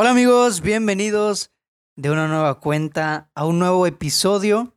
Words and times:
Hola 0.00 0.10
amigos, 0.10 0.60
bienvenidos 0.60 1.50
de 1.96 2.12
una 2.12 2.28
nueva 2.28 2.60
cuenta 2.60 3.32
a 3.34 3.44
un 3.44 3.58
nuevo 3.58 3.84
episodio 3.84 4.76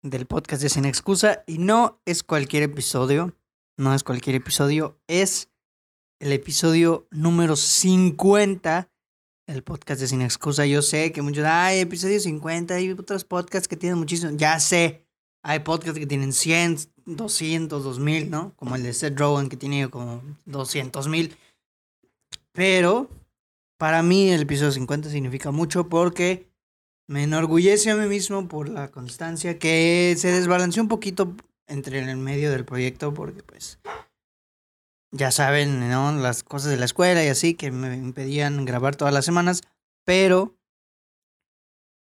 del 0.00 0.26
podcast 0.26 0.62
de 0.62 0.68
Sin 0.68 0.84
Excusa. 0.84 1.42
Y 1.48 1.58
no 1.58 2.00
es 2.04 2.22
cualquier 2.22 2.62
episodio, 2.62 3.34
no 3.76 3.92
es 3.92 4.04
cualquier 4.04 4.36
episodio, 4.36 4.96
es 5.08 5.50
el 6.20 6.30
episodio 6.30 7.08
número 7.10 7.56
50 7.56 8.88
del 9.48 9.64
podcast 9.64 10.02
de 10.02 10.06
Sin 10.06 10.22
Excusa. 10.22 10.64
Yo 10.66 10.82
sé 10.82 11.10
que 11.10 11.20
muchos, 11.20 11.44
hay 11.46 11.80
episodio 11.80 12.20
50, 12.20 12.72
hay 12.72 12.92
otros 12.92 13.24
podcasts 13.24 13.66
que 13.66 13.76
tienen 13.76 13.98
muchísimo, 13.98 14.30
ya 14.36 14.60
sé, 14.60 15.04
hay 15.42 15.58
podcasts 15.58 15.98
que 15.98 16.06
tienen 16.06 16.32
100, 16.32 16.92
200, 17.06 17.82
2000, 17.82 18.30
¿no? 18.30 18.54
Como 18.54 18.76
el 18.76 18.84
de 18.84 18.94
Seth 18.94 19.18
Rowan 19.18 19.48
que 19.48 19.56
tiene 19.56 19.90
como 19.90 20.22
200 20.44 21.08
mil. 21.08 21.36
Pero 22.52 23.10
para 23.80 24.02
mí 24.02 24.28
el 24.30 24.42
episodio 24.42 24.72
50 24.72 25.08
significa 25.08 25.52
mucho 25.52 25.88
porque 25.88 26.52
me 27.08 27.22
enorgullece 27.22 27.90
a 27.90 27.96
mí 27.96 28.06
mismo 28.08 28.46
por 28.46 28.68
la 28.68 28.90
constancia 28.90 29.58
que 29.58 30.14
se 30.18 30.30
desbalanceó 30.30 30.82
un 30.82 30.90
poquito 30.90 31.34
entre 31.66 32.00
el 32.00 32.14
medio 32.18 32.50
del 32.50 32.66
proyecto 32.66 33.14
porque 33.14 33.42
pues 33.42 33.78
ya 35.12 35.30
saben, 35.30 35.88
¿no? 35.88 36.12
Las 36.12 36.42
cosas 36.42 36.72
de 36.72 36.76
la 36.76 36.84
escuela 36.84 37.24
y 37.24 37.28
así 37.28 37.54
que 37.54 37.70
me 37.70 37.96
impedían 37.96 38.66
grabar 38.66 38.96
todas 38.96 39.14
las 39.14 39.24
semanas, 39.24 39.62
pero 40.04 40.54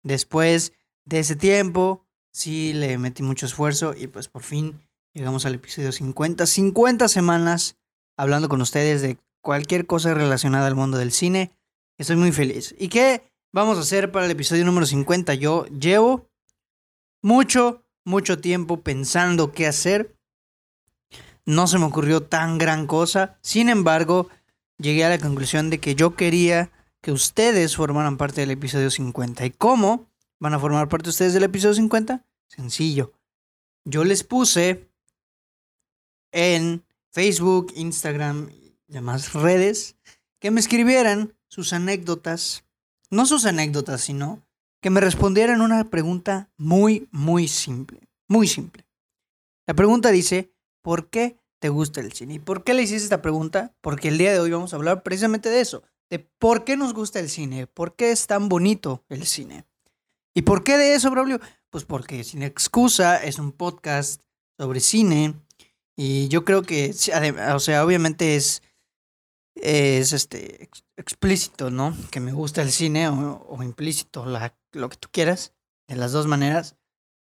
después 0.03 0.73
de 1.05 1.21
ese 1.21 1.37
tiempo 1.37 2.05
sí 2.33 2.73
le 2.73 2.99
metí 2.99 3.23
mucho 3.23 3.47
esfuerzo 3.47 3.95
y 3.97 4.09
pues 4.09 4.27
por 4.27 4.43
fin 4.43 4.81
llegamos 5.15 5.47
al 5.47 5.55
episodio 5.55 5.93
50, 5.93 6.45
50 6.45 7.07
semanas 7.07 7.77
hablando 8.17 8.49
con 8.49 8.63
ustedes 8.63 9.01
de 9.01 9.17
cualquier 9.41 9.87
cosa 9.87 10.13
relacionada 10.13 10.67
al 10.67 10.75
mundo 10.75 10.99
del 10.99 11.13
cine 11.13 11.53
Estoy 11.99 12.15
muy 12.15 12.31
feliz. 12.31 12.77
¿Y 12.79 12.89
qué 12.89 13.29
vamos 13.53 13.77
a 13.77 13.81
hacer 13.81 14.13
para 14.13 14.27
el 14.27 14.31
episodio 14.31 14.65
número 14.65 14.87
50? 14.87 15.35
Yo 15.35 15.67
llevo 15.67 16.31
mucho, 17.23 17.85
mucho 18.05 18.39
tiempo 18.39 18.83
pensando 18.83 19.51
qué 19.51 19.67
hacer. 19.67 20.17
No 21.45 21.67
se 21.67 21.79
me 21.79 21.87
ocurrió 21.87 22.23
tan 22.23 22.57
gran 22.57 22.87
cosa. 22.87 23.37
Sin 23.43 23.69
embargo, 23.69 24.29
llegué 24.79 25.05
a 25.05 25.09
la 25.09 25.19
conclusión 25.19 25.71
de 25.71 25.81
que 25.81 25.97
yo 25.97 26.15
quería 26.15 26.71
que 27.01 27.11
ustedes 27.11 27.75
formaran 27.75 28.17
parte 28.17 28.43
del 28.43 28.53
episodio 28.53 28.93
50. 28.93 29.45
¿Y 29.47 29.51
cómo 29.51 30.09
van 30.39 30.55
a 30.55 30.61
formar 30.61 30.89
parte 30.89 31.11
ustedes 31.11 31.35
del 31.35 31.45
episodio 31.45 31.75
50? 31.75 32.25
Sencillo. 32.47 33.13
Yo 33.85 34.05
les 34.05 34.23
puse 34.23 34.89
en 36.31 36.85
Facebook, 37.11 37.73
Instagram 37.75 38.51
y 38.53 38.77
demás 38.87 39.33
redes 39.33 39.97
que 40.39 40.53
me 40.53 40.61
escribieran 40.61 41.35
sus 41.49 41.73
anécdotas, 41.73 42.65
no 43.11 43.27
sus 43.27 43.45
anécdotas, 43.47 44.03
sino 44.03 44.43
que 44.81 44.91
me 44.91 45.01
respondieran 45.01 45.61
una 45.61 45.91
pregunta 45.91 46.51
muy, 46.57 47.09
muy 47.11 47.49
simple, 47.49 48.09
muy 48.29 48.47
simple. 48.47 48.87
La 49.67 49.75
pregunta 49.75 50.11
dice, 50.11 50.53
¿por 50.83 51.11
qué 51.11 51.39
te 51.59 51.69
gusta 51.69 52.01
el 52.01 52.13
cine? 52.13 52.35
¿Y 52.35 52.39
por 52.39 52.65
qué 52.65 52.75
le 52.75 52.83
hiciste 52.83 53.05
esta 53.05 53.23
pregunta? 53.23 53.75
Porque 53.81 54.09
el 54.09 54.19
día 54.19 54.33
de 54.33 54.41
hoy 54.41 54.51
vamos 54.51 54.73
a 54.73 54.77
hablar 54.77 55.03
precisamente 55.03 55.49
de 55.49 55.61
eso, 55.61 55.83
de 56.11 56.21
por 56.21 56.65
qué 56.65 56.77
nos 56.77 56.95
gusta 56.95 57.19
el 57.19 57.29
cine, 57.29 57.67
por 57.67 57.97
qué 57.97 58.13
es 58.13 58.27
tan 58.27 58.49
bonito 58.49 59.05
el 59.09 59.27
cine. 59.27 59.65
¿Y 60.35 60.43
por 60.43 60.63
qué 60.63 60.77
de 60.77 60.95
eso, 60.95 61.11
Braulio? 61.11 61.41
Pues 61.71 61.85
porque 61.85 62.23
Sin 62.25 62.43
Excusa 62.43 63.23
es 63.23 63.39
un 63.39 63.53
podcast 63.53 64.23
sobre 64.57 64.81
cine 64.81 65.35
y 65.97 66.29
yo 66.29 66.45
creo 66.45 66.63
que, 66.63 66.95
o 67.53 67.59
sea, 67.59 67.85
obviamente 67.85 68.37
es 68.37 68.63
es 69.63 70.13
este 70.13 70.69
explícito, 70.97 71.71
¿no? 71.71 71.97
Que 72.11 72.21
me 72.21 72.33
gusta 72.33 72.63
el 72.63 72.71
cine 72.71 73.09
o, 73.09 73.63
implícito, 73.63 74.27
lo 74.27 74.89
que 74.89 74.97
tú 74.97 75.09
quieras, 75.11 75.53
de 75.87 75.97
las 75.97 76.13
dos 76.13 76.27
maneras. 76.27 76.77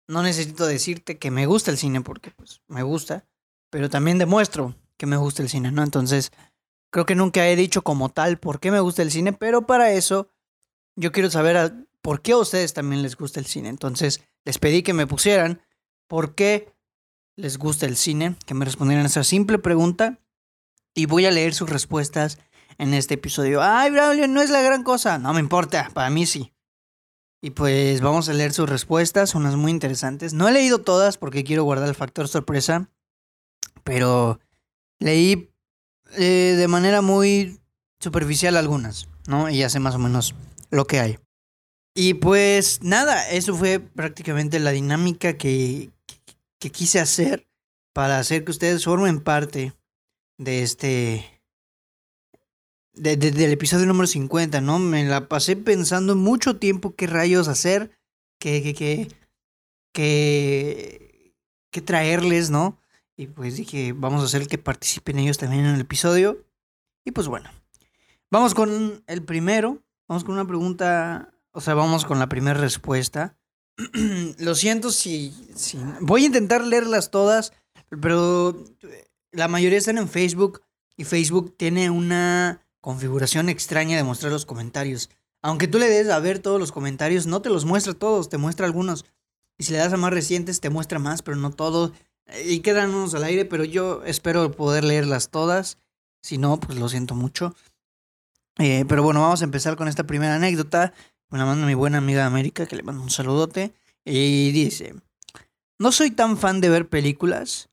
No 0.09 0.23
necesito 0.23 0.67
decirte 0.67 1.19
que 1.19 1.31
me 1.31 1.47
gusta 1.47 1.71
el 1.71 1.79
cine 1.79 2.01
porque 2.01 2.31
pues 2.31 2.61
me 2.69 2.83
gusta, 2.83 3.27
pero 3.71 3.89
también 3.89 4.19
demuestro 4.19 4.75
que 4.97 5.07
me 5.07 5.17
gusta 5.17 5.43
el 5.43 5.49
cine, 5.49 5.73
¿no? 5.73 5.83
Entonces, 5.83 6.33
creo 6.91 7.07
que 7.07 7.15
nunca 7.15 7.49
he 7.49 7.57
dicho 7.57 7.83
como 7.83 8.09
tal 8.09 8.39
por 8.39 8.61
qué 8.61 8.71
me 8.71 8.81
gusta 8.81 9.03
el 9.03 9.11
cine, 9.11 9.33
pero 9.33 9.67
para 9.67 9.93
eso 9.93 10.29
yo 10.97 11.13
quiero 11.13 11.31
saber 11.31 11.87
por 12.03 12.21
qué 12.23 12.33
a 12.33 12.39
ustedes 12.39 12.75
también 12.75 13.03
les 13.03 13.17
gusta 13.17 13.41
el 13.41 13.47
cine. 13.47 13.69
Entonces, 13.69 14.23
les 14.45 14.59
pedí 14.59 14.83
que 14.83 14.93
me 14.93 15.07
pusieran 15.07 15.63
por 16.09 16.35
qué 16.35 16.73
les 17.37 17.59
gusta 17.59 17.87
el 17.87 17.97
cine, 17.97 18.37
que 18.45 18.55
me 18.55 18.65
respondieran 18.65 19.07
esa 19.07 19.25
simple 19.25 19.59
pregunta 19.59 20.19
y 20.95 21.07
voy 21.07 21.27
a 21.27 21.31
leer 21.31 21.55
sus 21.55 21.71
respuestas 21.71 22.39
en 22.79 22.95
este 22.95 23.15
episodio. 23.15 23.63
Ay, 23.63 23.91
Braulio, 23.91 24.29
no 24.29 24.43
es 24.43 24.51
la 24.51 24.63
gran 24.63 24.83
cosa. 24.83 25.19
No 25.19 25.33
me 25.33 25.41
importa, 25.41 25.91
para 25.95 26.11
mí 26.11 26.27
sí. 26.27 26.53
Y 27.41 27.51
pues 27.51 28.01
vamos 28.01 28.29
a 28.29 28.35
leer 28.35 28.53
sus 28.53 28.69
respuestas, 28.69 29.35
unas 29.35 29.57
muy 29.57 29.73
interesantes. 29.73 30.33
No 30.33 30.49
he 30.49 30.53
leído 30.53 30.81
todas 30.81 31.19
porque 31.19 31.45
quiero 31.45 31.65
guardar 31.65 31.89
el 31.89 31.95
factor 31.95 32.29
sorpresa, 32.29 32.89
pero 33.83 34.39
leí 35.01 35.51
eh, 36.17 36.55
de 36.57 36.69
manera 36.69 37.03
muy 37.03 37.61
superficial 37.99 38.57
algunas, 38.57 39.09
¿no? 39.27 39.51
Y 39.51 39.59
ya 39.59 39.71
sé 39.71 39.81
más 39.81 39.97
o 39.97 39.99
menos 39.99 40.35
lo 40.71 40.87
que 40.87 41.01
hay. 41.01 41.19
Y 41.95 42.15
pues 42.15 42.83
nada, 42.83 43.29
eso 43.31 43.57
fue 43.57 43.81
prácticamente 43.81 44.61
la 44.61 44.71
dinámica 44.71 45.37
que, 45.37 45.91
que 46.61 46.71
quise 46.71 47.01
hacer 47.01 47.49
para 47.93 48.19
hacer 48.19 48.45
que 48.45 48.53
ustedes 48.53 48.85
formen 48.85 49.21
parte 49.21 49.75
de 50.39 50.63
este... 50.63 51.43
De, 52.95 53.17
del 53.17 53.53
episodio 53.53 53.87
número 53.87 54.07
50, 54.07 54.61
¿no? 54.61 54.79
Me 54.79 55.05
la 55.05 55.27
pasé 55.27 55.57
pensando 55.57 56.15
mucho 56.15 56.59
tiempo 56.59 56.95
qué 56.95 57.07
rayos 57.07 57.49
hacer, 57.49 57.91
qué, 58.39 58.63
qué, 58.63 58.75
qué, 58.75 59.09
qué, 59.93 61.35
qué 61.71 61.81
traerles, 61.81 62.51
¿no? 62.51 62.79
Y 63.17 63.29
pues 63.29 63.57
dije, 63.57 63.95
vamos 63.95 64.23
a 64.23 64.27
hacer 64.27 64.47
que 64.47 64.59
participen 64.59 65.19
ellos 65.19 65.39
también 65.39 65.65
en 65.65 65.75
el 65.75 65.81
episodio. 65.81 66.45
Y 67.05 67.13
pues 67.13 67.29
bueno, 67.29 67.51
vamos 68.31 68.55
con 68.55 69.03
el 69.07 69.23
primero, 69.23 69.83
vamos 70.09 70.25
con 70.25 70.35
una 70.35 70.47
pregunta, 70.47 71.33
o 71.53 71.61
sea, 71.61 71.75
vamos 71.75 72.05
con 72.05 72.19
la 72.19 72.29
primera 72.29 72.59
respuesta. 72.59 73.37
Lo 74.39 74.55
siento 74.55 74.91
si, 74.91 75.35
si... 75.55 75.79
Voy 76.01 76.25
a 76.25 76.27
intentar 76.27 76.65
leerlas 76.65 77.11
todas, 77.11 77.53
pero 78.01 78.63
la 79.33 79.49
mayoría 79.49 79.79
están 79.79 79.99
en 79.99 80.09
Facebook 80.09 80.63
y 80.97 81.05
Facebook 81.05 81.57
tiene 81.57 81.91
una 81.91 82.65
configuración 82.81 83.49
extraña 83.49 83.97
de 83.97 84.05
mostrar 84.05 84.33
los 84.33 84.47
comentarios. 84.47 85.11
Aunque 85.43 85.67
tú 85.67 85.79
le 85.79 85.89
des 85.89 86.09
a 86.09 86.21
ver 86.21 86.39
todos 86.39 86.61
los 86.61 86.71
comentarios, 86.71 87.27
no 87.27 87.43
te 87.43 87.51
los 87.51 87.65
muestra 87.65 87.95
todos, 87.95 88.29
te 88.29 88.39
muestra 88.39 88.67
algunos. 88.67 89.05
Y 89.59 89.65
si 89.65 89.73
le 89.73 89.79
das 89.79 89.93
a 89.93 89.97
más 89.97 90.13
recientes, 90.13 90.61
te 90.61 90.71
muestra 90.71 90.99
más, 90.99 91.23
pero 91.23 91.37
no 91.37 91.51
todos. 91.51 91.93
Y 92.45 92.61
quedan 92.61 92.95
unos 92.95 93.15
al 93.15 93.25
aire, 93.25 93.45
pero 93.45 93.65
yo 93.65 94.03
espero 94.05 94.53
poder 94.53 94.85
leerlas 94.85 95.31
todas. 95.31 95.79
Si 96.23 96.39
no, 96.39 96.61
pues 96.61 96.79
lo 96.79 96.89
siento 96.89 97.15
mucho. 97.15 97.55
Eh, 98.59 98.85
pero 98.89 99.03
bueno, 99.03 99.21
vamos 99.23 99.41
a 99.41 99.45
empezar 99.45 99.77
con 99.77 99.89
esta 99.89 100.05
primera 100.05 100.37
anécdota. 100.37 100.93
Me 101.31 101.39
la 101.39 101.47
manda 101.47 101.67
mi 101.67 101.75
buena 101.75 101.99
amiga 101.99 102.27
América, 102.27 102.67
que 102.67 102.77
le 102.77 102.83
mando 102.83 103.03
un 103.03 103.11
saludote. 103.11 103.75
Y 104.05 104.53
dice, 104.53 104.95
no 105.79 105.91
soy 105.91 106.11
tan 106.11 106.37
fan 106.37 106.61
de 106.61 106.69
ver 106.69 106.89
películas, 106.89 107.71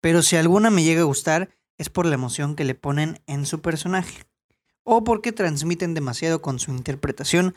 pero 0.00 0.22
si 0.22 0.36
alguna 0.36 0.70
me 0.70 0.82
llega 0.82 1.02
a 1.02 1.04
gustar 1.04 1.50
es 1.78 1.88
por 1.88 2.06
la 2.06 2.14
emoción 2.14 2.56
que 2.56 2.64
le 2.64 2.74
ponen 2.74 3.22
en 3.26 3.46
su 3.46 3.60
personaje, 3.60 4.24
o 4.82 5.04
porque 5.04 5.32
transmiten 5.32 5.94
demasiado 5.94 6.42
con 6.42 6.58
su 6.58 6.70
interpretación, 6.72 7.54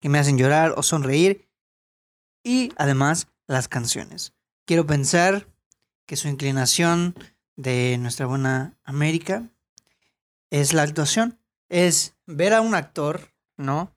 que 0.00 0.08
me 0.08 0.18
hacen 0.18 0.38
llorar 0.38 0.74
o 0.76 0.82
sonreír, 0.82 1.48
y 2.42 2.72
además 2.76 3.28
las 3.46 3.68
canciones. 3.68 4.34
Quiero 4.64 4.86
pensar 4.86 5.48
que 6.06 6.16
su 6.16 6.28
inclinación 6.28 7.14
de 7.56 7.98
nuestra 7.98 8.26
buena 8.26 8.78
América 8.84 9.50
es 10.50 10.72
la 10.72 10.82
actuación, 10.82 11.38
es 11.68 12.16
ver 12.26 12.54
a 12.54 12.60
un 12.60 12.74
actor, 12.74 13.34
¿no? 13.56 13.94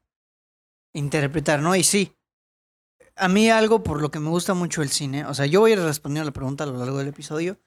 Interpretar, 0.94 1.62
¿no? 1.62 1.76
Y 1.76 1.84
sí, 1.84 2.18
a 3.16 3.28
mí 3.28 3.50
algo 3.50 3.84
por 3.84 4.02
lo 4.02 4.12
que 4.12 4.20
me 4.20 4.30
gusta 4.30 4.54
mucho 4.54 4.82
el 4.82 4.90
cine, 4.90 5.26
o 5.26 5.34
sea, 5.34 5.46
yo 5.46 5.62
voy 5.62 5.74
a 5.74 5.76
responder 5.78 6.24
a 6.24 6.26
la 6.26 6.32
pregunta 6.32 6.64
a 6.64 6.68
lo 6.68 6.78
largo 6.78 6.98
del 6.98 7.08
episodio, 7.08 7.60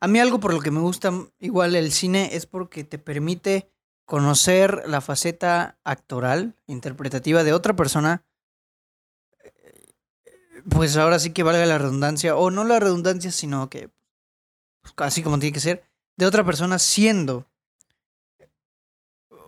a 0.00 0.08
mí 0.08 0.20
algo 0.20 0.40
por 0.40 0.54
lo 0.54 0.60
que 0.60 0.70
me 0.70 0.80
gusta 0.80 1.12
igual 1.38 1.74
el 1.74 1.92
cine 1.92 2.30
es 2.32 2.46
porque 2.46 2.84
te 2.84 2.98
permite 2.98 3.70
conocer 4.04 4.84
la 4.86 5.00
faceta 5.00 5.78
actoral, 5.84 6.54
interpretativa 6.66 7.44
de 7.44 7.52
otra 7.52 7.76
persona. 7.76 8.24
Pues 10.68 10.96
ahora 10.96 11.18
sí 11.18 11.32
que 11.32 11.42
valga 11.42 11.66
la 11.66 11.78
redundancia, 11.78 12.36
o 12.36 12.50
no 12.50 12.64
la 12.64 12.80
redundancia, 12.80 13.30
sino 13.30 13.68
que, 13.68 13.90
pues, 14.80 14.94
así 14.98 15.22
como 15.22 15.38
tiene 15.38 15.52
que 15.52 15.60
ser, 15.60 15.84
de 16.16 16.26
otra 16.26 16.44
persona 16.44 16.78
siendo, 16.78 17.46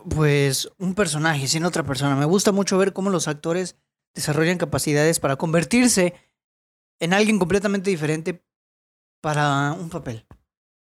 pues, 0.09 0.71
un 0.79 0.95
personaje, 0.95 1.49
siendo 1.49 1.69
otra 1.69 1.83
persona. 1.83 2.15
Me 2.17 2.25
gusta 2.27 2.53
mucho 2.53 2.79
ver 2.79 2.93
cómo 2.93 3.11
los 3.11 3.29
actores 3.29 3.77
desarrollan 4.15 4.59
capacidades 4.59 5.21
para 5.21 5.37
convertirse 5.37 6.15
en 6.99 7.15
alguien 7.15 7.39
completamente 7.39 7.91
diferente 7.91 8.43
para 9.21 9.73
un 9.73 9.91
papel, 9.91 10.27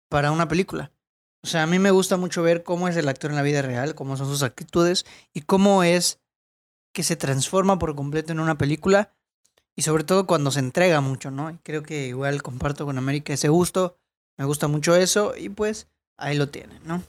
para 0.10 0.32
una 0.32 0.48
película. 0.48 0.92
O 1.44 1.48
sea, 1.48 1.64
a 1.64 1.68
mí 1.68 1.78
me 1.78 1.92
gusta 1.92 2.18
mucho 2.18 2.42
ver 2.42 2.64
cómo 2.64 2.88
es 2.88 2.96
el 2.96 3.10
actor 3.10 3.32
en 3.32 3.36
la 3.36 3.42
vida 3.42 3.62
real, 3.62 3.96
cómo 3.96 4.16
son 4.16 4.28
sus 4.28 4.44
actitudes 4.44 5.06
y 5.34 5.42
cómo 5.42 5.84
es 5.84 6.20
que 6.94 7.04
se 7.04 7.16
transforma 7.16 7.80
por 7.80 7.96
completo 7.96 8.32
en 8.32 8.40
una 8.40 8.58
película 8.58 9.14
y 9.76 9.82
sobre 9.82 10.04
todo 10.04 10.26
cuando 10.26 10.52
se 10.52 10.60
entrega 10.60 11.02
mucho, 11.02 11.32
¿no? 11.32 11.50
Y 11.50 11.58
creo 11.58 11.84
que 11.84 12.08
igual 12.08 12.42
comparto 12.44 12.86
con 12.86 12.98
América 12.98 13.34
ese 13.34 13.50
gusto, 13.50 13.98
me 14.38 14.46
gusta 14.46 14.68
mucho 14.68 14.96
eso 14.96 15.34
y 15.36 15.50
pues 15.50 15.88
ahí 16.18 16.38
lo 16.38 16.50
tienen, 16.50 16.80
¿no? 16.86 17.04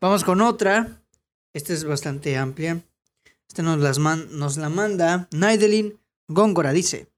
Vamos 0.00 0.24
con 0.24 0.40
otra, 0.40 1.02
esta 1.52 1.72
es 1.72 1.84
bastante 1.84 2.36
amplia, 2.36 2.82
esta 3.46 3.62
nos, 3.62 3.78
las 3.78 3.98
nos 3.98 4.56
la 4.56 4.68
manda 4.68 5.28
Naidelin 5.30 6.00
Góngora, 6.26 6.72
dice, 6.72 7.08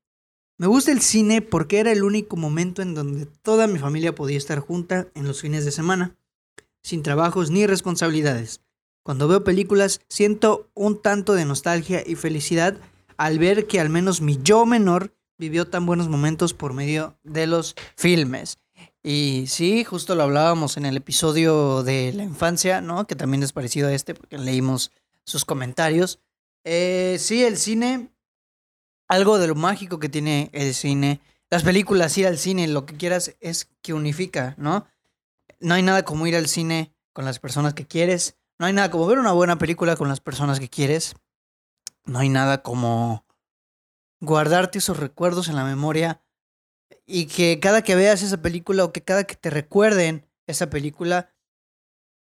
me 0.58 0.66
gusta 0.66 0.92
el 0.92 1.00
cine 1.00 1.42
porque 1.42 1.80
era 1.80 1.92
el 1.92 2.04
único 2.04 2.36
momento 2.36 2.82
en 2.82 2.94
donde 2.94 3.26
toda 3.26 3.66
mi 3.66 3.78
familia 3.78 4.14
podía 4.14 4.38
estar 4.38 4.60
junta 4.60 5.08
en 5.14 5.26
los 5.26 5.40
fines 5.40 5.64
de 5.64 5.72
semana, 5.72 6.16
sin 6.82 7.02
trabajos 7.02 7.50
ni 7.50 7.66
responsabilidades. 7.66 8.60
Cuando 9.02 9.26
veo 9.26 9.42
películas 9.42 10.00
siento 10.08 10.70
un 10.74 11.00
tanto 11.00 11.34
de 11.34 11.44
nostalgia 11.44 12.02
y 12.06 12.14
felicidad 12.14 12.76
al 13.16 13.38
ver 13.38 13.66
que 13.66 13.80
al 13.80 13.88
menos 13.88 14.20
mi 14.20 14.38
yo 14.42 14.64
menor 14.66 15.14
vivió 15.38 15.66
tan 15.66 15.86
buenos 15.86 16.08
momentos 16.08 16.54
por 16.54 16.72
medio 16.72 17.16
de 17.24 17.46
los 17.46 17.74
filmes. 17.96 18.58
Y 19.02 19.46
sí, 19.48 19.82
justo 19.82 20.14
lo 20.14 20.22
hablábamos 20.22 20.76
en 20.76 20.86
el 20.86 20.96
episodio 20.96 21.82
de 21.82 22.12
la 22.12 22.22
infancia, 22.22 22.80
¿no? 22.80 23.06
Que 23.06 23.16
también 23.16 23.42
es 23.42 23.52
parecido 23.52 23.88
a 23.88 23.92
este, 23.92 24.14
porque 24.14 24.38
leímos 24.38 24.92
sus 25.24 25.44
comentarios. 25.44 26.20
Eh, 26.64 27.16
sí, 27.18 27.42
el 27.42 27.56
cine, 27.56 28.10
algo 29.12 29.38
de 29.38 29.46
lo 29.46 29.54
mágico 29.54 29.98
que 29.98 30.08
tiene 30.08 30.48
el 30.54 30.72
cine, 30.72 31.20
las 31.50 31.64
películas, 31.64 32.16
ir 32.16 32.26
al 32.26 32.38
cine, 32.38 32.66
lo 32.66 32.86
que 32.86 32.96
quieras, 32.96 33.36
es 33.40 33.68
que 33.82 33.92
unifica, 33.92 34.54
¿no? 34.56 34.86
No 35.60 35.74
hay 35.74 35.82
nada 35.82 36.02
como 36.02 36.26
ir 36.26 36.34
al 36.34 36.48
cine 36.48 36.94
con 37.12 37.26
las 37.26 37.38
personas 37.38 37.74
que 37.74 37.86
quieres, 37.86 38.38
no 38.58 38.64
hay 38.64 38.72
nada 38.72 38.90
como 38.90 39.06
ver 39.06 39.18
una 39.18 39.32
buena 39.32 39.58
película 39.58 39.96
con 39.96 40.08
las 40.08 40.20
personas 40.20 40.60
que 40.60 40.70
quieres, 40.70 41.14
no 42.06 42.20
hay 42.20 42.30
nada 42.30 42.62
como 42.62 43.26
guardarte 44.20 44.78
esos 44.78 44.96
recuerdos 44.96 45.48
en 45.48 45.56
la 45.56 45.64
memoria 45.64 46.22
y 47.04 47.26
que 47.26 47.60
cada 47.60 47.82
que 47.82 47.96
veas 47.96 48.22
esa 48.22 48.40
película 48.40 48.82
o 48.82 48.92
que 48.94 49.04
cada 49.04 49.24
que 49.24 49.34
te 49.34 49.50
recuerden 49.50 50.26
esa 50.46 50.70
película, 50.70 51.28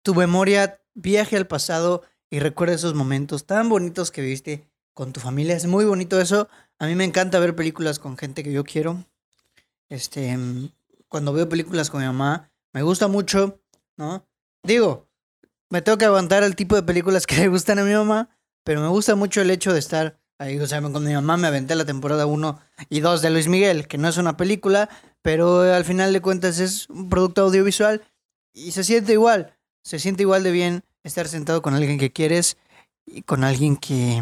tu 0.04 0.14
memoria 0.14 0.80
viaje 0.94 1.38
al 1.38 1.48
pasado 1.48 2.04
y 2.30 2.38
recuerde 2.38 2.76
esos 2.76 2.94
momentos 2.94 3.48
tan 3.48 3.68
bonitos 3.68 4.12
que 4.12 4.22
viviste 4.22 4.70
con 4.98 5.14
tu 5.14 5.20
familia. 5.20 5.56
Es 5.56 5.68
muy 5.68 5.86
bonito 5.86 6.20
eso. 6.20 6.50
A 6.80 6.86
mí 6.86 6.96
me 6.96 7.04
encanta 7.04 7.40
ver 7.40 7.56
películas 7.56 8.00
con 8.00 8.18
gente 8.18 8.44
que 8.44 8.52
yo 8.52 8.64
quiero. 8.64 9.04
Este, 9.90 10.38
cuando 11.08 11.34
veo 11.34 11.50
películas 11.50 11.90
con 11.90 12.02
mi 12.02 12.06
mamá, 12.06 12.52
me 12.74 12.84
gusta 12.84 13.08
mucho, 13.08 13.60
¿no? 13.98 14.28
Digo, 14.64 15.08
me 15.70 15.82
tengo 15.82 15.98
que 15.98 16.06
aguantar 16.06 16.44
el 16.44 16.56
tipo 16.56 16.76
de 16.76 16.84
películas 16.84 17.26
que 17.26 17.38
le 17.38 17.48
gustan 17.48 17.80
a 17.80 17.84
mi 17.84 17.94
mamá, 17.94 18.30
pero 18.64 18.82
me 18.82 18.88
gusta 18.90 19.16
mucho 19.16 19.42
el 19.42 19.50
hecho 19.50 19.74
de 19.74 19.80
estar 19.80 20.20
ahí. 20.38 20.60
O 20.60 20.68
sea, 20.68 20.82
con 20.82 21.04
mi 21.04 21.14
mamá 21.14 21.38
me 21.38 21.48
aventé 21.48 21.76
la 21.76 21.86
temporada 21.86 22.26
1 22.26 22.60
y 22.90 23.00
2 23.00 23.22
de 23.22 23.30
Luis 23.30 23.48
Miguel, 23.48 23.88
que 23.88 23.98
no 23.98 24.08
es 24.08 24.18
una 24.18 24.38
película, 24.38 24.90
pero 25.22 25.62
al 25.62 25.86
final 25.86 26.14
de 26.14 26.22
cuentas 26.22 26.60
es 26.60 26.90
un 26.90 27.10
producto 27.10 27.44
audiovisual 27.44 28.04
y 28.54 28.72
se 28.72 28.84
siente 28.84 29.14
igual. 29.14 29.58
Se 29.84 30.00
siente 30.00 30.24
igual 30.24 30.44
de 30.44 30.52
bien 30.52 30.84
estar 31.04 31.28
sentado 31.28 31.62
con 31.62 31.74
alguien 31.74 31.98
que 31.98 32.12
quieres 32.12 32.58
y 33.06 33.22
con 33.22 33.44
alguien 33.44 33.78
que, 33.78 34.22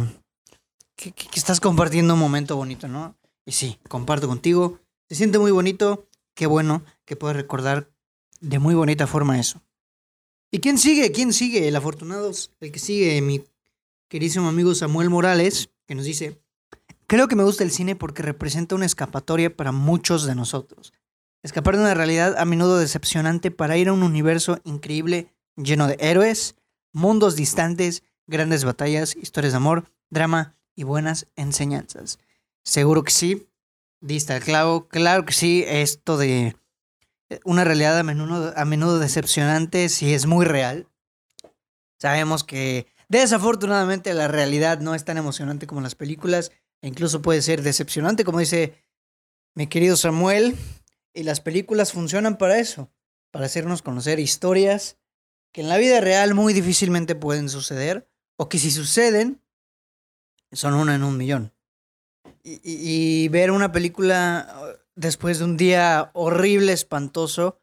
que, 0.95 1.13
estás 1.33 1.59
compartiendo 1.59 2.13
un 2.13 2.19
momento 2.19 2.55
bonito, 2.55 2.87
¿no? 2.87 3.15
Y 3.45 3.51
sí, 3.51 3.79
comparto 3.87 4.27
contigo. 4.27 4.79
Se 5.07 5.15
siente 5.15 5.37
muy 5.39 5.51
bonito. 5.51 6.07
Qué 6.33 6.47
bueno 6.47 6.83
que 7.05 7.15
puedes 7.15 7.37
recordar 7.37 7.89
de 8.41 8.59
muy 8.59 8.75
bonita 8.75 9.07
forma 9.07 9.39
eso. 9.39 9.61
¿Y 10.51 10.59
quién 10.59 10.77
sigue? 10.77 11.11
¿Quién 11.11 11.33
sigue? 11.33 11.67
El 11.67 11.75
afortunado, 11.75 12.31
el 12.59 12.71
que 12.71 12.79
sigue, 12.79 13.21
mi 13.21 13.43
queridísimo 14.09 14.47
amigo 14.47 14.73
Samuel 14.75 15.09
Morales, 15.09 15.69
que 15.85 15.95
nos 15.95 16.05
dice, 16.05 16.41
creo 17.07 17.27
que 17.27 17.35
me 17.35 17.43
gusta 17.43 17.63
el 17.63 17.71
cine 17.71 17.95
porque 17.95 18.23
representa 18.23 18.75
una 18.75 18.85
escapatoria 18.85 19.55
para 19.55 19.71
muchos 19.71 20.25
de 20.25 20.35
nosotros. 20.35 20.93
Escapar 21.43 21.75
de 21.75 21.83
una 21.83 21.93
realidad 21.93 22.35
a 22.37 22.45
menudo 22.45 22.79
decepcionante 22.79 23.51
para 23.51 23.77
ir 23.77 23.89
a 23.89 23.93
un 23.93 24.03
universo 24.03 24.59
increíble 24.63 25.33
lleno 25.55 25.87
de 25.87 25.97
héroes, 25.99 26.55
mundos 26.91 27.35
distantes, 27.35 28.03
grandes 28.27 28.63
batallas, 28.63 29.15
historias 29.15 29.53
de 29.53 29.57
amor, 29.57 29.85
drama 30.09 30.55
y 30.75 30.83
buenas 30.83 31.27
enseñanzas. 31.35 32.19
Seguro 32.63 33.03
que 33.03 33.11
sí, 33.11 33.47
dista 34.01 34.35
el 34.35 34.43
claro 34.43 35.25
que 35.25 35.33
sí, 35.33 35.63
esto 35.67 36.17
de 36.17 36.55
una 37.43 37.63
realidad 37.63 37.97
a 37.97 38.03
menudo, 38.03 38.53
a 38.55 38.65
menudo 38.65 38.99
decepcionante 38.99 39.89
sí 39.89 40.13
es 40.13 40.25
muy 40.25 40.45
real. 40.45 40.87
Sabemos 41.97 42.43
que 42.43 42.87
Desafortunadamente 43.07 44.13
la 44.13 44.27
realidad 44.27 44.79
no 44.79 44.95
es 44.95 45.05
tan 45.05 45.17
emocionante 45.17 45.67
como 45.67 45.81
las 45.81 45.95
películas 45.95 46.51
e 46.81 46.87
incluso 46.87 47.21
puede 47.21 47.41
ser 47.41 47.61
decepcionante, 47.61 48.23
como 48.23 48.39
dice 48.39 48.73
mi 49.53 49.67
querido 49.67 49.95
Samuel. 49.95 50.55
Y 51.13 51.23
las 51.23 51.39
películas 51.39 51.93
funcionan 51.93 52.37
para 52.37 52.59
eso, 52.59 52.91
para 53.31 53.45
hacernos 53.45 53.81
conocer 53.81 54.19
historias 54.19 54.97
que 55.53 55.61
en 55.61 55.69
la 55.69 55.77
vida 55.77 56.01
real 56.01 56.33
muy 56.33 56.53
difícilmente 56.53 57.15
pueden 57.15 57.47
suceder 57.47 58.09
o 58.35 58.49
que 58.49 58.59
si 58.59 58.69
suceden 58.71 59.41
son 60.55 60.73
una 60.73 60.95
en 60.95 61.03
un 61.03 61.17
millón. 61.17 61.53
Y, 62.43 62.59
y 62.63 63.27
ver 63.29 63.51
una 63.51 63.71
película 63.71 64.55
uh, 64.55 64.77
después 64.95 65.39
de 65.39 65.45
un 65.45 65.57
día 65.57 66.11
horrible, 66.13 66.73
espantoso, 66.73 67.59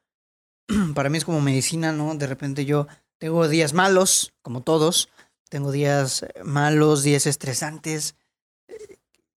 para 0.94 1.08
mí 1.08 1.18
es 1.18 1.24
como 1.24 1.40
medicina, 1.40 1.92
¿no? 1.92 2.14
De 2.14 2.26
repente 2.26 2.64
yo 2.64 2.86
tengo 3.18 3.48
días 3.48 3.72
malos, 3.72 4.34
como 4.42 4.62
todos, 4.62 5.08
tengo 5.48 5.70
días 5.70 6.26
malos, 6.44 7.02
días 7.02 7.26
estresantes. 7.26 8.16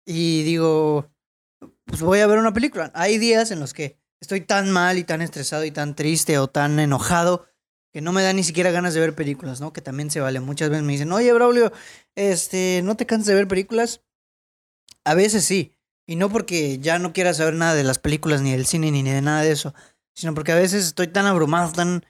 Y 0.04 0.42
digo, 0.42 1.10
pues 1.84 2.00
voy 2.00 2.20
a 2.20 2.26
ver 2.26 2.38
una 2.38 2.52
película. 2.52 2.90
Hay 2.94 3.18
días 3.18 3.50
en 3.50 3.60
los 3.60 3.72
que 3.72 3.98
estoy 4.20 4.42
tan 4.42 4.70
mal 4.70 4.98
y 4.98 5.04
tan 5.04 5.22
estresado 5.22 5.64
y 5.64 5.70
tan 5.70 5.94
triste 5.94 6.38
o 6.38 6.48
tan 6.48 6.78
enojado 6.78 7.46
que 7.92 8.00
no 8.00 8.12
me 8.12 8.22
da 8.22 8.32
ni 8.32 8.42
siquiera 8.42 8.70
ganas 8.70 8.94
de 8.94 9.00
ver 9.00 9.14
películas, 9.14 9.60
¿no? 9.60 9.72
Que 9.72 9.82
también 9.82 10.10
se 10.10 10.20
vale. 10.20 10.40
Muchas 10.40 10.70
veces 10.70 10.84
me 10.84 10.92
dicen, 10.92 11.12
oye, 11.12 11.32
Braulio, 11.32 11.72
este, 12.14 12.80
¿no 12.84 12.96
te 12.96 13.06
cansas 13.06 13.28
de 13.28 13.34
ver 13.34 13.48
películas? 13.48 14.00
A 15.04 15.14
veces 15.14 15.44
sí. 15.44 15.76
Y 16.06 16.16
no 16.16 16.30
porque 16.30 16.78
ya 16.78 16.98
no 16.98 17.12
quiera 17.12 17.34
saber 17.34 17.54
nada 17.54 17.74
de 17.74 17.84
las 17.84 17.98
películas, 17.98 18.40
ni 18.42 18.52
del 18.52 18.66
cine, 18.66 18.90
ni 18.90 19.02
de 19.02 19.20
nada 19.20 19.42
de 19.42 19.52
eso. 19.52 19.74
Sino 20.14 20.34
porque 20.34 20.52
a 20.52 20.56
veces 20.56 20.86
estoy 20.86 21.08
tan 21.08 21.26
abrumado, 21.26 21.72
tan 21.72 22.04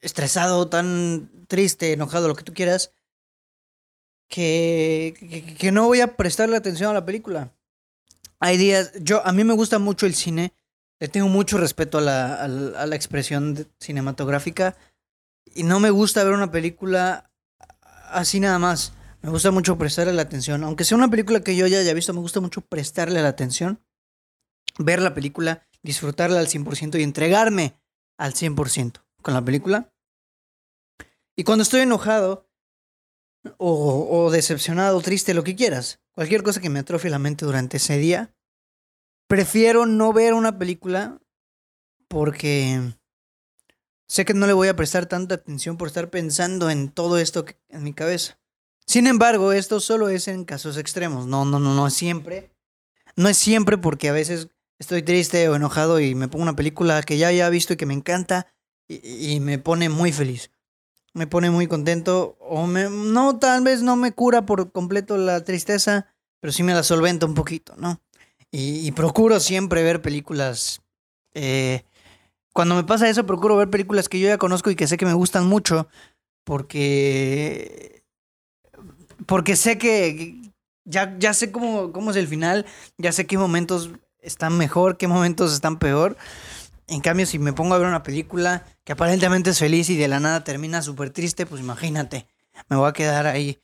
estresado, 0.00 0.68
tan 0.68 1.30
triste, 1.48 1.92
enojado, 1.92 2.28
lo 2.28 2.36
que 2.36 2.44
tú 2.44 2.54
quieras, 2.54 2.92
que, 4.28 5.56
que, 5.58 5.72
no 5.72 5.86
voy 5.86 6.00
a 6.00 6.16
prestarle 6.16 6.56
atención 6.56 6.90
a 6.90 6.94
la 6.94 7.04
película. 7.04 7.52
Hay 8.40 8.56
días, 8.56 8.92
yo, 9.00 9.24
a 9.26 9.32
mí 9.32 9.44
me 9.44 9.54
gusta 9.54 9.78
mucho 9.78 10.06
el 10.06 10.14
cine, 10.14 10.52
le 10.98 11.08
tengo 11.08 11.28
mucho 11.28 11.58
respeto 11.58 11.98
a 11.98 12.00
la, 12.00 12.34
a 12.34 12.48
la, 12.48 12.96
expresión 12.96 13.68
cinematográfica 13.78 14.76
y 15.54 15.62
no 15.62 15.80
me 15.80 15.90
gusta 15.90 16.24
ver 16.24 16.32
una 16.32 16.50
película 16.50 17.30
así 18.10 18.40
nada 18.40 18.58
más. 18.58 18.92
Me 19.22 19.30
gusta 19.30 19.50
mucho 19.50 19.78
prestarle 19.78 20.12
la 20.12 20.22
atención. 20.22 20.62
Aunque 20.64 20.84
sea 20.84 20.96
una 20.96 21.10
película 21.10 21.40
que 21.40 21.56
yo 21.56 21.66
ya 21.66 21.78
haya 21.78 21.94
visto, 21.94 22.12
me 22.12 22.20
gusta 22.20 22.40
mucho 22.40 22.60
prestarle 22.60 23.22
la 23.22 23.28
atención, 23.28 23.82
ver 24.78 25.00
la 25.00 25.14
película, 25.14 25.66
disfrutarla 25.82 26.38
al 26.38 26.48
100% 26.48 26.98
y 26.98 27.02
entregarme 27.02 27.80
al 28.18 28.34
100% 28.34 29.02
con 29.22 29.34
la 29.34 29.44
película. 29.44 29.92
Y 31.34 31.44
cuando 31.44 31.62
estoy 31.62 31.80
enojado, 31.80 32.48
o, 33.58 34.08
o 34.10 34.30
decepcionado, 34.30 35.00
triste, 35.00 35.34
lo 35.34 35.44
que 35.44 35.56
quieras, 35.56 36.00
cualquier 36.12 36.42
cosa 36.42 36.60
que 36.60 36.70
me 36.70 36.80
atrofie 36.80 37.10
la 37.10 37.18
mente 37.18 37.44
durante 37.44 37.76
ese 37.76 37.98
día, 37.98 38.34
prefiero 39.28 39.86
no 39.86 40.12
ver 40.12 40.34
una 40.34 40.58
película 40.58 41.20
porque 42.08 42.94
sé 44.06 44.24
que 44.24 44.34
no 44.34 44.46
le 44.46 44.52
voy 44.52 44.68
a 44.68 44.76
prestar 44.76 45.06
tanta 45.06 45.36
atención 45.36 45.76
por 45.76 45.88
estar 45.88 46.10
pensando 46.10 46.70
en 46.70 46.90
todo 46.90 47.18
esto 47.18 47.44
en 47.68 47.82
mi 47.82 47.92
cabeza. 47.92 48.38
Sin 48.86 49.06
embargo, 49.06 49.52
esto 49.52 49.80
solo 49.80 50.08
es 50.08 50.28
en 50.28 50.44
casos 50.44 50.76
extremos. 50.76 51.26
No, 51.26 51.44
no, 51.44 51.58
no, 51.58 51.74
no 51.74 51.86
es 51.86 51.94
siempre. 51.94 52.52
No 53.16 53.28
es 53.28 53.36
siempre 53.36 53.78
porque 53.78 54.08
a 54.08 54.12
veces 54.12 54.48
estoy 54.78 55.02
triste 55.02 55.48
o 55.48 55.56
enojado 55.56 56.00
y 56.00 56.14
me 56.14 56.28
pongo 56.28 56.42
una 56.42 56.56
película 56.56 57.02
que 57.02 57.18
ya 57.18 57.28
haya 57.28 57.48
visto 57.48 57.72
y 57.72 57.76
que 57.76 57.86
me 57.86 57.94
encanta 57.94 58.46
y, 58.86 59.34
y 59.34 59.40
me 59.40 59.58
pone 59.58 59.88
muy 59.88 60.12
feliz 60.12 60.50
me 61.16 61.26
pone 61.26 61.50
muy 61.50 61.66
contento. 61.66 62.36
O 62.40 62.66
me, 62.66 62.90
no, 62.90 63.38
tal 63.38 63.64
vez 63.64 63.82
no 63.82 63.96
me 63.96 64.12
cura 64.12 64.44
por 64.44 64.70
completo 64.70 65.16
la 65.16 65.42
tristeza, 65.42 66.14
pero 66.40 66.52
sí 66.52 66.62
me 66.62 66.74
la 66.74 66.82
solventa 66.82 67.26
un 67.26 67.34
poquito, 67.34 67.74
¿no? 67.78 68.00
Y, 68.52 68.90
procuro 68.92 69.40
siempre 69.40 69.82
ver 69.82 70.00
películas. 70.00 70.80
Eh, 71.34 71.84
cuando 72.56 72.74
me 72.74 72.84
pasa 72.84 73.06
eso, 73.08 73.26
procuro 73.26 73.54
ver 73.54 73.68
películas 73.68 74.08
que 74.08 74.18
yo 74.18 74.28
ya 74.28 74.38
conozco 74.38 74.70
y 74.70 74.76
que 74.76 74.86
sé 74.86 74.96
que 74.96 75.04
me 75.04 75.12
gustan 75.12 75.46
mucho. 75.46 75.88
Porque. 76.42 78.02
Porque 79.26 79.56
sé 79.56 79.76
que. 79.76 80.40
Ya, 80.86 81.14
ya 81.18 81.34
sé 81.34 81.52
cómo, 81.52 81.92
cómo 81.92 82.12
es 82.12 82.16
el 82.16 82.26
final. 82.26 82.64
Ya 82.96 83.12
sé 83.12 83.26
qué 83.26 83.36
momentos 83.36 83.90
están 84.20 84.56
mejor, 84.56 84.96
qué 84.96 85.06
momentos 85.06 85.52
están 85.52 85.78
peor. 85.78 86.16
En 86.86 87.02
cambio, 87.02 87.26
si 87.26 87.38
me 87.38 87.52
pongo 87.52 87.74
a 87.74 87.78
ver 87.78 87.88
una 87.88 88.02
película 88.02 88.64
que 88.84 88.92
aparentemente 88.92 89.50
es 89.50 89.58
feliz 89.58 89.90
y 89.90 89.96
de 89.98 90.08
la 90.08 90.18
nada 90.18 90.42
termina 90.42 90.80
súper 90.80 91.10
triste, 91.10 91.44
pues 91.44 91.60
imagínate, 91.60 92.26
me 92.70 92.76
voy 92.76 92.88
a 92.88 92.94
quedar 92.94 93.26
ahí 93.26 93.58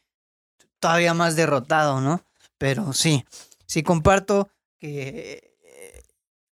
todavía 0.81 1.15
más 1.15 1.35
derrotado, 1.35 2.03
¿no? 2.03 2.27
Pero 2.59 2.93
sí, 2.93 3.25
sí 3.65 3.83
comparto 3.83 4.51
que 4.79 5.52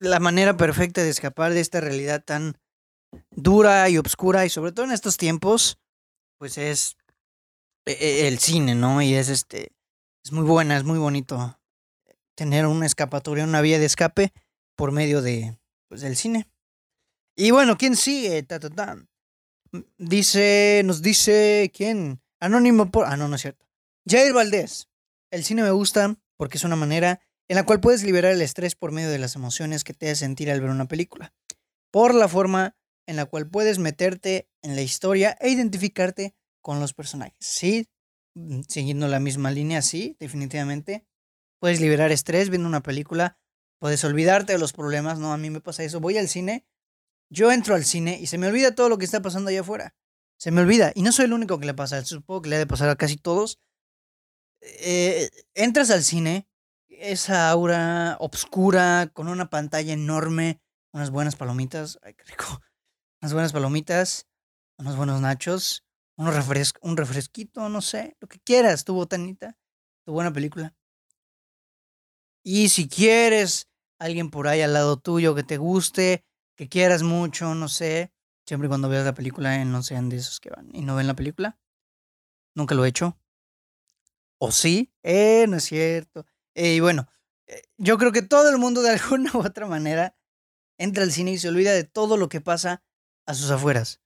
la 0.00 0.18
manera 0.18 0.56
perfecta 0.56 1.02
de 1.02 1.10
escapar 1.10 1.52
de 1.52 1.60
esta 1.60 1.80
realidad 1.80 2.24
tan 2.24 2.58
dura 3.30 3.88
y 3.88 3.98
oscura, 3.98 4.46
y 4.46 4.48
sobre 4.48 4.72
todo 4.72 4.86
en 4.86 4.92
estos 4.92 5.16
tiempos, 5.16 5.78
pues 6.38 6.58
es 6.58 6.96
e, 7.86 7.92
e, 7.92 8.28
el 8.28 8.38
cine, 8.38 8.74
¿no? 8.74 9.02
Y 9.02 9.14
es 9.14 9.28
este, 9.28 9.72
es 10.24 10.32
muy 10.32 10.44
buena, 10.44 10.76
es 10.76 10.84
muy 10.84 10.98
bonito 10.98 11.58
tener 12.34 12.66
una 12.66 12.86
escapatoria, 12.86 13.44
una 13.44 13.60
vía 13.60 13.78
de 13.78 13.84
escape 13.84 14.32
por 14.74 14.92
medio 14.92 15.20
de, 15.20 15.58
pues, 15.88 16.00
del 16.00 16.16
cine. 16.16 16.48
Y 17.36 17.50
bueno, 17.50 17.76
¿quién 17.76 17.96
sigue? 17.96 18.42
Ta, 18.42 18.58
ta. 18.58 18.96
Dice, 19.98 20.82
nos 20.84 21.02
dice, 21.02 21.70
¿quién? 21.74 22.22
Anónimo 22.40 22.90
por... 22.90 23.06
Ah, 23.06 23.16
no, 23.16 23.28
no 23.28 23.36
es 23.36 23.42
cierto. 23.42 23.66
Jair 24.08 24.32
Valdés. 24.32 24.88
El 25.30 25.44
cine 25.44 25.62
me 25.62 25.70
gusta 25.70 26.16
porque 26.36 26.56
es 26.56 26.64
una 26.64 26.76
manera 26.76 27.20
en 27.50 27.56
la 27.56 27.64
cual 27.64 27.80
puedes 27.80 28.04
liberar 28.04 28.30
el 28.30 28.42
estrés 28.42 28.76
por 28.76 28.92
medio 28.92 29.10
de 29.10 29.18
las 29.18 29.34
emociones 29.34 29.82
que 29.82 29.92
te 29.92 30.06
hace 30.06 30.20
sentir 30.20 30.52
al 30.52 30.60
ver 30.60 30.70
una 30.70 30.86
película. 30.86 31.34
Por 31.90 32.14
la 32.14 32.28
forma 32.28 32.76
en 33.08 33.16
la 33.16 33.26
cual 33.26 33.50
puedes 33.50 33.80
meterte 33.80 34.48
en 34.62 34.76
la 34.76 34.82
historia 34.82 35.36
e 35.40 35.50
identificarte 35.50 36.36
con 36.62 36.78
los 36.78 36.94
personajes. 36.94 37.34
Sí, 37.40 37.88
mm, 38.36 38.60
siguiendo 38.68 39.08
la 39.08 39.18
misma 39.18 39.50
línea, 39.50 39.82
sí, 39.82 40.16
definitivamente. 40.20 41.04
Puedes 41.58 41.80
liberar 41.80 42.12
estrés 42.12 42.50
viendo 42.50 42.68
una 42.68 42.84
película, 42.84 43.36
puedes 43.80 44.04
olvidarte 44.04 44.52
de 44.52 44.60
los 44.60 44.72
problemas, 44.72 45.18
no, 45.18 45.32
a 45.32 45.36
mí 45.36 45.50
me 45.50 45.60
pasa 45.60 45.82
eso. 45.82 45.98
Voy 45.98 46.18
al 46.18 46.28
cine, 46.28 46.64
yo 47.30 47.50
entro 47.50 47.74
al 47.74 47.84
cine 47.84 48.20
y 48.20 48.28
se 48.28 48.38
me 48.38 48.46
olvida 48.46 48.76
todo 48.76 48.88
lo 48.88 48.96
que 48.96 49.06
está 49.06 49.22
pasando 49.22 49.50
allá 49.50 49.62
afuera. 49.62 49.96
Se 50.38 50.52
me 50.52 50.60
olvida. 50.60 50.92
Y 50.94 51.02
no 51.02 51.10
soy 51.10 51.24
el 51.24 51.32
único 51.32 51.58
que 51.58 51.66
le 51.66 51.74
pasa, 51.74 52.04
supongo 52.04 52.42
que 52.42 52.50
le 52.50 52.56
ha 52.56 52.60
de 52.60 52.68
pasar 52.68 52.90
a 52.90 52.94
casi 52.94 53.16
todos. 53.16 53.58
Eh, 54.60 55.30
entras 55.54 55.90
al 55.90 56.04
cine, 56.04 56.46
esa 57.00 57.50
aura 57.50 58.16
obscura, 58.20 59.10
con 59.12 59.28
una 59.28 59.50
pantalla 59.50 59.92
enorme, 59.92 60.60
unas 60.92 61.10
buenas 61.10 61.36
palomitas, 61.36 61.98
ay, 62.02 62.14
qué 62.14 62.24
rico, 62.24 62.60
unas 63.22 63.32
buenas 63.32 63.52
palomitas, 63.52 64.26
unos 64.78 64.96
buenos 64.96 65.20
nachos, 65.20 65.84
un, 66.16 66.28
un 66.82 66.96
refresquito, 66.96 67.68
no 67.68 67.80
sé, 67.80 68.16
lo 68.20 68.28
que 68.28 68.38
quieras, 68.40 68.84
tu 68.84 68.94
botanita, 68.94 69.56
tu 70.04 70.12
buena 70.12 70.32
película. 70.32 70.74
Y 72.42 72.68
si 72.68 72.88
quieres 72.88 73.68
alguien 73.98 74.30
por 74.30 74.48
ahí 74.48 74.62
al 74.62 74.72
lado 74.72 74.98
tuyo 74.98 75.34
que 75.34 75.42
te 75.42 75.56
guste, 75.56 76.24
que 76.56 76.68
quieras 76.68 77.02
mucho, 77.02 77.54
no 77.54 77.68
sé, 77.68 78.12
siempre 78.46 78.66
y 78.66 78.68
cuando 78.68 78.88
veas 78.88 79.04
la 79.04 79.14
película, 79.14 79.64
no 79.64 79.82
sean 79.82 80.08
de 80.08 80.16
esos 80.16 80.40
que 80.40 80.50
van 80.50 80.68
y 80.72 80.82
no 80.82 80.96
ven 80.96 81.06
la 81.06 81.14
película. 81.14 81.58
Nunca 82.54 82.74
lo 82.74 82.84
he 82.84 82.88
hecho. 82.88 83.18
¿O 84.38 84.52
sí? 84.52 84.92
Eh, 85.02 85.46
no 85.48 85.56
es 85.56 85.64
cierto. 85.64 86.26
Y 86.60 86.80
bueno, 86.80 87.08
eh, 87.46 87.62
yo 87.78 87.96
creo 87.96 88.12
que 88.12 88.22
todo 88.22 88.50
el 88.50 88.58
mundo 88.58 88.82
de 88.82 88.90
alguna 88.90 89.30
u 89.34 89.38
otra 89.38 89.66
manera 89.66 90.14
entra 90.78 91.02
al 91.02 91.12
cine 91.12 91.32
y 91.32 91.38
se 91.38 91.48
olvida 91.48 91.72
de 91.72 91.84
todo 91.84 92.16
lo 92.16 92.28
que 92.28 92.40
pasa 92.40 92.82
a 93.26 93.34
sus 93.34 93.50
afueras. 93.50 94.00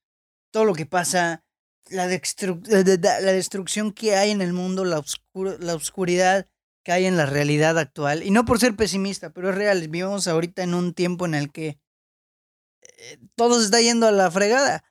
Todo 0.52 0.64
lo 0.64 0.74
que 0.74 0.86
pasa, 0.86 1.44
la, 1.90 2.06
la 2.06 3.32
destrucción 3.32 3.92
que 3.92 4.16
hay 4.16 4.30
en 4.30 4.40
el 4.40 4.52
mundo, 4.52 4.84
la, 4.84 5.02
la 5.58 5.74
oscuridad 5.74 6.48
que 6.84 6.92
hay 6.92 7.06
en 7.06 7.16
la 7.16 7.26
realidad 7.26 7.78
actual. 7.78 8.22
Y 8.22 8.30
no 8.30 8.44
por 8.44 8.60
ser 8.60 8.76
pesimista, 8.76 9.30
pero 9.30 9.50
es 9.50 9.54
real. 9.56 9.80
Vivimos 9.80 10.28
ahorita 10.28 10.62
en 10.62 10.74
un 10.74 10.94
tiempo 10.94 11.26
en 11.26 11.34
el 11.34 11.50
que 11.50 11.78
eh, 12.82 13.18
todo 13.34 13.58
se 13.58 13.64
está 13.64 13.80
yendo 13.80 14.06
a 14.06 14.12
la 14.12 14.30
fregada. 14.30 14.84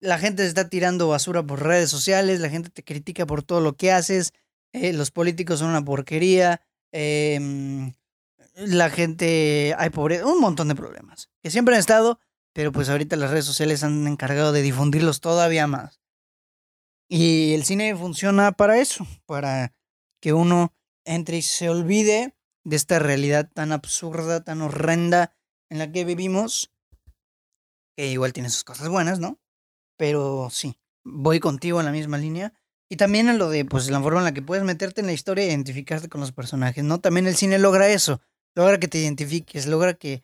La 0.00 0.18
gente 0.18 0.42
se 0.42 0.48
está 0.48 0.68
tirando 0.68 1.08
basura 1.08 1.42
por 1.44 1.62
redes 1.62 1.90
sociales, 1.90 2.40
la 2.40 2.48
gente 2.48 2.70
te 2.70 2.82
critica 2.82 3.26
por 3.26 3.42
todo 3.42 3.60
lo 3.60 3.76
que 3.76 3.92
haces, 3.92 4.32
eh, 4.72 4.92
los 4.92 5.10
políticos 5.10 5.60
son 5.60 5.70
una 5.70 5.84
porquería, 5.84 6.60
em, 6.94 7.92
la 8.54 8.88
gente, 8.88 9.74
hay 9.76 9.90
pobreza, 9.90 10.26
un 10.26 10.40
montón 10.40 10.68
de 10.68 10.76
problemas 10.76 11.28
que 11.42 11.50
siempre 11.50 11.74
han 11.74 11.80
estado, 11.80 12.20
pero 12.52 12.70
pues 12.70 12.88
ahorita 12.88 13.16
las 13.16 13.30
redes 13.30 13.44
sociales 13.44 13.82
han 13.82 14.06
encargado 14.06 14.52
de 14.52 14.62
difundirlos 14.62 15.20
todavía 15.20 15.66
más. 15.66 16.00
Y 17.08 17.52
el 17.54 17.64
cine 17.64 17.96
funciona 17.96 18.52
para 18.52 18.78
eso, 18.78 19.06
para 19.26 19.74
que 20.20 20.32
uno 20.32 20.72
entre 21.04 21.38
y 21.38 21.42
se 21.42 21.68
olvide 21.68 22.36
de 22.62 22.76
esta 22.76 23.00
realidad 23.00 23.50
tan 23.52 23.72
absurda, 23.72 24.44
tan 24.44 24.62
horrenda 24.62 25.34
en 25.68 25.78
la 25.78 25.90
que 25.90 26.04
vivimos, 26.04 26.72
que 27.96 28.06
igual 28.06 28.32
tiene 28.32 28.50
sus 28.50 28.64
cosas 28.64 28.88
buenas, 28.88 29.18
¿no? 29.18 29.40
Pero 29.96 30.48
sí, 30.50 30.78
voy 31.02 31.40
contigo 31.40 31.80
en 31.80 31.86
la 31.86 31.92
misma 31.92 32.18
línea. 32.18 32.54
Y 32.88 32.96
también 32.96 33.28
en 33.28 33.38
lo 33.38 33.48
de, 33.48 33.64
pues, 33.64 33.88
la 33.90 34.00
forma 34.00 34.20
en 34.20 34.24
la 34.24 34.34
que 34.34 34.42
puedes 34.42 34.64
meterte 34.64 35.00
en 35.00 35.06
la 35.06 35.12
historia 35.12 35.44
e 35.44 35.48
identificarte 35.48 36.08
con 36.08 36.20
los 36.20 36.32
personajes, 36.32 36.84
¿no? 36.84 37.00
También 37.00 37.26
el 37.26 37.36
cine 37.36 37.58
logra 37.58 37.88
eso, 37.88 38.20
logra 38.54 38.78
que 38.78 38.88
te 38.88 38.98
identifiques, 38.98 39.66
logra 39.66 39.94
que, 39.94 40.22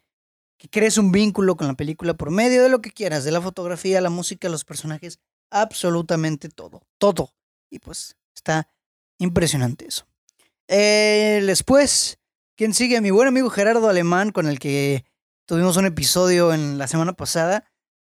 que 0.59 0.69
crees 0.69 0.99
un 0.99 1.11
vínculo 1.11 1.57
con 1.57 1.67
la 1.67 1.75
película 1.75 2.15
por 2.15 2.31
medio 2.31 2.63
de 2.63 2.69
lo 2.69 2.83
que 2.83 2.91
quieras, 2.91 3.25
de 3.25 3.33
la 3.33 3.41
fotografía, 3.41 4.01
la 4.01 4.11
música, 4.11 4.49
los 4.49 4.65
personajes, 4.65 5.19
absolutamente 5.51 6.49
todo, 6.49 6.83
todo. 6.99 7.31
Y 7.71 7.79
pues 7.79 8.17
está 8.35 8.69
impresionante 9.19 9.87
eso. 9.87 10.07
Eh, 10.69 11.43
después, 11.47 12.19
¿quién 12.57 12.75
sigue? 12.75 13.01
Mi 13.01 13.11
buen 13.11 13.29
amigo 13.29 13.51
Gerardo 13.51 13.89
Alemán, 13.89 14.33
con 14.33 14.47
el 14.47 14.59
que 14.59 15.05
tuvimos 15.47 15.77
un 15.77 15.87
episodio 15.87 16.53
en 16.53 16.79
la 16.79 16.87
semana 16.87 17.15
pasada, 17.15 17.65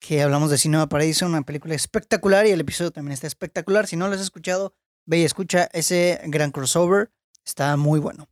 que 0.03 0.21
hablamos 0.21 0.51
de 0.51 0.59
Cinema 0.59 0.89
Paradiso, 0.89 1.27
una 1.27 1.43
película 1.43 1.77
espectacular 1.77 2.45
y 2.47 2.51
el 2.51 2.61
episodio 2.61 2.91
también 2.91 3.13
está 3.13 3.29
espectacular. 3.29 3.87
Si 3.87 3.97
no 3.97 4.09
lo 4.09 4.15
has 4.15 4.21
escuchado, 4.21 4.75
ve 5.07 5.19
y 5.19 5.25
escucha 5.25 5.69
ese 5.73 6.21
gran 6.27 6.51
crossover, 6.51 7.13
está 7.47 7.77
muy 7.77 8.01
bueno. 8.01 8.29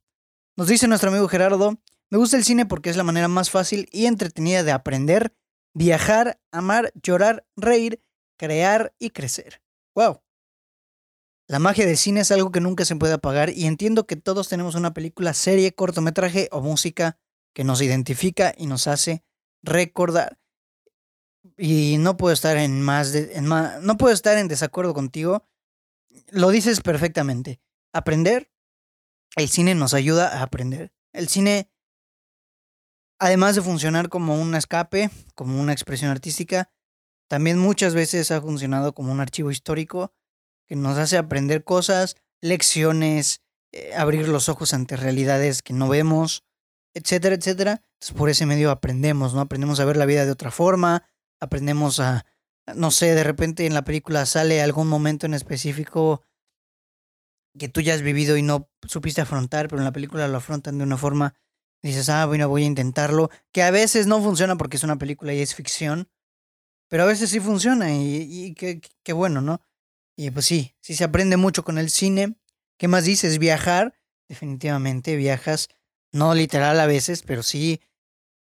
Nos 0.56 0.66
dice 0.66 0.88
nuestro 0.88 1.10
amigo 1.10 1.28
Gerardo, 1.28 1.80
me 2.10 2.18
gusta 2.18 2.36
el 2.36 2.44
cine 2.44 2.66
porque 2.66 2.90
es 2.90 2.96
la 2.96 3.04
manera 3.04 3.28
más 3.28 3.50
fácil 3.50 3.88
y 3.92 4.06
entretenida 4.06 4.64
de 4.64 4.72
aprender, 4.72 5.32
viajar, 5.72 6.40
amar, 6.50 6.92
llorar, 7.00 7.46
reír, 7.56 8.02
crear 8.36 8.92
y 8.98 9.10
crecer. 9.10 9.62
¡Wow! 9.94 10.22
La 11.46 11.60
magia 11.60 11.86
del 11.86 11.96
cine 11.96 12.22
es 12.22 12.32
algo 12.32 12.50
que 12.50 12.60
nunca 12.60 12.84
se 12.84 12.96
puede 12.96 13.12
apagar 13.12 13.48
y 13.50 13.66
entiendo 13.66 14.08
que 14.08 14.16
todos 14.16 14.48
tenemos 14.48 14.74
una 14.74 14.92
película, 14.92 15.34
serie, 15.34 15.72
cortometraje 15.72 16.48
o 16.50 16.62
música 16.62 17.16
que 17.54 17.62
nos 17.62 17.80
identifica 17.80 18.54
y 18.56 18.66
nos 18.66 18.88
hace 18.88 19.22
recordar. 19.62 20.39
Y 21.56 21.96
no 21.98 22.16
puedo 22.16 22.32
estar 22.32 22.56
en 22.56 22.82
más, 22.82 23.14
en 23.14 23.48
no 23.48 23.96
puedo 23.98 24.12
estar 24.12 24.38
en 24.38 24.48
desacuerdo 24.48 24.94
contigo. 24.94 25.46
Lo 26.30 26.50
dices 26.50 26.80
perfectamente. 26.80 27.60
Aprender, 27.92 28.50
el 29.36 29.48
cine 29.48 29.74
nos 29.74 29.94
ayuda 29.94 30.38
a 30.38 30.42
aprender. 30.42 30.92
El 31.12 31.28
cine, 31.28 31.70
además 33.18 33.54
de 33.54 33.62
funcionar 33.62 34.08
como 34.08 34.40
un 34.40 34.54
escape, 34.54 35.10
como 35.34 35.60
una 35.60 35.72
expresión 35.72 36.10
artística, 36.10 36.70
también 37.28 37.58
muchas 37.58 37.94
veces 37.94 38.30
ha 38.32 38.40
funcionado 38.40 38.92
como 38.92 39.12
un 39.12 39.20
archivo 39.20 39.50
histórico 39.50 40.12
que 40.66 40.76
nos 40.76 40.98
hace 40.98 41.16
aprender 41.16 41.64
cosas, 41.64 42.16
lecciones, 42.40 43.42
eh, 43.72 43.94
abrir 43.94 44.28
los 44.28 44.48
ojos 44.48 44.74
ante 44.74 44.96
realidades 44.96 45.62
que 45.62 45.72
no 45.72 45.88
vemos, 45.88 46.44
etcétera, 46.94 47.36
etcétera. 47.36 47.82
Entonces 47.94 48.16
por 48.16 48.30
ese 48.30 48.46
medio 48.46 48.70
aprendemos, 48.70 49.34
¿no? 49.34 49.40
Aprendemos 49.40 49.78
a 49.78 49.84
ver 49.84 49.96
la 49.96 50.06
vida 50.06 50.24
de 50.24 50.32
otra 50.32 50.50
forma, 50.50 51.04
aprendemos 51.40 52.00
a, 52.00 52.24
no 52.74 52.90
sé, 52.90 53.14
de 53.14 53.24
repente 53.24 53.66
en 53.66 53.74
la 53.74 53.84
película 53.84 54.26
sale 54.26 54.62
algún 54.62 54.88
momento 54.88 55.26
en 55.26 55.34
específico 55.34 56.22
que 57.58 57.68
tú 57.68 57.80
ya 57.80 57.94
has 57.94 58.02
vivido 58.02 58.36
y 58.36 58.42
no 58.42 58.70
supiste 58.86 59.20
afrontar, 59.20 59.68
pero 59.68 59.80
en 59.80 59.84
la 59.84 59.92
película 59.92 60.28
lo 60.28 60.36
afrontan 60.36 60.78
de 60.78 60.84
una 60.84 60.96
forma, 60.96 61.34
dices, 61.82 62.08
ah, 62.08 62.26
bueno, 62.26 62.48
voy 62.48 62.62
a 62.62 62.66
intentarlo, 62.66 63.30
que 63.52 63.62
a 63.62 63.70
veces 63.70 64.06
no 64.06 64.22
funciona 64.22 64.56
porque 64.56 64.76
es 64.76 64.84
una 64.84 64.96
película 64.96 65.34
y 65.34 65.40
es 65.40 65.54
ficción, 65.54 66.08
pero 66.88 67.02
a 67.02 67.06
veces 67.06 67.30
sí 67.30 67.40
funciona 67.40 67.92
y, 67.92 68.16
y 68.22 68.54
qué 68.54 69.12
bueno, 69.12 69.40
¿no? 69.40 69.60
Y 70.16 70.30
pues 70.30 70.44
sí, 70.44 70.74
sí 70.80 70.94
se 70.94 71.04
aprende 71.04 71.38
mucho 71.38 71.64
con 71.64 71.78
el 71.78 71.88
cine. 71.88 72.36
¿Qué 72.78 72.88
más 72.88 73.04
dices? 73.04 73.38
Viajar. 73.38 73.94
Definitivamente 74.28 75.16
viajas, 75.16 75.70
no 76.12 76.34
literal 76.34 76.78
a 76.78 76.86
veces, 76.86 77.22
pero 77.22 77.42
sí 77.42 77.80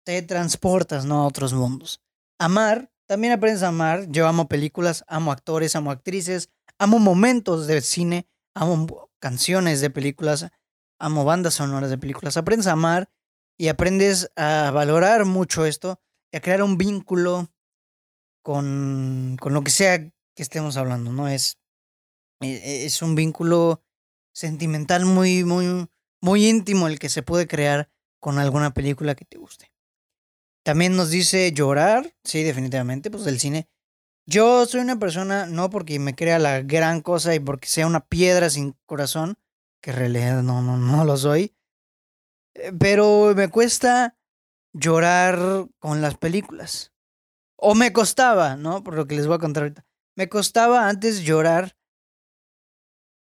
te 0.04 0.22
transportas, 0.22 1.06
¿no? 1.06 1.22
A 1.22 1.28
otros 1.28 1.54
mundos. 1.54 2.02
Amar, 2.40 2.92
también 3.08 3.34
aprendes 3.34 3.64
a 3.64 3.70
amar. 3.70 4.08
Yo 4.10 4.28
amo 4.28 4.48
películas, 4.48 5.04
amo 5.08 5.32
actores, 5.32 5.76
amo 5.76 5.92
actrices, 5.92 6.50
amo 6.78 7.00
momentos 7.00 7.68
de 7.68 7.82
cine, 7.82 8.28
amo 8.54 9.10
canciones 9.20 9.82
de 9.82 9.90
películas, 9.90 10.48
amo 11.00 11.26
bandas 11.26 11.56
sonoras 11.56 11.90
de 11.90 11.98
películas. 11.98 12.38
Aprendes 12.38 12.68
a 12.68 12.74
amar 12.74 13.10
y 13.58 13.70
aprendes 13.70 14.32
a 14.36 14.72
valorar 14.72 15.26
mucho 15.26 15.66
esto 15.66 16.00
y 16.32 16.38
a 16.38 16.42
crear 16.42 16.62
un 16.62 16.78
vínculo 16.78 17.50
con, 18.44 19.38
con 19.40 19.54
lo 19.54 19.64
que 19.64 19.72
sea 19.72 20.00
que 20.00 20.44
estemos 20.44 20.78
hablando, 20.78 21.12
¿no? 21.12 21.28
Es, 21.28 21.58
e, 22.42 22.86
es 22.86 23.02
un 23.02 23.16
vínculo 23.16 23.84
sentimental 24.34 25.06
muy, 25.06 25.44
muy, 25.44 25.88
muy 26.22 26.48
íntimo 26.48 26.88
el 26.88 27.00
que 27.00 27.10
se 27.10 27.24
puede 27.24 27.48
crear 27.48 27.90
con 28.20 28.38
alguna 28.38 28.74
película 28.74 29.16
que 29.16 29.26
te 29.26 29.38
guste. 29.38 29.72
También 30.68 30.98
nos 30.98 31.10
dice 31.10 31.54
llorar, 31.54 32.14
sí, 32.26 32.44
definitivamente, 32.44 33.10
pues 33.10 33.24
del 33.24 33.40
cine. 33.40 33.70
Yo 34.26 34.66
soy 34.66 34.82
una 34.82 35.00
persona, 35.00 35.46
no 35.46 35.70
porque 35.70 35.98
me 35.98 36.14
crea 36.14 36.40
la 36.40 36.62
gran 36.62 37.00
cosa 37.00 37.34
y 37.34 37.40
porque 37.40 37.70
sea 37.70 37.88
una 37.88 38.06
piedra 38.06 38.50
sin 38.50 38.76
corazón, 38.86 39.38
que 39.82 39.92
en 39.92 39.96
realidad 39.96 40.44
no, 40.44 40.62
no, 40.62 40.76
no 40.76 41.06
lo 41.06 41.16
soy. 41.16 41.56
Eh, 42.54 42.74
pero 42.78 43.34
me 43.34 43.48
cuesta 43.48 44.18
llorar 44.74 45.70
con 45.80 46.02
las 46.02 46.18
películas. 46.18 46.92
O 47.56 47.74
me 47.74 47.94
costaba, 47.94 48.58
¿no? 48.58 48.84
Por 48.84 48.96
lo 48.96 49.08
que 49.08 49.16
les 49.16 49.26
voy 49.26 49.38
a 49.38 49.40
contar 49.40 49.64
ahorita. 49.64 49.86
Me 50.18 50.28
costaba 50.28 50.90
antes 50.90 51.22
llorar. 51.22 51.78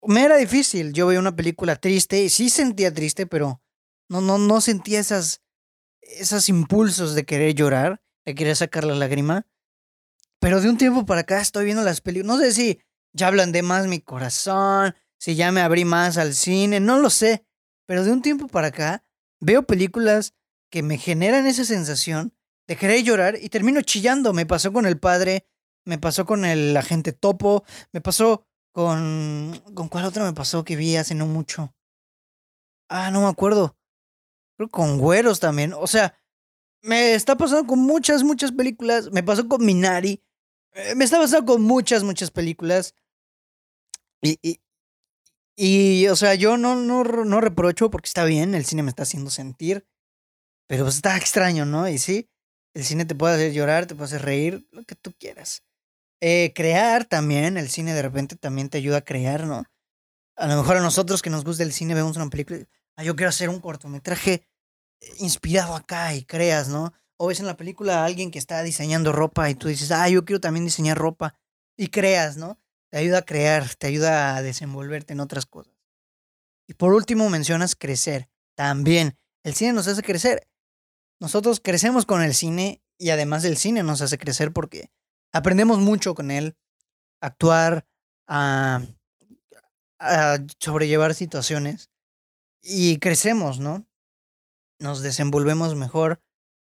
Me 0.01 0.23
era 0.23 0.37
difícil. 0.37 0.93
Yo 0.93 1.07
veía 1.07 1.19
una 1.19 1.35
película 1.35 1.75
triste 1.75 2.23
y 2.23 2.29
sí 2.29 2.49
sentía 2.49 2.93
triste, 2.93 3.27
pero 3.27 3.61
no, 4.07 4.21
no, 4.21 4.37
no 4.37 4.61
sentía 4.61 5.01
esas, 5.01 5.42
esos 6.17 6.49
impulsos 6.49 7.15
de 7.15 7.25
querer 7.25 7.55
llorar, 7.55 8.01
de 8.25 8.35
querer 8.35 8.55
sacar 8.55 8.83
la 8.83 8.95
lágrima. 8.95 9.47
Pero 10.39 10.61
de 10.61 10.69
un 10.69 10.77
tiempo 10.77 11.05
para 11.05 11.21
acá 11.21 11.39
estoy 11.41 11.65
viendo 11.65 11.83
las 11.83 12.01
películas. 12.01 12.37
No 12.37 12.43
sé 12.43 12.51
si 12.53 12.79
ya 13.13 13.27
ablandé 13.27 13.61
más 13.61 13.87
mi 13.87 14.01
corazón, 14.01 14.95
si 15.17 15.35
ya 15.35 15.51
me 15.51 15.61
abrí 15.61 15.85
más 15.85 16.17
al 16.17 16.33
cine, 16.33 16.79
no 16.79 16.99
lo 16.99 17.09
sé. 17.09 17.45
Pero 17.85 18.03
de 18.03 18.11
un 18.11 18.21
tiempo 18.21 18.47
para 18.47 18.67
acá 18.67 19.05
veo 19.39 19.63
películas 19.63 20.33
que 20.69 20.83
me 20.83 20.97
generan 20.97 21.47
esa 21.47 21.65
sensación 21.65 22.33
de 22.67 22.75
querer 22.75 23.03
llorar 23.03 23.37
y 23.41 23.49
termino 23.49 23.81
chillando. 23.81 24.33
Me 24.33 24.45
pasó 24.45 24.73
con 24.73 24.85
el 24.85 24.99
padre, 24.99 25.47
me 25.85 25.97
pasó 25.97 26.25
con 26.25 26.45
el 26.45 26.75
agente 26.75 27.13
topo, 27.13 27.63
me 27.91 28.01
pasó 28.01 28.45
con... 28.71 29.61
¿Con 29.73 29.87
cuál 29.87 30.05
otra 30.05 30.23
me 30.25 30.33
pasó 30.33 30.63
que 30.63 30.75
vi 30.75 30.95
hace 30.95 31.15
no 31.15 31.27
mucho? 31.27 31.73
Ah, 32.89 33.11
no 33.11 33.21
me 33.21 33.27
acuerdo. 33.27 33.77
Con 34.69 34.97
güeros 34.97 35.39
también. 35.39 35.73
O 35.73 35.87
sea, 35.87 36.15
me 36.81 37.13
está 37.13 37.37
pasando 37.37 37.65
con 37.67 37.79
muchas, 37.79 38.23
muchas 38.23 38.51
películas. 38.51 39.11
Me 39.11 39.23
pasó 39.23 39.47
con 39.47 39.65
Minari. 39.65 40.21
Eh, 40.73 40.95
me 40.95 41.05
está 41.05 41.17
pasando 41.19 41.53
con 41.53 41.61
muchas, 41.61 42.03
muchas 42.03 42.31
películas. 42.31 42.95
Y, 44.21 44.39
y, 44.41 44.61
y 45.55 46.07
o 46.07 46.15
sea, 46.15 46.35
yo 46.35 46.57
no, 46.57 46.75
no, 46.75 47.03
no 47.03 47.41
reprocho 47.41 47.89
porque 47.89 48.07
está 48.07 48.25
bien, 48.25 48.55
el 48.55 48.65
cine 48.65 48.83
me 48.83 48.89
está 48.89 49.03
haciendo 49.03 49.29
sentir. 49.29 49.85
Pero 50.67 50.85
pues, 50.85 50.95
está 50.95 51.17
extraño, 51.17 51.65
¿no? 51.65 51.87
Y 51.87 51.97
sí, 51.97 52.29
el 52.73 52.83
cine 52.83 53.05
te 53.05 53.15
puede 53.15 53.35
hacer 53.35 53.53
llorar, 53.53 53.85
te 53.85 53.95
puede 53.95 54.05
hacer 54.05 54.23
reír, 54.23 54.67
lo 54.71 54.83
que 54.83 54.95
tú 54.95 55.13
quieras. 55.19 55.63
Eh, 56.21 56.53
crear 56.55 57.05
también, 57.05 57.57
el 57.57 57.69
cine 57.69 57.93
de 57.93 58.01
repente 58.01 58.35
también 58.35 58.69
te 58.69 58.77
ayuda 58.77 58.97
a 58.97 59.01
crear, 59.01 59.45
¿no? 59.45 59.65
A 60.35 60.47
lo 60.47 60.57
mejor 60.57 60.77
a 60.77 60.81
nosotros 60.81 61.21
que 61.21 61.29
nos 61.29 61.43
gusta 61.43 61.63
el 61.63 61.73
cine 61.73 61.93
vemos 61.93 62.15
una 62.15 62.29
película 62.29 62.65
ah, 62.95 63.03
yo 63.03 63.15
quiero 63.15 63.29
hacer 63.29 63.49
un 63.49 63.59
cortometraje 63.59 64.47
inspirado 65.19 65.75
acá 65.75 66.13
y 66.13 66.23
creas, 66.23 66.67
¿no? 66.69 66.93
O 67.17 67.27
ves 67.27 67.39
en 67.39 67.45
la 67.45 67.57
película 67.57 68.01
a 68.01 68.05
alguien 68.05 68.31
que 68.31 68.39
está 68.39 68.63
diseñando 68.63 69.11
ropa 69.11 69.49
y 69.49 69.55
tú 69.55 69.67
dices, 69.67 69.91
ah, 69.91 70.09
yo 70.09 70.25
quiero 70.25 70.41
también 70.41 70.65
diseñar 70.65 70.97
ropa 70.97 71.35
y 71.77 71.87
creas, 71.87 72.37
¿no? 72.37 72.59
Te 72.89 72.97
ayuda 72.97 73.19
a 73.19 73.25
crear, 73.25 73.75
te 73.75 73.87
ayuda 73.87 74.35
a 74.35 74.41
desenvolverte 74.41 75.13
en 75.13 75.19
otras 75.19 75.45
cosas. 75.45 75.73
Y 76.67 76.73
por 76.73 76.93
último 76.93 77.29
mencionas 77.29 77.75
crecer. 77.75 78.29
También, 78.55 79.17
el 79.43 79.53
cine 79.53 79.73
nos 79.73 79.87
hace 79.87 80.01
crecer. 80.03 80.47
Nosotros 81.19 81.59
crecemos 81.63 82.05
con 82.05 82.21
el 82.21 82.33
cine 82.33 82.81
y 82.97 83.09
además 83.09 83.43
el 83.45 83.57
cine 83.57 83.83
nos 83.83 84.01
hace 84.01 84.17
crecer 84.17 84.51
porque 84.53 84.91
aprendemos 85.31 85.79
mucho 85.79 86.15
con 86.15 86.31
él, 86.31 86.55
actuar, 87.21 87.85
a, 88.27 88.81
a 89.99 90.37
sobrellevar 90.59 91.13
situaciones 91.13 91.89
y 92.61 92.97
crecemos, 92.99 93.59
¿no? 93.59 93.85
Nos 94.79 95.01
desenvolvemos 95.01 95.75
mejor 95.75 96.21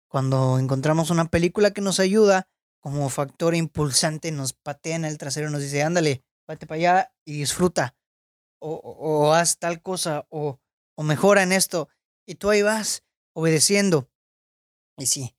cuando 0.08 0.60
encontramos 0.60 1.10
una 1.10 1.26
película 1.26 1.72
que 1.72 1.82
nos 1.82 2.00
ayuda 2.00 2.48
como 2.80 3.10
factor 3.10 3.56
impulsante, 3.56 4.32
nos 4.32 4.54
patea 4.54 4.96
en 4.96 5.06
el 5.06 5.18
trasero, 5.18 5.50
nos 5.50 5.62
dice, 5.62 5.84
ándale, 5.84 6.24
vete 6.48 6.68
para 6.68 6.78
allá 6.78 7.16
y 7.26 7.34
disfruta, 7.34 7.96
o, 8.60 8.74
o, 8.74 9.30
o 9.30 9.34
haz 9.34 9.58
tal 9.58 9.82
cosa, 9.82 10.28
o, 10.30 10.60
o 10.96 11.04
mejora 11.04 11.44
en 11.44 11.54
esto, 11.54 11.88
y 12.28 12.36
tú 12.36 12.50
ahí 12.50 12.62
vas 12.62 13.04
obedeciendo. 13.34 14.10
Y 14.98 15.08
sí, 15.08 15.36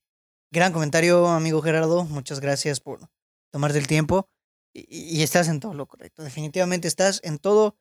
gran 0.50 0.72
comentario, 0.72 1.26
amigo 1.28 1.62
Gerardo. 1.62 2.04
Muchas 2.04 2.40
gracias 2.40 2.80
por 2.80 3.08
tomarte 3.52 3.78
el 3.78 3.86
tiempo. 3.86 4.28
Y, 4.72 5.22
estás 5.22 5.48
en 5.48 5.60
todo 5.60 5.74
lo 5.74 5.86
correcto. 5.86 6.22
Definitivamente 6.22 6.88
estás 6.88 7.20
en 7.22 7.38
todo 7.38 7.76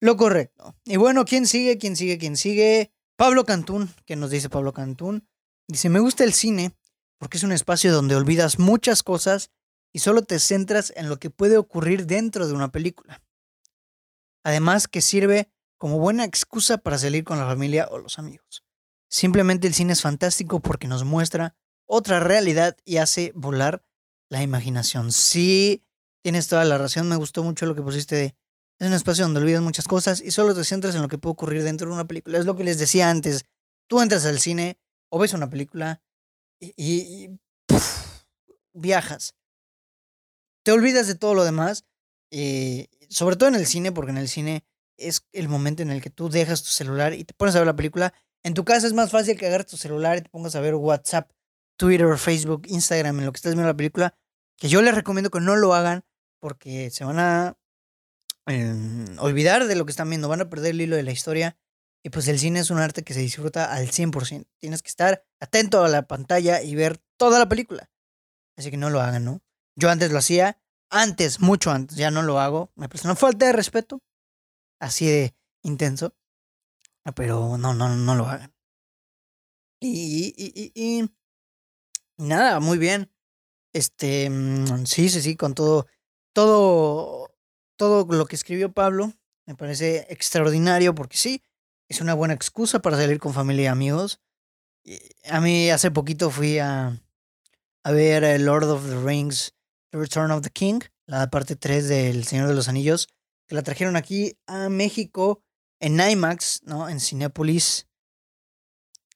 lo 0.00 0.16
correcto. 0.16 0.76
Y 0.84 0.96
bueno, 0.96 1.24
¿quién 1.24 1.46
sigue? 1.46 1.78
¿Quién 1.78 1.96
sigue? 1.96 2.18
¿Quién 2.18 2.36
sigue? 2.36 2.92
Pablo 3.18 3.44
Cantún, 3.44 3.92
que 4.06 4.14
nos 4.14 4.30
dice 4.30 4.48
Pablo 4.48 4.72
Cantún. 4.72 5.28
Dice, 5.66 5.88
me 5.88 5.98
gusta 5.98 6.22
el 6.22 6.32
cine 6.32 6.76
porque 7.18 7.36
es 7.36 7.42
un 7.42 7.50
espacio 7.50 7.92
donde 7.92 8.14
olvidas 8.14 8.60
muchas 8.60 9.02
cosas 9.02 9.50
y 9.92 9.98
solo 9.98 10.22
te 10.22 10.38
centras 10.38 10.92
en 10.94 11.08
lo 11.08 11.18
que 11.18 11.28
puede 11.28 11.58
ocurrir 11.58 12.06
dentro 12.06 12.46
de 12.46 12.52
una 12.52 12.70
película. 12.70 13.20
Además 14.44 14.86
que 14.86 15.00
sirve 15.00 15.50
como 15.78 15.98
buena 15.98 16.24
excusa 16.24 16.78
para 16.78 16.96
salir 16.96 17.24
con 17.24 17.40
la 17.40 17.46
familia 17.46 17.88
o 17.90 17.98
los 17.98 18.20
amigos. 18.20 18.62
Simplemente 19.10 19.66
el 19.66 19.74
cine 19.74 19.94
es 19.94 20.02
fantástico 20.02 20.60
porque 20.60 20.86
nos 20.86 21.02
muestra 21.02 21.56
otra 21.86 22.20
realidad 22.20 22.76
y 22.84 22.98
hace 22.98 23.32
volar 23.34 23.82
la 24.28 24.44
imaginación. 24.44 25.10
Sí, 25.10 25.82
tienes 26.22 26.46
toda 26.46 26.64
la 26.64 26.78
razón. 26.78 27.08
Me 27.08 27.16
gustó 27.16 27.42
mucho 27.42 27.66
lo 27.66 27.74
que 27.74 27.82
pusiste 27.82 28.14
de. 28.14 28.36
Es 28.78 28.86
un 28.86 28.92
espacio 28.92 29.24
donde 29.24 29.40
olvidas 29.40 29.62
muchas 29.62 29.88
cosas 29.88 30.20
y 30.20 30.30
solo 30.30 30.54
te 30.54 30.64
centras 30.64 30.94
en 30.94 31.02
lo 31.02 31.08
que 31.08 31.18
puede 31.18 31.32
ocurrir 31.32 31.62
dentro 31.62 31.88
de 31.88 31.94
una 31.94 32.06
película. 32.06 32.38
Es 32.38 32.44
lo 32.44 32.56
que 32.56 32.64
les 32.64 32.78
decía 32.78 33.10
antes. 33.10 33.44
Tú 33.88 34.00
entras 34.00 34.24
al 34.24 34.38
cine 34.38 34.78
o 35.10 35.18
ves 35.18 35.32
una 35.32 35.50
película 35.50 36.00
y, 36.60 37.30
viajas. 38.72 39.34
Te 40.62 40.72
olvidas 40.72 41.06
de 41.06 41.14
todo 41.14 41.34
lo 41.34 41.44
demás. 41.44 41.84
Y 42.30 42.88
sobre 43.08 43.36
todo 43.36 43.48
en 43.48 43.54
el 43.54 43.66
cine, 43.66 43.90
porque 43.90 44.10
en 44.10 44.18
el 44.18 44.28
cine 44.28 44.64
es 44.96 45.26
el 45.32 45.48
momento 45.48 45.82
en 45.82 45.90
el 45.90 46.02
que 46.02 46.10
tú 46.10 46.28
dejas 46.28 46.62
tu 46.62 46.68
celular 46.68 47.14
y 47.14 47.24
te 47.24 47.34
pones 47.34 47.56
a 47.56 47.60
ver 47.60 47.66
la 47.66 47.76
película 47.76 48.12
en 48.42 48.54
tu 48.54 48.64
casa 48.64 48.86
es 48.86 48.92
más 48.92 49.10
fácil 49.10 49.36
que 49.36 49.46
agarres 49.46 49.66
tu 49.66 49.76
celular 49.76 50.16
y 50.16 50.22
te 50.22 50.30
pongas 50.30 50.54
a 50.54 50.60
ver 50.60 50.74
WhatsApp, 50.74 51.30
Twitter, 51.76 52.16
Facebook, 52.16 52.62
Instagram 52.66 53.18
en 53.18 53.26
lo 53.26 53.32
que 53.32 53.36
estás 53.36 53.54
viendo 53.54 53.68
la 53.68 53.76
película. 53.76 54.14
Que 54.56 54.68
yo 54.68 54.80
les 54.80 54.94
recomiendo 54.94 55.30
que 55.30 55.40
no 55.40 55.56
lo 55.56 55.74
hagan 55.74 56.04
porque 56.40 56.90
se 56.90 57.04
van 57.04 57.18
a 57.18 57.57
em, 58.48 59.18
olvidar 59.18 59.66
de 59.66 59.76
lo 59.76 59.86
que 59.86 59.90
están 59.90 60.08
viendo, 60.08 60.28
van 60.28 60.40
a 60.40 60.50
perder 60.50 60.72
el 60.72 60.80
hilo 60.80 60.96
de 60.96 61.02
la 61.02 61.12
historia. 61.12 61.56
Y 62.04 62.10
pues 62.10 62.28
el 62.28 62.38
cine 62.38 62.60
es 62.60 62.70
un 62.70 62.78
arte 62.78 63.02
que 63.02 63.14
se 63.14 63.20
disfruta 63.20 63.72
al 63.72 63.90
100%. 63.90 64.46
Tienes 64.58 64.82
que 64.82 64.88
estar 64.88 65.26
atento 65.40 65.84
a 65.84 65.88
la 65.88 66.06
pantalla 66.06 66.62
y 66.62 66.74
ver 66.74 66.98
toda 67.16 67.38
la 67.38 67.48
película. 67.48 67.90
Así 68.56 68.70
que 68.70 68.76
no 68.76 68.90
lo 68.90 69.00
hagan, 69.00 69.24
¿no? 69.24 69.42
Yo 69.76 69.90
antes 69.90 70.10
lo 70.10 70.18
hacía, 70.18 70.60
antes, 70.90 71.40
mucho 71.40 71.70
antes, 71.70 71.96
ya 71.96 72.10
no 72.10 72.22
lo 72.22 72.40
hago. 72.40 72.72
Me 72.74 72.88
parece 72.88 73.06
una 73.06 73.16
falta 73.16 73.46
de 73.46 73.52
respeto, 73.52 74.02
así 74.80 75.06
de 75.06 75.34
intenso. 75.62 76.14
Pero 77.14 77.56
no, 77.58 77.74
no, 77.74 77.94
no 77.96 78.14
lo 78.14 78.26
hagan. 78.26 78.54
Y, 79.80 80.34
y, 80.36 80.52
y, 80.54 80.72
y 80.74 81.10
nada, 82.16 82.60
muy 82.60 82.78
bien. 82.78 83.10
Este, 83.72 84.28
mm, 84.28 84.86
sí, 84.86 85.08
sí, 85.08 85.22
sí, 85.22 85.36
con 85.36 85.54
todo, 85.54 85.86
todo, 86.32 87.27
todo 87.78 88.06
lo 88.12 88.26
que 88.26 88.36
escribió 88.36 88.72
Pablo, 88.72 89.14
me 89.46 89.54
parece 89.54 90.06
extraordinario 90.10 90.94
porque 90.94 91.16
sí, 91.16 91.42
es 91.88 92.02
una 92.02 92.12
buena 92.12 92.34
excusa 92.34 92.82
para 92.82 92.98
salir 92.98 93.18
con 93.18 93.32
familia 93.32 93.64
y 93.64 93.66
amigos. 93.68 94.20
A 95.30 95.40
mí 95.40 95.70
hace 95.70 95.90
poquito 95.90 96.30
fui 96.30 96.58
a, 96.58 97.00
a 97.82 97.92
ver 97.92 98.38
Lord 98.40 98.64
of 98.64 98.86
the 98.86 98.98
Rings, 98.98 99.54
The 99.90 99.98
Return 99.98 100.30
of 100.32 100.42
the 100.42 100.50
King, 100.50 100.80
la 101.06 101.30
parte 101.30 101.56
3 101.56 101.88
del 101.88 102.24
Señor 102.24 102.48
de 102.48 102.54
los 102.54 102.68
Anillos, 102.68 103.08
que 103.46 103.54
la 103.54 103.62
trajeron 103.62 103.96
aquí 103.96 104.36
a 104.46 104.68
México 104.68 105.42
en 105.80 105.98
IMAX, 105.98 106.62
¿no? 106.64 106.88
En 106.88 107.00
Cinepolis. 107.00 107.86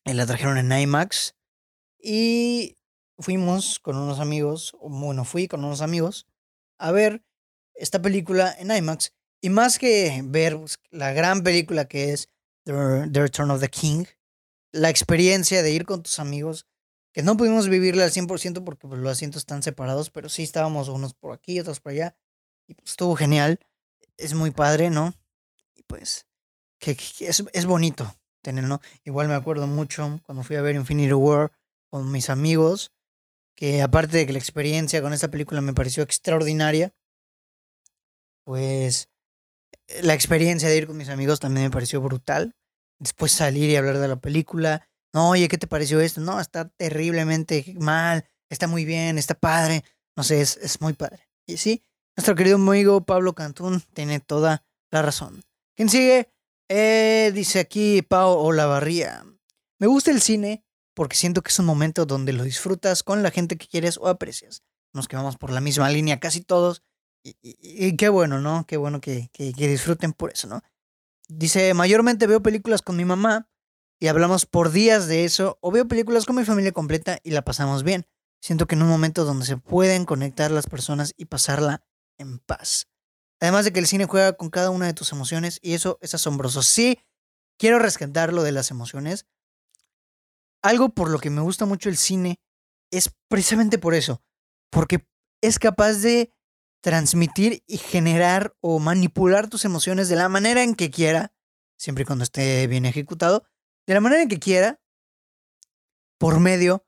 La 0.05 0.25
trajeron 0.25 0.57
en 0.57 0.73
IMAX. 0.73 1.35
Y 1.99 2.79
fuimos 3.19 3.81
con 3.81 3.97
unos 3.97 4.21
amigos, 4.21 4.75
bueno, 4.81 5.25
fui 5.25 5.49
con 5.49 5.65
unos 5.65 5.83
amigos 5.83 6.27
a 6.79 6.91
ver 6.91 7.23
esta 7.75 8.01
película 8.01 8.55
en 8.59 8.71
IMAX. 8.71 9.13
Y 9.41 9.51
más 9.51 9.79
que 9.79 10.23
ver 10.25 10.57
pues, 10.57 10.79
la 10.91 11.13
gran 11.13 11.43
película 11.43 11.87
que 11.87 12.13
es 12.13 12.29
The, 12.65 13.07
Return 13.13 13.51
of 13.51 13.61
the 13.61 13.69
King, 13.69 14.05
la 14.71 14.89
experiencia 14.89 15.63
de 15.63 15.73
ir 15.73 15.85
con 15.85 16.03
tus 16.03 16.19
amigos, 16.19 16.67
que 17.13 17.23
no 17.23 17.37
pudimos 17.37 17.69
vivirla 17.69 18.05
al 18.05 18.11
100% 18.11 18.65
porque 18.65 18.87
pues, 18.87 19.01
los 19.01 19.13
asientos 19.13 19.43
están 19.43 19.63
separados, 19.63 20.11
pero 20.11 20.29
sí 20.29 20.43
estábamos 20.43 20.89
unos 20.89 21.15
por 21.15 21.33
aquí, 21.33 21.59
otros 21.61 21.81
por 21.81 21.93
allá. 21.93 22.17
Y 22.69 22.75
pues 22.75 22.91
estuvo 22.91 23.17
genial. 23.17 23.59
Es 24.17 24.35
muy 24.35 24.51
padre, 24.51 24.91
¿no? 24.91 25.13
Y 25.75 25.83
pues 25.83 26.27
que, 26.79 26.93
es, 27.21 27.45
es, 27.53 27.67
bonito 27.67 28.15
tenerlo. 28.43 28.81
Igual 29.05 29.29
me 29.29 29.35
acuerdo 29.35 29.67
mucho 29.67 30.21
cuando 30.25 30.43
fui 30.45 30.57
a 30.57 30.63
ver 30.63 30.75
Infinity 30.75 31.13
War 31.13 31.53
con 31.91 32.11
mis 32.11 32.31
amigos, 32.31 32.93
que 33.55 33.83
aparte 33.83 34.17
de 34.19 34.27
que 34.27 34.33
la 34.33 34.39
experiencia 34.39 35.03
con 35.03 35.13
esta 35.13 35.31
película 35.31 35.61
me 35.61 35.75
pareció 35.75 36.03
extraordinaria, 36.03 36.95
pues 38.45 39.09
eh, 39.89 40.03
la 40.03 40.15
experiencia 40.15 40.69
de 40.69 40.77
ir 40.77 40.87
con 40.87 40.97
mis 40.97 41.09
amigos 41.09 41.41
también 41.41 41.67
me 41.67 41.71
pareció 41.71 42.01
brutal. 42.01 42.55
Después 42.99 43.33
salir 43.33 43.71
y 43.71 43.77
hablar 43.77 43.99
de 43.99 44.09
la 44.09 44.21
película. 44.21 44.89
No, 45.13 45.31
oye, 45.31 45.49
¿qué 45.49 45.59
te 45.59 45.67
pareció 45.67 46.01
esto? 46.01 46.21
No, 46.21 46.41
está 46.41 46.69
terriblemente 46.69 47.75
mal, 47.79 48.25
está 48.49 48.67
muy 48.67 48.85
bien, 48.85 49.19
está 49.19 49.35
padre. 49.35 49.85
No 50.17 50.23
sé, 50.23 50.41
es, 50.41 50.57
es 50.59 50.81
muy 50.81 50.93
padre. 50.93 51.29
Y 51.47 51.57
sí, 51.57 51.85
nuestro 52.17 52.35
querido 52.35 52.57
amigo 52.57 53.05
Pablo 53.05 53.35
Cantún 53.35 53.83
tiene 53.95 54.21
toda 54.21 54.65
la 54.91 55.03
razón. 55.03 55.43
¿Quién 55.75 55.89
sigue? 55.89 56.31
Eh, 56.69 57.33
dice 57.35 57.61
aquí 57.61 58.03
Pau 58.03 58.39
Olavarría. 58.39 59.25
Me 59.79 59.87
gusta 59.87 60.11
el 60.11 60.21
cine 60.21 60.65
porque 60.95 61.17
siento 61.17 61.43
que 61.43 61.49
es 61.49 61.59
un 61.59 61.67
momento 61.67 62.07
donde 62.07 62.33
lo 62.33 62.45
disfrutas 62.45 63.03
con 63.03 63.23
la 63.23 63.31
gente 63.31 63.57
que 63.57 63.67
quieres 63.67 63.99
o 63.99 64.09
aprecias. 64.09 64.63
Nos 64.93 65.09
quedamos 65.09 65.37
por 65.37 65.51
la 65.51 65.61
misma 65.61 65.89
línea 65.91 66.21
casi 66.21 66.43
todos. 66.43 66.83
Y, 67.25 67.97
qué 67.97 68.09
bueno, 68.09 68.41
¿no? 68.41 68.67
Qué 68.67 68.77
bueno 68.77 69.01
que, 69.01 69.31
que, 69.33 69.53
disfruten 69.53 70.13
por 70.13 70.33
eso, 70.33 70.49
¿no? 70.49 70.63
Dice, 71.29 71.73
mayormente 71.73 72.27
veo 72.27 72.43
películas 72.43 72.83
con 72.83 72.97
mi 72.97 73.05
mamá 73.05 73.49
y 74.01 74.09
hablamos 74.09 74.45
por 74.45 74.73
días 74.73 75.07
de 75.07 75.25
eso, 75.25 75.59
o 75.61 75.71
veo 75.71 75.87
películas 75.87 76.27
con 76.27 76.37
mi 76.37 76.45
familia 76.45 76.73
completa 76.73 77.19
y 77.23 77.31
la 77.31 77.43
pasamos 77.43 77.85
bien. 77.85 78.07
Siento 78.41 78.67
que 78.67 78.75
en 78.75 78.83
un 78.83 78.89
momento 78.89 79.25
donde 79.25 79.47
se 79.47 79.57
pueden 79.57 80.05
conectar 80.05 80.51
las 80.51 80.67
personas 80.67 81.15
y 81.17 81.27
pasarla 81.27 81.85
en 82.19 82.41
paz. 82.41 82.89
Además 83.41 83.65
de 83.65 83.73
que 83.73 83.79
el 83.79 83.87
cine 83.87 84.07
juega 84.07 84.33
con 84.33 84.51
cada 84.51 84.71
una 84.71 84.87
de 84.87 84.95
tus 84.95 85.13
emociones 85.13 85.61
y 85.63 85.75
eso 85.75 85.99
es 86.01 86.15
asombroso. 86.15 86.63
Sí, 86.63 86.99
quiero 87.59 87.79
rescatar 87.79 88.33
lo 88.33 88.43
de 88.43 88.53
las 88.53 88.73
emociones. 88.73 89.27
Algo 90.63 90.89
por 90.89 91.11
lo 91.11 91.21
que 91.21 91.31
me 91.31 91.41
gusta 91.41 91.65
mucho 91.65 91.89
el 91.89 91.97
cine 91.97 92.41
es 92.91 93.11
precisamente 93.29 93.79
por 93.79 93.95
eso, 93.95 94.23
porque 94.71 95.07
es 95.41 95.59
capaz 95.59 95.95
de 95.95 96.33
transmitir 96.83 97.65
y 97.67 97.79
generar 97.79 98.55
o 98.61 98.79
manipular 98.79 99.49
tus 99.49 99.65
emociones 99.65 100.11
de 100.11 100.17
la 100.17 100.29
manera 100.29 100.63
en 100.63 100.75
que 100.75 100.91
quiera, 100.91 101.33
siempre 101.79 102.03
y 102.03 102.05
cuando 102.05 102.25
esté 102.25 102.67
bien 102.67 102.85
ejecutado, 102.85 103.45
de 103.87 103.95
la 103.95 104.01
manera 104.01 104.23
en 104.23 104.29
que 104.29 104.39
quiera, 104.39 104.81
por 106.19 106.39
medio 106.39 106.85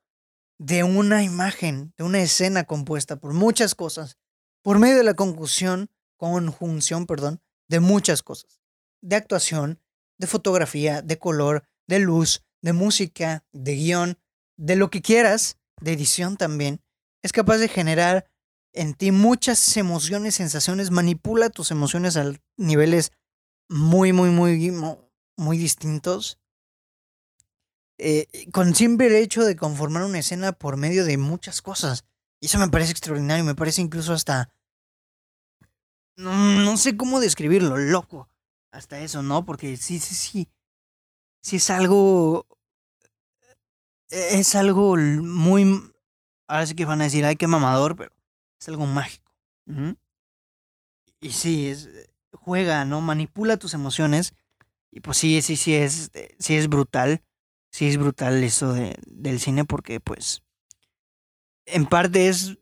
de 0.59 0.85
una 0.85 1.23
imagen, 1.23 1.95
de 1.97 2.05
una 2.05 2.21
escena 2.21 2.65
compuesta 2.65 3.17
por 3.17 3.33
muchas 3.33 3.75
cosas, 3.75 4.19
por 4.63 4.79
medio 4.79 4.99
de 4.99 5.05
la 5.05 5.15
conclusión 5.15 5.91
conjunción, 6.17 7.07
perdón, 7.07 7.43
de 7.69 7.81
muchas 7.81 8.23
cosas. 8.23 8.61
De 9.03 9.17
actuación, 9.17 9.81
de 10.19 10.27
fotografía, 10.27 11.03
de 11.03 11.19
color, 11.19 11.65
de 11.87 11.99
luz, 11.99 12.43
de 12.63 12.73
música, 12.73 13.45
de 13.53 13.75
guion, 13.75 14.19
de 14.57 14.77
lo 14.77 14.91
que 14.91 15.03
quieras, 15.03 15.59
de 15.81 15.93
edición 15.93 16.37
también. 16.37 16.83
Es 17.23 17.33
capaz 17.33 17.59
de 17.59 17.69
generar 17.69 18.31
en 18.75 18.95
ti 18.95 19.13
muchas 19.13 19.77
emociones, 19.77 20.35
sensaciones, 20.35 20.91
manipula 20.91 21.49
tus 21.49 21.71
emociones 21.71 22.17
a 22.17 22.33
niveles 22.57 23.13
muy, 23.69 24.13
muy, 24.13 24.31
muy, 24.31 24.73
muy 25.37 25.59
distintos. 25.59 26.39
Eh, 27.99 28.27
con 28.53 28.75
simple 28.75 29.21
hecho 29.21 29.45
de 29.45 29.57
conformar 29.57 30.03
una 30.03 30.19
escena 30.19 30.53
por 30.53 30.77
medio 30.77 31.05
de 31.05 31.17
muchas 31.17 31.63
cosas. 31.63 32.05
Y 32.41 32.47
eso 32.47 32.59
me 32.59 32.69
parece 32.69 32.91
extraordinario, 32.91 33.45
me 33.45 33.55
parece 33.55 33.81
incluso 33.81 34.13
hasta 34.13 34.53
no, 36.17 36.77
sé 36.77 36.97
cómo 36.97 37.21
describirlo, 37.21 37.77
loco. 37.77 38.29
Hasta 38.73 39.01
eso, 39.01 39.23
¿no? 39.23 39.45
Porque 39.45 39.77
sí, 39.77 39.99
sí, 39.99 40.15
sí. 40.15 40.49
Sí 41.43 41.57
es 41.57 41.71
algo. 41.71 42.47
E, 44.11 44.39
es 44.39 44.55
algo 44.55 44.97
muy. 44.97 45.93
Ahora 46.49 46.67
sí 46.67 46.75
que 46.75 46.85
van 46.85 47.01
a 47.01 47.05
decir, 47.05 47.25
ay, 47.25 47.37
qué 47.37 47.47
mamador, 47.47 47.97
pero 47.97 48.13
es 48.64 48.68
algo 48.70 48.87
mágico. 48.87 49.31
Y 51.20 51.31
sí, 51.33 51.68
es. 51.68 51.88
Juega, 52.33 52.85
¿no? 52.85 53.00
Manipula 53.00 53.59
tus 53.59 53.74
emociones. 53.74 54.35
Y 54.90 55.00
pues 55.00 55.18
sí, 55.18 55.42
sí, 55.42 55.57
sí 55.57 55.74
es. 55.74 56.11
Sí 56.38 56.57
es 56.57 56.68
brutal. 56.68 57.22
Sí 57.70 57.88
es 57.88 57.98
brutal 57.98 58.42
eso 58.42 58.72
de, 58.72 58.96
del 59.07 59.38
cine 59.38 59.64
porque, 59.64 60.00
pues. 60.00 60.42
En 61.66 61.87
parte 61.87 62.29
es. 62.29 62.59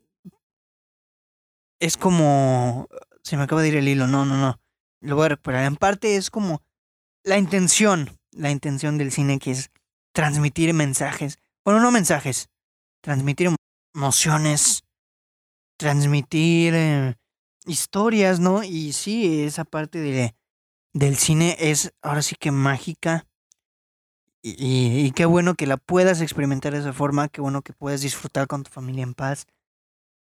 Es 1.79 1.97
como 1.97 2.87
se 3.23 3.37
me 3.37 3.43
acaba 3.43 3.61
de 3.61 3.69
ir 3.69 3.75
el 3.75 3.87
hilo, 3.87 4.07
no, 4.07 4.25
no, 4.25 4.37
no. 4.37 4.59
Lo 4.99 5.15
voy 5.15 5.25
a 5.25 5.29
recuperar. 5.29 5.65
En 5.65 5.75
parte 5.75 6.15
es 6.15 6.29
como 6.29 6.61
la 7.23 7.37
intención, 7.37 8.17
la 8.31 8.51
intención 8.51 8.97
del 8.97 9.11
cine 9.11 9.39
que 9.39 9.51
es 9.51 9.71
transmitir 10.11 10.73
mensajes. 10.73 11.39
Bueno, 11.63 11.79
no 11.79 11.91
mensajes, 11.91 12.49
transmitir 13.01 13.49
emociones, 13.95 14.83
transmitir 15.83 16.73
eh, 16.73 17.15
historias, 17.65 18.39
¿no? 18.39 18.63
Y 18.63 18.93
sí, 18.93 19.43
esa 19.43 19.65
parte 19.65 19.99
de, 19.99 20.33
del 20.93 21.17
cine 21.17 21.57
es 21.59 21.93
ahora 22.01 22.21
sí 22.21 22.35
que 22.39 22.51
mágica. 22.51 23.27
Y, 24.41 25.11
qué 25.11 25.25
bueno 25.25 25.55
que 25.55 25.67
la 25.67 25.77
puedas 25.77 26.19
experimentar 26.19 26.73
de 26.73 26.79
esa 26.79 26.91
forma, 26.91 27.29
qué 27.29 27.39
bueno 27.39 27.61
que 27.61 27.71
puedas 27.71 28.01
disfrutar 28.01 28.47
con 28.47 28.63
tu 28.63 28.71
familia 28.71 29.03
en 29.03 29.13
paz 29.13 29.45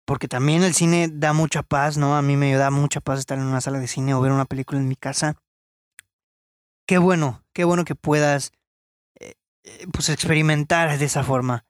porque 0.06 0.26
también 0.26 0.64
el 0.64 0.74
cine 0.74 1.08
da 1.08 1.32
mucha 1.32 1.62
paz, 1.62 1.96
¿no? 1.96 2.16
A 2.16 2.22
mí 2.22 2.36
me 2.36 2.52
da 2.56 2.72
mucha 2.72 3.00
paz 3.00 3.20
estar 3.20 3.38
en 3.38 3.44
una 3.44 3.60
sala 3.60 3.78
de 3.78 3.86
cine 3.86 4.12
o 4.12 4.20
ver 4.20 4.32
una 4.32 4.44
película 4.44 4.80
en 4.80 4.88
mi 4.88 4.96
casa. 4.96 5.36
Qué 6.84 6.98
bueno, 6.98 7.44
qué 7.52 7.62
bueno 7.62 7.84
que 7.84 7.94
puedas 7.94 8.50
eh, 9.20 9.34
eh, 9.62 9.86
pues 9.92 10.08
experimentar 10.08 10.98
de 10.98 11.04
esa 11.04 11.22
forma 11.22 11.64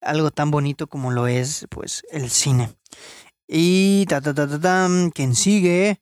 algo 0.00 0.30
tan 0.30 0.50
bonito 0.50 0.86
como 0.86 1.10
lo 1.10 1.26
es 1.26 1.66
pues 1.70 2.02
el 2.10 2.30
cine. 2.30 2.76
Y 3.48 4.06
ta 4.06 4.20
ta 4.20 4.34
ta 4.34 4.60
ta, 4.60 4.88
quien 5.14 5.34
sigue 5.34 6.00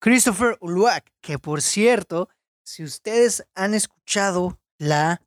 Christopher 0.00 0.56
Uluak, 0.60 1.12
que 1.20 1.38
por 1.38 1.62
cierto, 1.62 2.28
si 2.64 2.82
ustedes 2.82 3.46
han 3.54 3.74
escuchado 3.74 4.60
la 4.78 5.22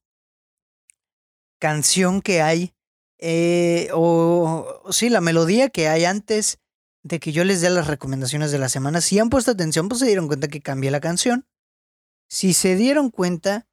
canción 1.59 2.21
que 2.21 2.41
hay 2.41 2.73
eh, 3.19 3.89
o 3.93 4.81
sí, 4.91 5.09
la 5.09 5.21
melodía 5.21 5.69
que 5.69 5.89
hay 5.89 6.05
antes 6.05 6.59
de 7.03 7.19
que 7.19 7.31
yo 7.31 7.43
les 7.43 7.61
dé 7.61 7.69
las 7.69 7.87
recomendaciones 7.87 8.51
de 8.51 8.59
la 8.59 8.69
semana. 8.69 9.01
Si 9.01 9.19
han 9.19 9.29
puesto 9.29 9.51
atención, 9.51 9.89
pues 9.89 9.99
se 9.99 10.05
dieron 10.05 10.27
cuenta 10.27 10.47
que 10.47 10.61
cambié 10.61 10.91
la 10.91 11.01
canción. 11.01 11.47
Si 12.29 12.53
se 12.53 12.75
dieron 12.75 13.09
cuenta, 13.09 13.67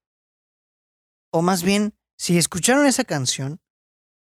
o 1.30 1.42
más 1.42 1.62
bien, 1.62 1.94
si 2.16 2.38
escucharon 2.38 2.86
esa 2.86 3.04
canción, 3.04 3.60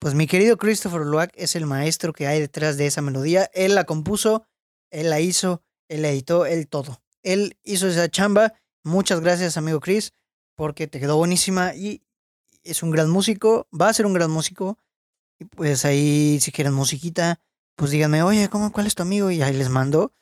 pues 0.06 0.14
mi 0.14 0.28
querido 0.28 0.58
Christopher 0.58 1.02
Luak 1.02 1.32
es 1.34 1.56
el 1.56 1.66
maestro 1.66 2.14
que 2.14 2.28
hay 2.28 2.40
detrás 2.40 2.78
de 2.78 2.86
esa 2.86 3.02
melodía. 3.02 3.50
Él 3.56 3.74
la 3.74 3.86
compuso, 3.86 4.46
él 4.92 5.10
la 5.10 5.20
hizo, 5.20 5.64
él 5.88 6.04
la 6.04 6.10
editó, 6.10 6.46
él 6.46 6.68
todo. 6.68 7.02
Él 7.24 7.58
hizo 7.64 7.88
esa 7.88 8.08
chamba. 8.08 8.54
Muchas 8.84 9.20
gracias, 9.20 9.58
amigo 9.58 9.80
Chris, 9.80 10.14
porque 10.54 10.86
te 10.86 11.00
quedó 11.00 11.18
buenísima 11.18 11.74
y 11.74 12.04
es 12.62 12.84
un 12.84 12.92
gran 12.92 13.10
músico, 13.10 13.68
va 13.74 13.90
a 13.90 13.94
ser 13.96 14.06
un 14.06 14.14
gran 14.14 14.30
músico. 14.30 14.78
Y 15.40 15.46
pues 15.46 15.86
ahí, 15.86 16.40
si 16.40 16.52
quieren 16.52 16.76
musiquita, 16.76 17.42
pues 17.76 17.90
díganme, 17.90 18.22
oye, 18.22 18.48
¿cómo, 18.48 18.72
¿cuál 18.72 18.86
es 18.86 18.94
tu 18.94 19.02
amigo? 19.02 19.32
Y 19.32 19.42
ahí 19.42 19.56
les 19.56 19.70
mando. 19.70 20.14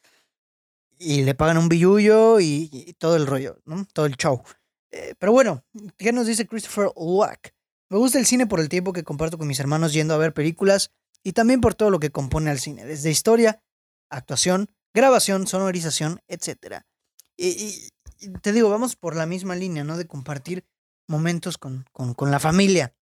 Y 0.98 1.24
le 1.24 1.36
pagan 1.36 1.58
un 1.58 1.68
billullo 1.68 2.40
y, 2.40 2.96
todo 3.00 3.18
el 3.18 3.28
rollo, 3.28 3.60
¿no? 3.66 3.86
Todo 3.92 4.06
el 4.06 4.16
show. 4.16 4.44
Eh, 4.92 5.14
pero 5.20 5.34
bueno, 5.34 5.62
¿qué 5.98 6.14
nos 6.14 6.26
dice 6.26 6.48
Christopher 6.48 6.90
Wack? 6.96 7.54
Me 7.90 7.98
gusta 7.98 8.20
el 8.20 8.26
cine 8.26 8.48
por 8.48 8.60
el 8.60 8.70
tiempo 8.70 8.94
que 8.94 9.04
comparto 9.04 9.38
con 9.38 9.48
mis 9.48 9.60
hermanos 9.60 9.94
yendo 9.94 10.14
a 10.14 10.18
ver 10.18 10.34
películas 10.34 10.92
y 11.24 11.34
también 11.34 11.62
por 11.62 11.76
todo 11.76 11.90
lo 11.90 12.00
que 12.00 12.12
compone 12.12 12.50
al 12.50 12.60
cine, 12.60 12.86
desde 12.86 13.12
historia, 13.12 13.62
actuación, 14.10 14.70
grabación, 14.94 15.48
sonorización, 15.48 16.22
etc. 16.28 16.82
Y, 17.38 17.90
te 18.42 18.52
digo, 18.52 18.70
vamos 18.70 18.96
por 18.96 19.16
la 19.16 19.26
misma 19.26 19.56
línea, 19.56 19.84
¿no? 19.84 19.98
De 19.98 20.08
compartir 20.08 20.66
momentos 21.08 21.58
con, 21.58 21.86
con, 21.92 22.14
con 22.14 22.32
la 22.32 22.40
familia 22.40 22.94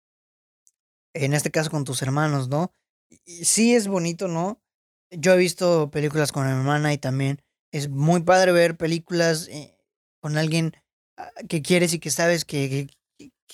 en 1.13 1.33
este 1.33 1.51
caso 1.51 1.69
con 1.69 1.83
tus 1.83 2.01
hermanos, 2.01 2.49
¿no? 2.49 2.73
Y 3.09 3.45
sí 3.45 3.75
es 3.75 3.87
bonito, 3.87 4.27
¿no? 4.27 4.61
Yo 5.09 5.33
he 5.33 5.37
visto 5.37 5.91
películas 5.91 6.31
con 6.31 6.45
mi 6.45 6.51
hermana 6.51 6.93
y 6.93 6.97
también 6.97 7.41
es 7.71 7.89
muy 7.89 8.23
padre 8.23 8.51
ver 8.51 8.77
películas 8.77 9.47
eh, 9.49 9.75
con 10.21 10.37
alguien 10.37 10.73
ah, 11.17 11.31
que 11.49 11.61
quieres 11.61 11.93
y 11.93 11.99
que 11.99 12.11
sabes 12.11 12.45
que, 12.45 12.87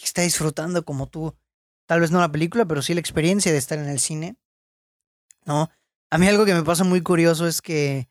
está 0.04 0.22
disfrutando 0.22 0.84
como 0.86 1.08
tú. 1.08 1.36
Tal 1.86 2.02
vez 2.02 2.12
no 2.12 2.20
la 2.20 2.32
película, 2.32 2.66
pero 2.66 2.82
sí 2.82 2.94
la 2.94 3.00
experiencia 3.00 3.52
de 3.52 3.58
estar 3.58 3.80
en 3.80 3.88
el 3.88 4.00
cine, 4.00 4.38
¿no? 5.46 5.70
A 6.10 6.18
mí 6.18 6.28
algo 6.28 6.46
que 6.46 6.54
me 6.54 6.64
pasa 6.64 6.84
muy 6.84 7.02
curioso 7.02 7.48
es 7.48 7.62
que, 7.62 8.10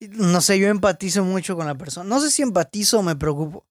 no 0.00 0.40
sé, 0.40 0.58
yo 0.58 0.68
empatizo 0.68 1.24
mucho 1.24 1.56
con 1.56 1.66
la 1.66 1.74
persona. 1.74 2.08
No 2.08 2.20
sé 2.20 2.30
si 2.30 2.42
empatizo 2.42 2.98
o 2.98 3.02
me 3.02 3.16
preocupo 3.16 3.66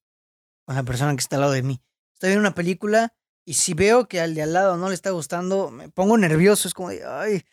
con 0.64 0.76
la 0.76 0.82
persona 0.82 1.14
que 1.14 1.20
está 1.20 1.36
al 1.36 1.42
lado 1.42 1.52
de 1.52 1.62
mí. 1.62 1.80
Estoy 2.14 2.30
viendo 2.30 2.40
una 2.40 2.54
película 2.54 3.14
y 3.44 3.54
si 3.54 3.74
veo 3.74 4.08
que 4.08 4.20
al 4.20 4.34
de 4.34 4.42
al 4.42 4.52
lado 4.52 4.76
no 4.76 4.88
le 4.88 4.94
está 4.94 5.10
gustando, 5.10 5.70
me 5.70 5.88
pongo 5.88 6.16
nervioso. 6.16 6.68
Es 6.68 6.74
como 6.74 6.88
de, 6.90 7.04
ay, 7.04 7.44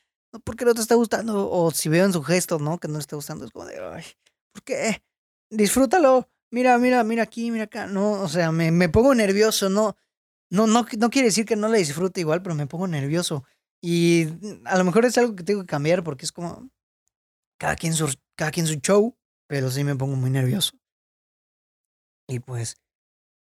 ¿por 0.44 0.56
qué 0.56 0.66
no 0.66 0.74
te 0.74 0.82
está 0.82 0.96
gustando? 0.96 1.50
O 1.50 1.72
si 1.72 1.90
veo 1.90 2.06
en 2.06 2.14
su 2.14 2.24
gesto, 2.24 2.60
¿no? 2.60 2.80
Que 2.80 2.88
no 2.88 2.96
le 2.96 3.02
está 3.02 3.16
gustando, 3.16 3.46
es 3.46 3.52
como 3.52 3.66
de, 3.66 3.80
ay, 3.80 4.06
¿por 4.54 4.64
qué? 4.64 5.04
Disfrútalo. 5.50 6.30
Mira, 6.52 6.78
mira, 6.78 7.04
mira 7.04 7.24
aquí, 7.24 7.50
mira 7.52 7.66
acá. 7.66 7.88
No, 7.88 8.12
o 8.22 8.28
sea, 8.28 8.52
me, 8.52 8.72
me 8.72 8.90
pongo 8.90 9.16
nervioso. 9.16 9.70
No, 9.70 9.96
no, 10.50 10.68
no, 10.68 10.86
no 10.98 11.10
quiere 11.10 11.28
decir 11.30 11.46
que 11.46 11.56
no 11.56 11.70
le 11.70 11.78
disfrute 11.80 12.20
igual, 12.22 12.42
pero 12.42 12.56
me 12.56 12.68
pongo 12.68 12.88
nervioso. 12.88 13.46
Y 13.82 14.28
a 14.66 14.78
lo 14.78 14.84
mejor 14.84 15.06
es 15.06 15.18
algo 15.18 15.36
que 15.36 15.44
tengo 15.44 15.62
que 15.62 15.68
cambiar 15.68 16.04
porque 16.04 16.26
es 16.26 16.32
como 16.32 16.70
cada 17.60 17.76
quien 17.76 17.94
su, 17.94 18.14
cada 18.36 18.52
quien 18.52 18.68
su 18.68 18.76
show, 18.76 19.18
pero 19.48 19.72
sí 19.72 19.84
me 19.84 19.96
pongo 19.96 20.16
muy 20.16 20.30
nervioso. 20.30 20.74
Y 22.28 22.40
pues, 22.40 22.78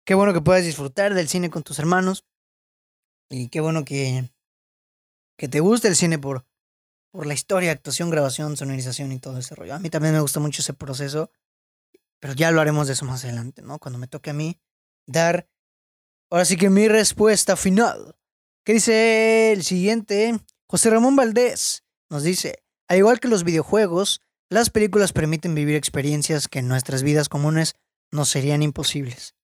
qué 0.07 0.15
bueno 0.15 0.33
que 0.35 0.41
puedas 0.41 0.65
disfrutar 0.65 1.15
del 1.15 1.29
cine 1.29 1.51
con 1.51 1.63
tus 1.63 1.79
hermanos. 1.79 2.25
Y 3.31 3.49
qué 3.49 3.61
bueno 3.61 3.85
que, 3.85 4.31
que 5.37 5.49
te 5.49 5.61
guste 5.61 5.89
el 5.89 5.97
cine 5.97 6.19
por, 6.19 6.47
por 7.13 7.27
la 7.27 7.35
historia, 7.35 7.73
actuación, 7.73 8.11
grabación, 8.11 8.57
sonorización 8.57 9.13
y 9.13 9.19
todo 9.19 9.39
ese 9.39 9.55
rollo. 9.55 9.75
A 9.75 9.79
mí 9.79 9.91
también 9.91 10.15
me 10.15 10.21
gusta 10.21 10.41
mucho 10.41 10.63
ese 10.63 10.75
proceso. 10.75 11.31
Pero 12.21 12.35
ya 12.35 12.51
lo 12.51 12.61
haremos 12.61 12.87
de 12.87 12.95
eso 12.95 13.05
más 13.05 13.25
adelante, 13.25 13.63
¿no? 13.63 13.79
Cuando 13.79 13.99
me 13.99 14.09
toque 14.09 14.31
a 14.31 14.35
mí 14.35 14.59
dar, 15.07 15.49
ahora 16.31 16.45
sí 16.45 16.57
que 16.57 16.71
mi 16.71 16.89
respuesta 16.89 17.57
final. 17.57 18.17
¿Qué 18.65 18.73
dice 18.73 19.53
el 19.53 19.63
siguiente? 19.63 20.41
José 20.69 20.91
Ramón 20.91 21.15
Valdés 21.15 21.85
nos 22.11 22.23
dice, 22.23 22.65
al 22.89 22.99
igual 22.99 23.21
que 23.21 23.29
los 23.29 23.45
videojuegos, 23.45 24.21
las 24.49 24.71
películas 24.71 25.13
permiten 25.13 25.55
vivir 25.55 25.77
experiencias 25.77 26.49
que 26.49 26.61
en 26.61 26.69
nuestras 26.69 27.03
vidas 27.03 27.29
comunes 27.29 27.75
nos 28.11 28.29
serían 28.29 28.63
imposibles. 28.63 29.35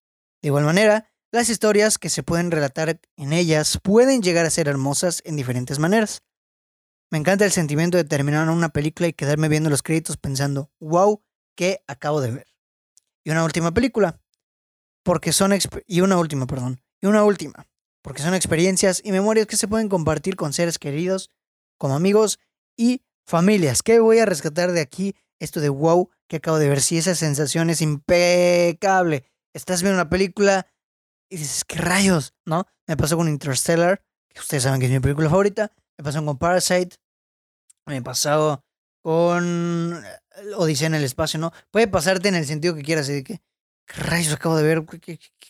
De 0.42 0.48
igual 0.48 0.64
manera, 0.64 1.12
las 1.32 1.48
historias 1.48 1.98
que 1.98 2.10
se 2.10 2.22
pueden 2.22 2.50
relatar 2.50 3.00
en 3.16 3.32
ellas 3.32 3.78
pueden 3.82 4.22
llegar 4.22 4.44
a 4.44 4.50
ser 4.50 4.68
hermosas 4.68 5.22
en 5.24 5.36
diferentes 5.36 5.78
maneras. 5.78 6.22
Me 7.10 7.18
encanta 7.18 7.44
el 7.44 7.52
sentimiento 7.52 7.96
de 7.96 8.04
terminar 8.04 8.48
una 8.48 8.70
película 8.70 9.08
y 9.08 9.12
quedarme 9.12 9.48
viendo 9.48 9.70
los 9.70 9.82
créditos 9.82 10.16
pensando, 10.16 10.70
wow, 10.78 11.22
¿qué 11.56 11.82
acabo 11.86 12.20
de 12.20 12.32
ver? 12.32 12.51
Y 13.24 13.30
una 13.30 13.44
última 13.44 13.72
película, 13.72 14.20
porque 15.04 15.32
son 15.32 15.52
y 15.86 16.00
una 16.00 16.18
última, 16.18 16.46
perdón, 16.46 16.80
y 17.00 17.06
una 17.06 17.24
última, 17.24 17.66
porque 18.02 18.22
son 18.22 18.34
experiencias 18.34 19.00
y 19.04 19.12
memorias 19.12 19.46
que 19.46 19.56
se 19.56 19.68
pueden 19.68 19.88
compartir 19.88 20.36
con 20.36 20.52
seres 20.52 20.78
queridos, 20.78 21.30
como 21.78 21.94
amigos 21.94 22.38
y 22.76 23.02
familias. 23.26 23.82
¿Qué 23.82 24.00
voy 24.00 24.18
a 24.18 24.26
rescatar 24.26 24.72
de 24.72 24.80
aquí? 24.80 25.14
Esto 25.38 25.60
de 25.60 25.68
wow 25.68 26.10
que 26.28 26.36
acabo 26.36 26.58
de 26.58 26.68
ver. 26.68 26.80
Si 26.80 26.98
esa 26.98 27.14
sensación 27.14 27.70
es 27.70 27.80
impecable. 27.80 29.24
Estás 29.52 29.82
viendo 29.82 30.00
una 30.00 30.08
película 30.08 30.66
y 31.28 31.36
dices, 31.36 31.64
¿qué 31.64 31.78
rayos? 31.78 32.34
¿No? 32.44 32.66
Me 32.86 32.96
pasó 32.96 33.16
con 33.16 33.28
Interstellar, 33.28 34.04
que 34.28 34.40
ustedes 34.40 34.62
saben 34.62 34.80
que 34.80 34.86
es 34.86 34.92
mi 34.92 35.00
película 35.00 35.28
favorita. 35.28 35.72
Me 35.98 36.04
pasó 36.04 36.24
con 36.24 36.38
Parasite. 36.38 36.96
Me 37.86 38.00
pasó 38.02 38.64
con 39.02 40.02
Odisea 40.56 40.86
en 40.86 40.94
el 40.94 41.04
espacio, 41.04 41.38
¿no? 41.38 41.52
Puede 41.70 41.88
pasarte 41.88 42.28
en 42.28 42.34
el 42.34 42.46
sentido 42.46 42.74
que 42.74 42.82
quieras, 42.82 43.06
de 43.06 43.22
que, 43.22 43.40
¿qué 43.86 44.00
rayos 44.00 44.32
acabo 44.32 44.56
de 44.56 44.62
ver? 44.62 44.84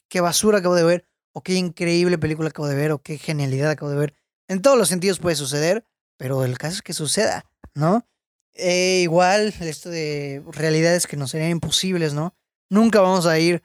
¿Qué, 0.09 0.21
basura 0.21 0.59
acabo 0.59 0.75
de 0.75 0.85
ver? 0.85 1.07
¿O 1.33 1.43
qué 1.43 1.55
increíble 1.55 2.19
película 2.19 2.49
acabo 2.49 2.69
de 2.69 2.75
ver? 2.75 2.93
¿O 2.93 2.99
qué 2.99 3.19
genialidad 3.19 3.71
acabo 3.71 3.91
de 3.91 3.99
ver? 3.99 4.15
En 4.49 4.61
todos 4.61 4.77
los 4.77 4.89
sentidos 4.89 5.19
puede 5.19 5.37
suceder, 5.37 5.87
pero 6.17 6.45
el 6.45 6.59
caso 6.59 6.77
es 6.77 6.83
que 6.83 6.93
suceda, 6.93 7.45
¿no? 7.75 8.07
Eh, 8.55 9.01
igual, 9.03 9.55
esto 9.61 9.89
de 9.89 10.43
realidades 10.47 11.07
que 11.07 11.17
nos 11.17 11.31
serían 11.31 11.51
imposibles, 11.51 12.13
¿no? 12.13 12.35
Nunca 12.69 13.01
vamos 13.01 13.27
a 13.27 13.39
ir 13.39 13.63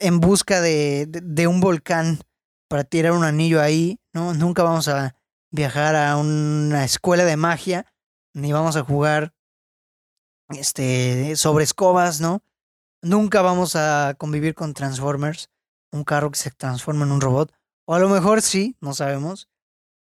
en 0.00 0.20
busca 0.20 0.60
de, 0.60 1.06
de, 1.08 1.46
un 1.48 1.60
volcán 1.60 2.20
para 2.68 2.84
tirar 2.84 3.12
un 3.12 3.24
anillo 3.24 3.60
ahí, 3.60 3.98
¿no? 4.12 4.34
Nunca 4.34 4.62
vamos 4.62 4.86
a 4.86 5.16
viajar 5.50 5.96
a 5.96 6.16
una 6.16 6.84
escuela 6.84 7.24
de 7.24 7.36
magia, 7.36 7.86
ni 8.32 8.52
vamos 8.52 8.76
a 8.76 8.84
jugar 8.84 9.34
este, 10.50 11.36
sobre 11.36 11.64
escobas, 11.64 12.20
¿no? 12.20 12.42
Nunca 13.02 13.42
vamos 13.42 13.76
a 13.76 14.14
convivir 14.18 14.54
con 14.54 14.74
Transformers, 14.74 15.50
un 15.92 16.04
carro 16.04 16.30
que 16.30 16.38
se 16.38 16.50
transforma 16.50 17.04
en 17.04 17.12
un 17.12 17.20
robot. 17.20 17.52
O 17.86 17.94
a 17.94 17.98
lo 17.98 18.08
mejor 18.08 18.42
sí, 18.42 18.76
no 18.80 18.92
sabemos. 18.92 19.48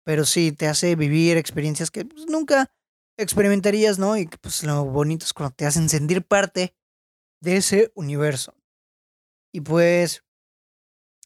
Pero 0.04 0.24
sí, 0.24 0.52
te 0.52 0.68
hace 0.68 0.94
vivir 0.94 1.36
experiencias 1.36 1.90
que 1.90 2.04
pues, 2.04 2.26
nunca 2.26 2.70
experimentarías, 3.18 3.98
¿no? 3.98 4.16
Y 4.16 4.26
pues 4.26 4.62
lo 4.62 4.84
bonito 4.84 5.24
es 5.24 5.32
cuando 5.32 5.54
te 5.54 5.66
hacen 5.66 5.88
sentir 5.88 6.24
parte 6.24 6.74
de 7.40 7.56
ese 7.56 7.90
universo. 7.94 8.54
Y 9.52 9.62
pues, 9.62 10.22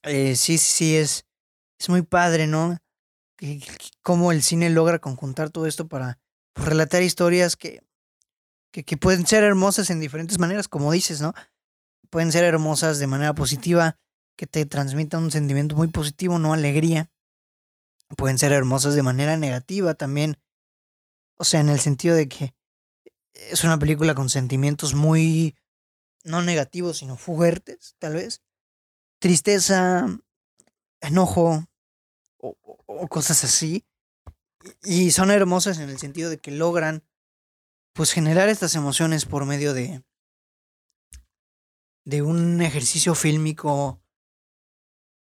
eh, 0.05 0.35
sí, 0.37 0.57
sí, 0.57 0.97
es, 0.97 1.27
es 1.79 1.89
muy 1.89 2.03
padre, 2.03 2.47
¿no? 2.47 2.79
Cómo 4.03 4.33
el 4.33 4.43
cine 4.43 4.71
logra 4.71 4.99
conjuntar 4.99 5.51
todo 5.51 5.67
esto 5.67 5.89
para 5.89 6.19
pues, 6.55 6.69
relatar 6.69 7.03
historias 7.03 7.57
que, 7.57 7.83
que, 8.71 8.97
pueden 8.97 9.27
ser 9.27 9.43
hermosas 9.43 9.91
en 9.91 10.01
diferentes 10.01 10.39
maneras, 10.39 10.69
como 10.69 10.93
dices, 10.93 11.21
¿no? 11.21 11.35
Pueden 12.09 12.33
ser 12.33 12.45
hermosas 12.45 12.99
de 12.99 13.07
manera 13.07 13.35
positiva, 13.35 13.99
que 14.37 14.47
te 14.47 14.65
transmitan 14.65 15.23
un 15.23 15.31
sentimiento 15.31 15.77
muy 15.77 15.89
positivo, 15.89 16.39
no 16.39 16.53
alegría. 16.53 17.11
Pueden 18.17 18.39
ser 18.39 18.53
hermosas 18.53 18.95
de 18.95 19.03
manera 19.03 19.37
negativa 19.37 19.95
también. 19.95 20.39
O 21.37 21.45
sea, 21.45 21.61
en 21.61 21.69
el 21.69 21.81
sentido 21.81 22.17
de 22.17 22.29
que 22.29 22.55
es 23.35 23.65
una 23.65 23.79
película 23.79 24.15
con 24.15 24.29
sentimientos 24.29 24.95
muy, 24.95 25.57
no 26.25 26.43
negativos, 26.43 26.99
sino 26.99 27.17
fuertes, 27.17 27.97
tal 27.99 28.15
vez. 28.15 28.43
Tristeza, 29.19 30.07
enojo 31.01 31.67
o 32.39 33.09
cosas 33.09 33.45
así. 33.45 33.85
Y 34.83 35.11
son 35.11 35.31
hermosas 35.31 35.79
en 35.79 35.91
el 35.91 35.99
sentido 35.99 36.31
de 36.31 36.39
que 36.39 36.51
logran 36.51 37.03
pues 37.93 38.13
generar 38.13 38.49
estas 38.49 38.75
emociones 38.75 39.25
por 39.25 39.45
medio 39.45 39.75
de 39.75 40.03
de 42.05 42.23
un 42.23 42.61
ejercicio 42.63 43.15
fílmico 43.15 44.01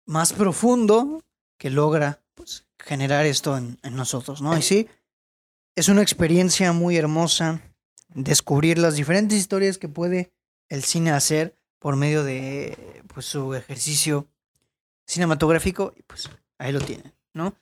más 0.07 0.33
profundo 0.33 1.23
que 1.59 1.71
logra 1.71 2.23
pues, 2.35 2.67
generar 2.79 3.27
esto 3.27 3.57
en, 3.57 3.79
nosotros, 3.93 4.43
¿no? 4.43 4.57
Y 4.57 4.63
sí, 4.63 4.89
es 5.77 5.89
una 5.89 6.03
experiencia 6.03 6.73
muy 6.73 6.97
hermosa 6.97 7.61
descubrir 8.09 8.79
las 8.79 8.97
diferentes 8.97 9.39
historias 9.39 9.79
que 9.79 9.89
puede 9.89 10.33
el 10.69 10.83
cine 10.85 11.11
hacer 11.11 11.57
por 11.79 11.97
medio 11.97 12.25
de 12.25 13.03
pues, 13.13 13.27
su 13.27 13.55
ejercicio 13.55 14.27
cinematográfico 15.07 15.93
y 15.97 16.03
pues 16.03 16.31
ahí 16.59 16.73
lo 16.73 16.81
tienen, 16.81 17.15
¿no? 17.35 17.55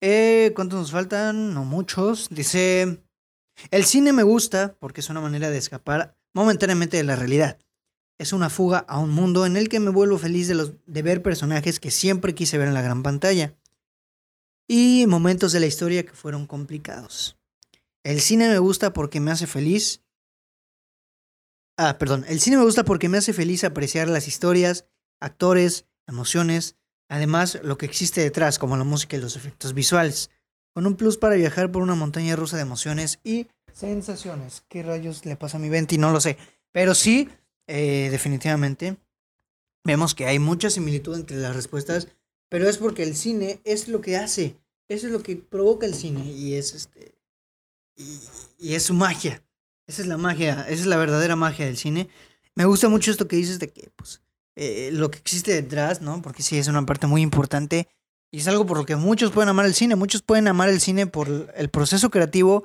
Eh, 0.00 0.52
¿Cuántos 0.54 0.78
nos 0.80 0.92
faltan? 0.92 1.52
No 1.54 1.64
muchos. 1.64 2.28
Dice 2.30 3.02
el 3.70 3.84
cine 3.84 4.12
me 4.12 4.22
gusta 4.22 4.76
porque 4.78 5.00
es 5.00 5.10
una 5.10 5.20
manera 5.20 5.50
de 5.50 5.58
escapar 5.58 6.16
momentáneamente 6.34 6.96
de 6.96 7.04
la 7.04 7.16
realidad. 7.16 7.58
Es 8.18 8.32
una 8.32 8.50
fuga 8.50 8.78
a 8.78 8.98
un 8.98 9.10
mundo 9.10 9.46
en 9.46 9.56
el 9.56 9.68
que 9.68 9.80
me 9.80 9.90
vuelvo 9.90 10.18
feliz 10.18 10.48
de, 10.48 10.54
los, 10.54 10.72
de 10.86 11.02
ver 11.02 11.22
personajes 11.22 11.78
que 11.78 11.90
siempre 11.90 12.34
quise 12.34 12.58
ver 12.58 12.68
en 12.68 12.74
la 12.74 12.82
gran 12.82 13.02
pantalla. 13.02 13.54
Y 14.68 15.06
momentos 15.06 15.52
de 15.52 15.60
la 15.60 15.66
historia 15.66 16.04
que 16.04 16.12
fueron 16.12 16.46
complicados. 16.46 17.38
El 18.04 18.20
cine 18.20 18.48
me 18.48 18.58
gusta 18.58 18.92
porque 18.92 19.20
me 19.20 19.30
hace 19.30 19.46
feliz. 19.46 20.02
Ah, 21.76 21.96
perdón. 21.98 22.24
El 22.28 22.40
cine 22.40 22.56
me 22.56 22.64
gusta 22.64 22.84
porque 22.84 23.08
me 23.08 23.18
hace 23.18 23.32
feliz 23.32 23.64
apreciar 23.64 24.08
las 24.08 24.28
historias, 24.28 24.86
actores, 25.20 25.86
emociones, 26.06 26.76
además 27.08 27.60
lo 27.62 27.78
que 27.78 27.86
existe 27.86 28.20
detrás, 28.20 28.58
como 28.58 28.76
la 28.76 28.84
música 28.84 29.16
y 29.16 29.20
los 29.20 29.36
efectos 29.36 29.74
visuales 29.74 30.30
con 30.78 30.86
un 30.86 30.94
plus 30.94 31.16
para 31.16 31.34
viajar 31.34 31.72
por 31.72 31.82
una 31.82 31.96
montaña 31.96 32.36
rusa 32.36 32.54
de 32.54 32.62
emociones 32.62 33.18
y 33.24 33.48
sensaciones. 33.72 34.62
¿Qué 34.68 34.84
rayos 34.84 35.26
le 35.26 35.34
pasa 35.34 35.56
a 35.56 35.60
mi 35.60 35.68
Venti? 35.68 35.98
No 35.98 36.12
lo 36.12 36.20
sé. 36.20 36.38
Pero 36.70 36.94
sí, 36.94 37.28
eh, 37.66 38.06
definitivamente, 38.12 38.96
vemos 39.82 40.14
que 40.14 40.26
hay 40.26 40.38
mucha 40.38 40.70
similitud 40.70 41.16
entre 41.16 41.38
las 41.38 41.56
respuestas, 41.56 42.06
pero 42.48 42.68
es 42.68 42.78
porque 42.78 43.02
el 43.02 43.16
cine 43.16 43.60
es 43.64 43.88
lo 43.88 44.00
que 44.00 44.18
hace. 44.18 44.54
Eso 44.86 45.08
es 45.08 45.12
lo 45.12 45.20
que 45.20 45.34
provoca 45.34 45.84
el 45.84 45.94
cine 45.94 46.24
y 46.24 46.54
es 46.54 46.72
este. 46.72 47.12
Y, 47.96 48.72
es 48.72 48.84
su 48.84 48.94
magia. 48.94 49.42
Esa 49.88 50.02
es 50.02 50.06
la 50.06 50.16
magia, 50.16 50.64
esa 50.68 50.82
es 50.82 50.86
la 50.86 50.96
verdadera 50.96 51.34
magia 51.34 51.66
del 51.66 51.76
cine. 51.76 52.08
Me 52.54 52.66
gusta 52.66 52.88
mucho 52.88 53.10
esto 53.10 53.26
que 53.26 53.34
dices 53.34 53.58
de 53.58 53.68
que, 53.68 53.90
pues, 53.96 54.22
eh, 54.54 54.90
lo 54.92 55.10
que 55.10 55.18
existe 55.18 55.52
detrás, 55.60 56.02
¿no? 56.02 56.22
Porque 56.22 56.44
sí 56.44 56.56
es 56.56 56.68
una 56.68 56.86
parte 56.86 57.08
muy 57.08 57.22
importante 57.22 57.88
y 58.30 58.38
es 58.38 58.48
algo 58.48 58.66
por 58.66 58.76
lo 58.76 58.84
que 58.84 58.96
muchos 58.96 59.32
pueden 59.32 59.48
amar 59.48 59.66
el 59.66 59.74
cine. 59.74 59.96
Muchos 59.96 60.22
pueden 60.22 60.48
amar 60.48 60.68
el 60.68 60.80
cine 60.80 61.06
por 61.06 61.52
el 61.54 61.70
proceso 61.70 62.10
creativo 62.10 62.64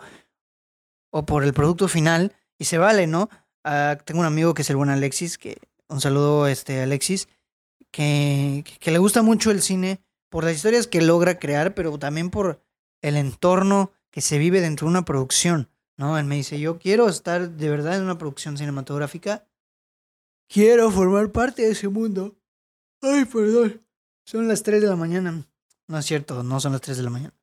o 1.10 1.26
por 1.26 1.44
el 1.44 1.54
producto 1.54 1.88
final. 1.88 2.36
Y 2.60 2.66
se 2.66 2.78
vale, 2.78 3.08
¿no? 3.08 3.30
Ah, 3.64 3.98
tengo 4.04 4.20
un 4.20 4.26
amigo 4.26 4.54
que 4.54 4.64
es 4.64 4.70
el 4.70 4.76
buen 4.76 4.90
Alexis, 4.90 5.38
que 5.38 5.58
un 5.88 6.02
saludo 6.02 6.48
este 6.48 6.82
Alexis, 6.82 7.30
que, 7.92 8.64
que, 8.80 8.92
le 8.92 8.98
gusta 8.98 9.22
mucho 9.22 9.52
el 9.52 9.62
cine 9.62 10.02
por 10.30 10.44
las 10.44 10.56
historias 10.56 10.88
que 10.88 11.02
logra 11.02 11.40
crear, 11.40 11.74
pero 11.74 11.98
también 11.98 12.30
por 12.30 12.62
el 13.02 13.16
entorno 13.16 13.92
que 14.12 14.22
se 14.22 14.38
vive 14.38 14.60
dentro 14.60 14.86
de 14.88 14.92
una 14.92 15.06
producción, 15.06 15.70
¿no? 15.98 16.18
Él 16.18 16.26
me 16.26 16.36
dice, 16.36 16.60
yo 16.60 16.78
quiero 16.78 17.08
estar 17.08 17.52
de 17.52 17.70
verdad 17.70 17.98
en 17.98 18.04
una 18.04 18.18
producción 18.18 18.58
cinematográfica, 18.58 19.48
quiero 20.48 20.92
formar 20.92 21.32
parte 21.32 21.62
de 21.62 21.72
ese 21.72 21.88
mundo. 21.88 22.36
Ay, 23.02 23.26
perdón, 23.26 23.82
son 24.26 24.48
las 24.48 24.64
3 24.64 24.82
de 24.82 24.88
la 24.88 24.96
mañana. 24.96 25.46
No 25.88 25.98
es 25.98 26.06
cierto, 26.06 26.44
no 26.44 26.60
son 26.60 26.72
las 26.72 26.82
3 26.82 26.98
de 26.98 27.04
la 27.04 27.10
mañana. 27.10 27.34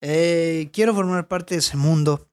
Eh, 0.00 0.70
quiero 0.72 0.94
formar 0.94 1.28
parte 1.28 1.54
de 1.54 1.60
ese 1.60 1.76
mundo. 1.76 2.28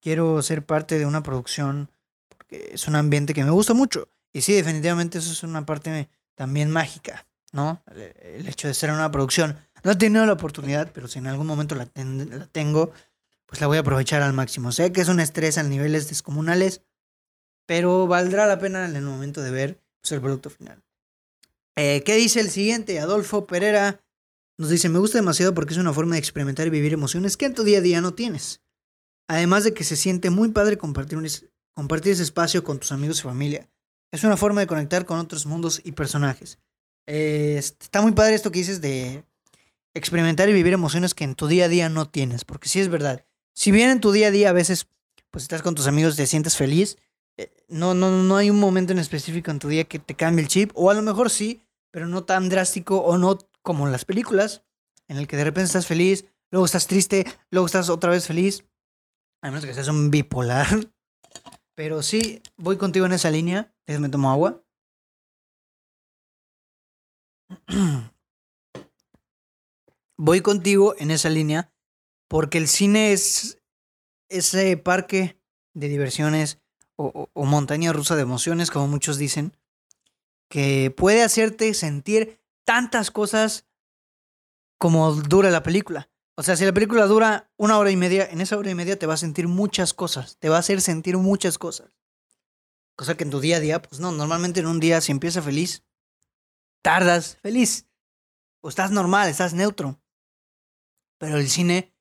Quiero 0.00 0.40
ser 0.42 0.64
parte 0.64 0.98
de 0.98 1.06
una 1.06 1.22
producción 1.22 1.90
porque 2.28 2.70
es 2.72 2.88
un 2.88 2.96
ambiente 2.96 3.34
que 3.34 3.44
me 3.44 3.50
gusta 3.50 3.74
mucho. 3.74 4.08
Y 4.32 4.42
sí, 4.42 4.54
definitivamente 4.54 5.18
eso 5.18 5.32
es 5.32 5.42
una 5.42 5.66
parte 5.66 6.08
también 6.34 6.70
mágica, 6.70 7.26
¿no? 7.52 7.82
El 7.86 8.48
hecho 8.48 8.68
de 8.68 8.74
ser 8.74 8.90
una 8.90 9.10
producción. 9.10 9.58
No 9.82 9.92
he 9.92 9.96
tenido 9.96 10.24
la 10.24 10.34
oportunidad, 10.34 10.90
pero 10.92 11.08
si 11.08 11.18
en 11.18 11.26
algún 11.26 11.46
momento 11.46 11.74
la, 11.74 11.86
tengo, 11.86 12.92
pues 13.46 13.60
la 13.60 13.66
voy 13.66 13.78
a 13.78 13.80
aprovechar 13.80 14.22
al 14.22 14.32
máximo. 14.32 14.72
Sé 14.72 14.92
que 14.92 15.00
es 15.00 15.08
un 15.08 15.20
estrés 15.20 15.58
a 15.58 15.62
niveles 15.62 16.08
descomunales, 16.08 16.82
pero 17.66 18.06
valdrá 18.06 18.46
la 18.46 18.58
pena 18.58 18.86
en 18.86 18.96
el 18.96 19.02
momento 19.02 19.42
de 19.42 19.50
ver 19.50 19.80
pues, 20.00 20.12
el 20.12 20.20
producto 20.20 20.50
final. 20.50 20.82
Eh, 21.76 22.02
¿Qué 22.04 22.14
dice 22.14 22.40
el 22.40 22.50
siguiente? 22.50 23.00
Adolfo 23.00 23.46
Pereira 23.46 24.00
nos 24.60 24.68
dice, 24.68 24.90
me 24.90 24.98
gusta 24.98 25.16
demasiado 25.16 25.54
porque 25.54 25.72
es 25.72 25.78
una 25.78 25.94
forma 25.94 26.16
de 26.16 26.18
experimentar 26.18 26.66
y 26.66 26.70
vivir 26.70 26.92
emociones 26.92 27.38
que 27.38 27.46
en 27.46 27.54
tu 27.54 27.64
día 27.64 27.78
a 27.78 27.80
día 27.80 28.02
no 28.02 28.12
tienes. 28.12 28.60
Además 29.26 29.64
de 29.64 29.72
que 29.72 29.84
se 29.84 29.96
siente 29.96 30.28
muy 30.28 30.50
padre 30.50 30.76
compartir, 30.76 31.18
compartir 31.72 32.12
ese 32.12 32.24
espacio 32.24 32.62
con 32.62 32.78
tus 32.78 32.92
amigos 32.92 33.20
y 33.20 33.22
familia. 33.22 33.70
Es 34.12 34.22
una 34.22 34.36
forma 34.36 34.60
de 34.60 34.66
conectar 34.66 35.06
con 35.06 35.18
otros 35.18 35.46
mundos 35.46 35.80
y 35.82 35.92
personajes. 35.92 36.58
Eh, 37.06 37.56
está 37.56 38.02
muy 38.02 38.12
padre 38.12 38.34
esto 38.34 38.52
que 38.52 38.58
dices 38.58 38.82
de 38.82 39.24
experimentar 39.94 40.50
y 40.50 40.52
vivir 40.52 40.74
emociones 40.74 41.14
que 41.14 41.24
en 41.24 41.36
tu 41.36 41.46
día 41.46 41.64
a 41.64 41.68
día 41.68 41.88
no 41.88 42.10
tienes, 42.10 42.44
porque 42.44 42.68
sí 42.68 42.80
es 42.80 42.88
verdad. 42.88 43.24
Si 43.54 43.70
bien 43.70 43.88
en 43.88 44.00
tu 44.02 44.12
día 44.12 44.28
a 44.28 44.30
día 44.30 44.50
a 44.50 44.52
veces 44.52 44.88
pues 45.30 45.44
estás 45.44 45.62
con 45.62 45.74
tus 45.74 45.86
amigos 45.86 46.12
y 46.14 46.16
te 46.18 46.26
sientes 46.26 46.58
feliz, 46.58 46.98
eh, 47.38 47.50
no, 47.68 47.94
no, 47.94 48.10
no 48.10 48.36
hay 48.36 48.50
un 48.50 48.60
momento 48.60 48.92
en 48.92 48.98
específico 48.98 49.50
en 49.50 49.58
tu 49.58 49.68
día 49.68 49.84
que 49.84 49.98
te 49.98 50.14
cambie 50.14 50.42
el 50.42 50.48
chip, 50.48 50.70
o 50.74 50.90
a 50.90 50.94
lo 50.94 51.00
mejor 51.00 51.30
sí, 51.30 51.62
pero 51.90 52.06
no 52.06 52.24
tan 52.24 52.50
drástico 52.50 52.98
o 52.98 53.16
no 53.16 53.38
como 53.62 53.86
en 53.86 53.92
las 53.92 54.04
películas, 54.04 54.64
en 55.08 55.16
el 55.16 55.26
que 55.26 55.36
de 55.36 55.44
repente 55.44 55.66
estás 55.66 55.86
feliz, 55.86 56.26
luego 56.50 56.66
estás 56.66 56.86
triste, 56.86 57.26
luego 57.50 57.66
estás 57.66 57.88
otra 57.88 58.10
vez 58.10 58.26
feliz, 58.26 58.64
a 59.42 59.48
menos 59.48 59.64
que 59.64 59.74
seas 59.74 59.88
un 59.88 60.10
bipolar. 60.10 60.66
Pero 61.74 62.02
sí, 62.02 62.42
voy 62.56 62.76
contigo 62.76 63.06
en 63.06 63.12
esa 63.12 63.30
línea. 63.30 63.74
Déjame 63.86 64.10
tomo 64.10 64.30
agua. 64.30 64.62
voy 70.18 70.42
contigo 70.42 70.94
en 70.98 71.10
esa 71.10 71.30
línea 71.30 71.72
porque 72.28 72.58
el 72.58 72.68
cine 72.68 73.12
es 73.12 73.58
ese 74.28 74.76
parque 74.76 75.40
de 75.74 75.88
diversiones 75.88 76.60
o, 76.96 77.30
montaña 77.34 77.94
rusa 77.94 78.14
de 78.14 78.22
emociones, 78.22 78.70
como 78.70 78.86
muchos 78.86 79.16
dicen, 79.16 79.56
que 80.50 80.92
puede 80.94 81.22
hacerte 81.22 81.72
sentir 81.72 82.39
tantas 82.70 83.10
cosas 83.10 83.66
como 84.78 85.12
dura 85.12 85.50
la 85.50 85.64
película. 85.64 86.08
O 86.36 86.44
sea, 86.44 86.54
si 86.54 86.64
la 86.64 86.72
película 86.72 87.06
dura 87.06 87.50
una 87.56 87.76
hora 87.78 87.90
y 87.90 87.96
media, 87.96 88.24
en 88.30 88.40
esa 88.40 88.56
hora 88.56 88.70
y 88.70 88.76
media 88.76 88.96
te 88.96 89.06
va 89.06 89.14
a 89.14 89.16
sentir 89.16 89.48
muchas 89.48 89.92
cosas, 89.92 90.38
te 90.38 90.48
va 90.48 90.54
a 90.54 90.60
hacer 90.60 90.80
sentir 90.80 91.16
muchas 91.16 91.58
cosas. 91.58 91.98
Cosa 92.94 93.16
que 93.16 93.24
en 93.24 93.30
tu 93.30 93.40
día 93.40 93.56
a 93.56 93.60
día, 93.60 93.82
pues 93.82 94.00
no, 94.00 94.12
normalmente 94.12 94.60
en 94.60 94.68
un 94.68 94.78
día 94.78 95.00
si 95.00 95.10
empieza 95.10 95.42
feliz, 95.42 95.82
tardas 96.80 97.38
feliz. 97.42 97.88
O 98.62 98.68
estás 98.68 98.92
normal, 98.92 99.28
estás 99.28 99.52
neutro. 99.52 100.00
Pero 101.18 101.38
el 101.38 101.48
cine 101.48 101.92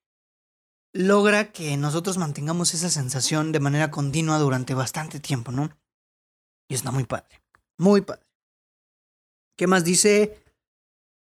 logra 0.94 1.52
que 1.52 1.78
nosotros 1.78 2.20
mantengamos 2.20 2.76
esa 2.76 2.92
sensación 2.92 3.52
de 3.52 3.60
manera 3.60 3.90
continua 3.90 4.38
durante 4.38 4.76
bastante 4.76 5.20
tiempo, 5.20 5.52
¿no? 5.52 5.76
Y 6.68 6.76
está 6.76 6.92
muy 6.92 7.06
padre. 7.06 7.42
Muy 7.80 8.02
padre. 8.02 8.28
¿Qué 9.58 9.66
más 9.66 9.84
dice? 9.84 10.44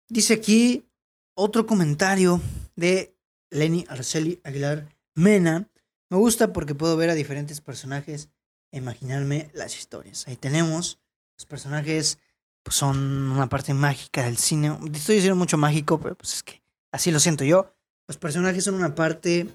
Dice 0.08 0.34
aquí 0.34 0.88
otro 1.34 1.66
comentario 1.66 2.40
de 2.76 3.16
Lenny 3.50 3.84
Arceli 3.88 4.40
Aguilar 4.44 4.88
Mena. 5.14 5.68
Me 6.10 6.16
gusta 6.16 6.52
porque 6.52 6.76
puedo 6.76 6.96
ver 6.96 7.10
a 7.10 7.14
diferentes 7.14 7.60
personajes 7.60 8.28
e 8.70 8.78
imaginarme 8.78 9.50
las 9.52 9.76
historias. 9.76 10.28
Ahí 10.28 10.36
tenemos. 10.36 11.00
Los 11.36 11.46
personajes 11.46 12.20
pues, 12.62 12.76
son 12.76 13.32
una 13.32 13.48
parte 13.48 13.74
mágica 13.74 14.22
del 14.22 14.36
cine. 14.36 14.78
Estoy 14.94 15.16
diciendo 15.16 15.34
mucho 15.34 15.58
mágico, 15.58 16.00
pero 16.00 16.14
pues 16.14 16.34
es 16.34 16.42
que 16.44 16.62
así 16.92 17.10
lo 17.10 17.18
siento 17.18 17.44
yo. 17.44 17.74
Los 18.06 18.16
personajes 18.16 18.62
son 18.62 18.74
una 18.76 18.94
parte 18.94 19.48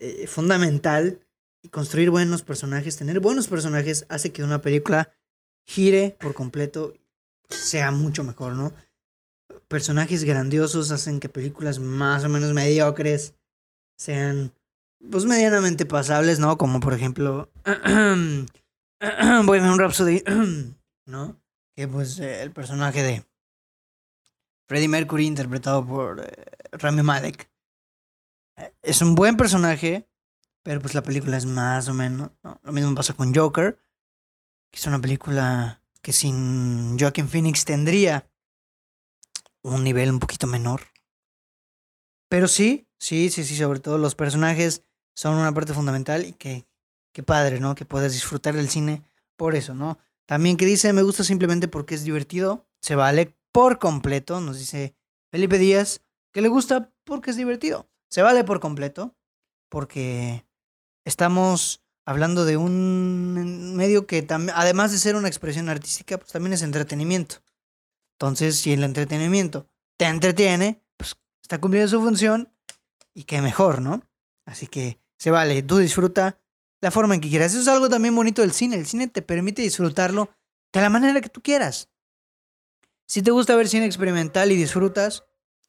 eh, 0.00 0.26
fundamental 0.26 1.20
y 1.62 1.68
construir 1.68 2.10
buenos 2.10 2.42
personajes, 2.42 2.96
tener 2.96 3.20
buenos 3.20 3.46
personajes 3.46 4.04
hace 4.08 4.32
que 4.32 4.42
una 4.42 4.60
película 4.60 5.12
gire 5.64 6.16
por 6.18 6.34
completo, 6.34 6.94
sea 7.48 7.92
mucho 7.92 8.24
mejor, 8.24 8.54
¿no? 8.54 8.72
Personajes 9.68 10.24
grandiosos 10.24 10.90
hacen 10.90 11.20
que 11.20 11.28
películas 11.28 11.78
más 11.78 12.24
o 12.24 12.28
menos 12.28 12.52
mediocres 12.52 13.34
sean 13.96 14.52
pues 15.10 15.24
medianamente 15.24 15.86
pasables, 15.86 16.38
¿no? 16.38 16.58
Como 16.58 16.80
por 16.80 16.94
ejemplo 16.94 17.50
voy 19.44 19.58
a 19.58 19.62
ver 19.62 19.70
un 19.70 19.78
Rhapsody, 19.78 20.22
¿no? 21.06 21.40
Que 21.76 21.86
pues 21.86 22.18
el 22.18 22.50
personaje 22.50 23.02
de 23.02 23.24
Freddie 24.66 24.88
Mercury 24.88 25.26
interpretado 25.26 25.86
por 25.86 26.20
eh, 26.20 26.44
Rami 26.72 27.02
Malek. 27.02 27.50
Eh, 28.56 28.74
es 28.82 29.00
un 29.00 29.14
buen 29.14 29.36
personaje, 29.36 30.08
pero 30.62 30.80
pues 30.80 30.94
la 30.94 31.02
película 31.02 31.36
es 31.36 31.46
más 31.46 31.88
o 31.88 31.94
menos. 31.94 32.30
Lo 32.62 32.72
mismo 32.72 32.94
pasa 32.94 33.14
con 33.14 33.34
Joker, 33.34 33.78
que 34.70 34.78
es 34.78 34.86
una 34.86 35.00
película 35.00 35.82
que 36.02 36.12
sin 36.12 36.98
Joaquin 36.98 37.28
Phoenix 37.28 37.64
tendría 37.64 38.28
un 39.62 39.84
nivel 39.84 40.10
un 40.10 40.18
poquito 40.18 40.46
menor. 40.46 40.82
Pero 42.28 42.48
sí, 42.48 42.86
sí, 42.98 43.30
sí, 43.30 43.44
sí, 43.44 43.56
sobre 43.56 43.80
todo 43.80 43.98
los 43.98 44.14
personajes 44.14 44.82
son 45.14 45.34
una 45.34 45.52
parte 45.52 45.74
fundamental 45.74 46.24
y 46.26 46.32
que, 46.32 46.66
qué 47.12 47.22
padre, 47.22 47.60
¿no? 47.60 47.74
Que 47.74 47.84
puedas 47.84 48.12
disfrutar 48.12 48.54
del 48.54 48.68
cine 48.68 49.02
por 49.36 49.54
eso, 49.54 49.74
¿no? 49.74 49.98
También 50.26 50.56
que 50.56 50.66
dice, 50.66 50.92
me 50.92 51.02
gusta 51.02 51.24
simplemente 51.24 51.68
porque 51.68 51.94
es 51.94 52.04
divertido, 52.04 52.66
se 52.80 52.94
vale 52.94 53.34
por 53.50 53.78
completo, 53.78 54.40
nos 54.40 54.58
dice 54.58 54.94
Felipe 55.30 55.58
Díaz, 55.58 56.02
que 56.32 56.42
le 56.42 56.48
gusta 56.48 56.92
porque 57.04 57.30
es 57.30 57.36
divertido. 57.36 57.88
Se 58.10 58.22
vale 58.22 58.44
por 58.44 58.60
completo, 58.60 59.16
porque 59.68 60.46
estamos 61.04 61.82
hablando 62.04 62.44
de 62.44 62.56
un 62.56 63.74
medio 63.76 64.06
que 64.06 64.26
además 64.54 64.92
de 64.92 64.98
ser 64.98 65.16
una 65.16 65.28
expresión 65.28 65.68
artística, 65.68 66.18
pues 66.18 66.32
también 66.32 66.52
es 66.52 66.62
entretenimiento. 66.62 67.36
Entonces, 68.20 68.58
si 68.58 68.72
el 68.72 68.82
entretenimiento 68.82 69.68
te 69.96 70.06
entretiene, 70.06 70.82
pues 70.96 71.16
está 71.40 71.60
cumpliendo 71.60 71.88
su 71.88 72.00
función 72.00 72.52
y 73.14 73.22
qué 73.24 73.40
mejor, 73.40 73.80
¿no? 73.80 74.02
Así 74.44 74.66
que 74.66 75.00
se 75.18 75.30
vale, 75.30 75.62
tú 75.62 75.78
disfruta 75.78 76.40
la 76.80 76.90
forma 76.90 77.14
en 77.14 77.20
que 77.20 77.28
quieras. 77.28 77.52
Eso 77.52 77.62
es 77.62 77.68
algo 77.68 77.88
también 77.88 78.16
bonito 78.16 78.42
del 78.42 78.52
cine. 78.52 78.74
El 78.74 78.86
cine 78.86 79.06
te 79.06 79.22
permite 79.22 79.62
disfrutarlo 79.62 80.30
de 80.72 80.80
la 80.80 80.90
manera 80.90 81.20
que 81.20 81.28
tú 81.28 81.40
quieras. 81.42 81.90
Si 83.06 83.22
te 83.22 83.30
gusta 83.30 83.54
ver 83.54 83.68
cine 83.68 83.86
experimental 83.86 84.50
y 84.50 84.56
disfrutas, 84.56 85.24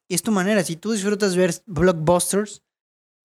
y 0.07 0.15
es 0.15 0.23
tu 0.23 0.31
manera. 0.31 0.63
Si 0.63 0.75
tú 0.75 0.91
disfrutas 0.91 1.35
ver 1.35 1.53
blockbusters, 1.67 2.63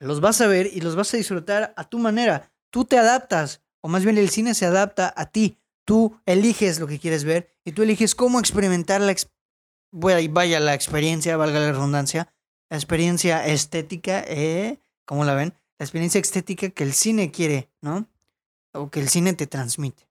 los 0.01 0.21
vas 0.21 0.43
a 0.43 0.47
ver 0.47 0.67
y 0.67 0.83
los 0.83 0.97
vas 0.97 1.15
a 1.15 1.17
disfrutar 1.17 1.73
a 1.77 1.89
tu 1.89 1.99
manera. 1.99 2.53
Tú 2.71 2.85
te 2.85 2.99
adaptas, 2.99 3.63
o 3.81 3.89
más 3.89 4.05
bien 4.05 4.19
el 4.19 4.29
cine 4.29 4.55
se 4.55 4.67
adapta 4.67 5.13
a 5.17 5.31
ti. 5.31 5.59
Tú 5.85 6.19
eliges 6.27 6.81
lo 6.81 6.87
que 6.87 6.99
quieres 6.99 7.25
ver 7.25 7.55
y 7.65 7.73
tú 7.73 7.83
eliges 7.83 8.15
cómo 8.15 8.41
experimentar 8.41 9.01
la, 9.01 9.15
vaya 9.93 10.61
la 10.61 10.75
experiencia, 10.75 11.37
valga 11.37 11.61
la 11.61 11.73
redundancia, 11.73 12.33
la 12.71 12.77
experiencia 12.77 13.47
estética, 13.47 14.25
¿eh? 14.27 14.81
¿Cómo 15.05 15.25
la 15.25 15.35
ven? 15.35 15.55
La 15.79 15.85
experiencia 15.85 16.21
estética 16.21 16.71
que 16.71 16.85
el 16.85 16.95
cine 16.95 17.31
quiere, 17.31 17.71
¿no? 17.83 18.09
O 18.73 18.91
que 18.91 19.01
el 19.01 19.09
cine 19.09 19.35
te 19.35 19.47
transmite. 19.47 20.09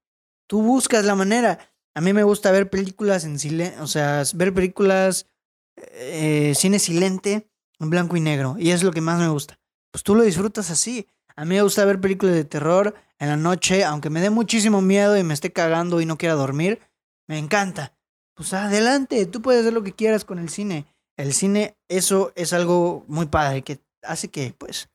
Tú 0.48 0.62
buscas 0.62 1.06
la 1.06 1.16
manera. 1.16 1.74
A 1.96 2.02
mí 2.02 2.14
me 2.14 2.24
gusta 2.24 2.52
ver 2.52 2.70
películas 2.70 3.26
en 3.26 3.40
silencio, 3.40 3.82
o 3.84 3.88
sea, 3.88 4.24
ver 4.36 4.54
películas 4.54 5.28
eh, 5.76 6.54
cine 6.56 6.80
silente 6.80 7.50
en 7.80 7.90
blanco 7.90 8.16
y 8.18 8.22
negro. 8.22 8.56
Y 8.60 8.72
es 8.72 8.84
lo 8.84 8.92
que 8.92 9.02
más 9.02 9.20
me 9.20 9.30
gusta. 9.30 9.60
Pues 9.92 10.04
tú 10.04 10.16
lo 10.16 10.24
disfrutas 10.24 10.70
así. 10.70 11.08
A 11.36 11.46
mí 11.46 11.56
me 11.56 11.62
gusta 11.62 11.86
ver 11.86 12.00
películas 12.00 12.36
de 12.36 12.46
terror 12.46 12.96
en 13.20 13.30
la 13.30 13.38
noche, 13.38 13.84
aunque 13.84 14.10
me 14.10 14.22
dé 14.22 14.30
muchísimo 14.30 14.82
miedo 14.82 15.18
y 15.18 15.24
me 15.24 15.34
esté 15.34 15.52
cagando 15.52 16.02
y 16.02 16.06
no 16.06 16.18
quiera 16.18 16.36
dormir. 16.36 16.80
Me 17.28 17.38
encanta. 17.38 17.94
Pues 18.34 18.54
adelante, 18.54 19.26
tú 19.26 19.42
puedes 19.42 19.62
hacer 19.62 19.74
lo 19.74 19.84
que 19.84 19.94
quieras 19.94 20.26
con 20.26 20.40
el 20.40 20.50
cine. 20.50 20.88
El 21.18 21.34
cine, 21.34 21.78
eso 21.88 22.32
es 22.36 22.54
algo 22.54 23.06
muy 23.08 23.28
padre, 23.28 23.62
que 23.62 23.80
hace 24.02 24.30
que, 24.30 24.54
pues, 24.58 24.90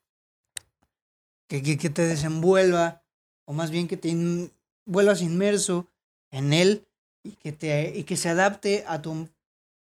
que, 1.49 1.63
que, 1.63 1.91
te 1.91 2.03
desenvuelva, 2.03 3.03
o 3.45 3.53
más 3.53 3.71
bien 3.71 3.87
que 3.87 3.97
te 3.97 4.15
vuelvas 4.85 5.23
inmerso 5.23 5.89
en 6.31 6.53
él 6.53 6.87
y 7.23 7.33
que, 7.33 7.53
te, 7.53 7.97
y 7.97 8.05
que 8.05 8.17
se 8.17 8.29
adapte 8.29 8.85
a 8.89 9.01
tu 9.01 9.29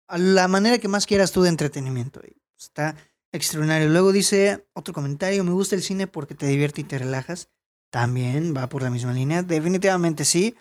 a 0.08 0.18
la 0.18 0.48
manera 0.48 0.78
que 0.78 0.88
más 0.88 1.06
quieras 1.06 1.32
tú 1.32 1.42
de 1.42 1.50
entretenimiento. 1.50 2.22
Está 2.58 2.96
extraordinario. 3.32 3.90
Luego 3.90 4.12
dice 4.12 4.68
otro 4.74 4.94
comentario, 4.94 5.44
me 5.44 5.52
gusta 5.52 5.76
el 5.76 5.84
cine 5.84 6.08
porque 6.08 6.36
te 6.36 6.48
divierte 6.48 6.82
y 6.82 6.86
te 6.86 6.98
relajas. 6.98 7.50
También 7.92 8.54
va 8.56 8.68
por 8.68 8.84
la 8.84 8.90
misma 8.90 9.14
línea. 9.14 9.44
Definitivamente 9.44 10.26
sí. 10.26 10.56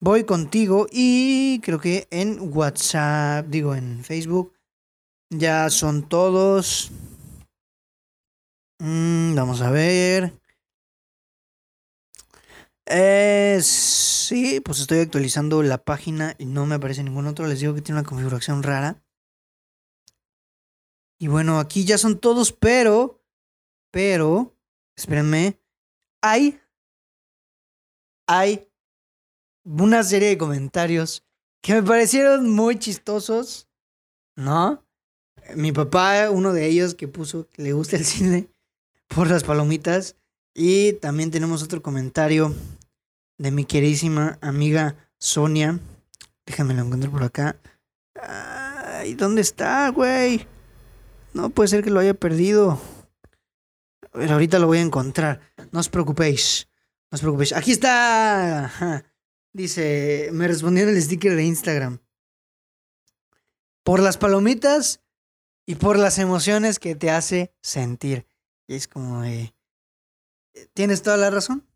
Voy 0.00 0.24
contigo 0.24 0.86
y 0.90 1.60
creo 1.60 1.80
que 1.80 2.06
en 2.10 2.38
WhatsApp, 2.54 3.46
digo 3.48 3.74
en 3.74 4.04
Facebook, 4.04 4.52
ya 5.30 5.70
son 5.70 6.08
todos. 6.08 6.92
Mm, 8.78 9.34
vamos 9.34 9.62
a 9.62 9.70
ver. 9.70 10.38
Eh, 12.88 13.58
sí, 13.62 14.60
pues 14.60 14.80
estoy 14.80 15.00
actualizando 15.00 15.62
la 15.62 15.78
página 15.84 16.34
y 16.38 16.46
no 16.46 16.66
me 16.66 16.76
aparece 16.76 17.02
ningún 17.02 17.26
otro. 17.26 17.46
Les 17.46 17.60
digo 17.60 17.74
que 17.74 17.82
tiene 17.82 18.00
una 18.00 18.08
configuración 18.08 18.62
rara. 18.62 19.02
Y 21.18 21.28
bueno, 21.28 21.58
aquí 21.58 21.84
ya 21.84 21.98
son 21.98 22.18
todos, 22.18 22.52
pero, 22.52 23.22
pero, 23.90 24.54
espérenme, 24.96 25.58
hay, 26.22 26.60
hay 28.26 28.68
una 29.64 30.02
serie 30.02 30.28
de 30.28 30.38
comentarios 30.38 31.24
que 31.62 31.74
me 31.74 31.82
parecieron 31.82 32.50
muy 32.50 32.78
chistosos, 32.78 33.68
¿no? 34.36 34.84
Mi 35.54 35.72
papá, 35.72 36.30
uno 36.30 36.52
de 36.52 36.66
ellos 36.66 36.94
que 36.94 37.08
puso 37.08 37.48
que 37.48 37.62
le 37.62 37.72
gusta 37.72 37.96
el 37.96 38.04
cine 38.04 38.48
por 39.08 39.28
las 39.28 39.44
palomitas, 39.44 40.16
Y 40.54 40.94
también 40.94 41.30
tenemos 41.30 41.62
otro 41.62 41.82
comentario 41.82 42.54
de 43.38 43.50
mi 43.50 43.64
queridísima 43.64 44.38
amiga 44.40 44.96
Sonia. 45.18 45.78
Déjame 46.46 46.72
lo 46.72 46.82
encuentro 46.82 47.10
por 47.10 47.22
acá. 47.22 47.56
Ay, 48.14 49.14
¿dónde 49.14 49.42
está, 49.42 49.90
güey? 49.90 50.46
No 51.36 51.50
puede 51.50 51.68
ser 51.68 51.84
que 51.84 51.90
lo 51.90 52.00
haya 52.00 52.14
perdido. 52.14 52.80
A 54.10 54.18
ver, 54.18 54.32
ahorita 54.32 54.58
lo 54.58 54.68
voy 54.68 54.78
a 54.78 54.80
encontrar. 54.80 55.52
No 55.70 55.80
os 55.80 55.90
preocupéis. 55.90 56.66
No 57.10 57.16
os 57.16 57.20
preocupéis. 57.20 57.52
Aquí 57.52 57.72
está. 57.72 59.04
Dice, 59.52 60.30
me 60.32 60.48
respondió 60.48 60.84
en 60.84 60.96
el 60.96 61.02
sticker 61.02 61.36
de 61.36 61.44
Instagram. 61.44 61.98
Por 63.82 64.00
las 64.00 64.16
palomitas 64.16 65.02
y 65.66 65.74
por 65.74 65.98
las 65.98 66.18
emociones 66.18 66.78
que 66.78 66.94
te 66.94 67.10
hace 67.10 67.54
sentir. 67.60 68.26
Y 68.66 68.76
es 68.76 68.88
como 68.88 69.22
Tienes 70.72 71.02
toda 71.02 71.18
la 71.18 71.28
razón. 71.28 71.68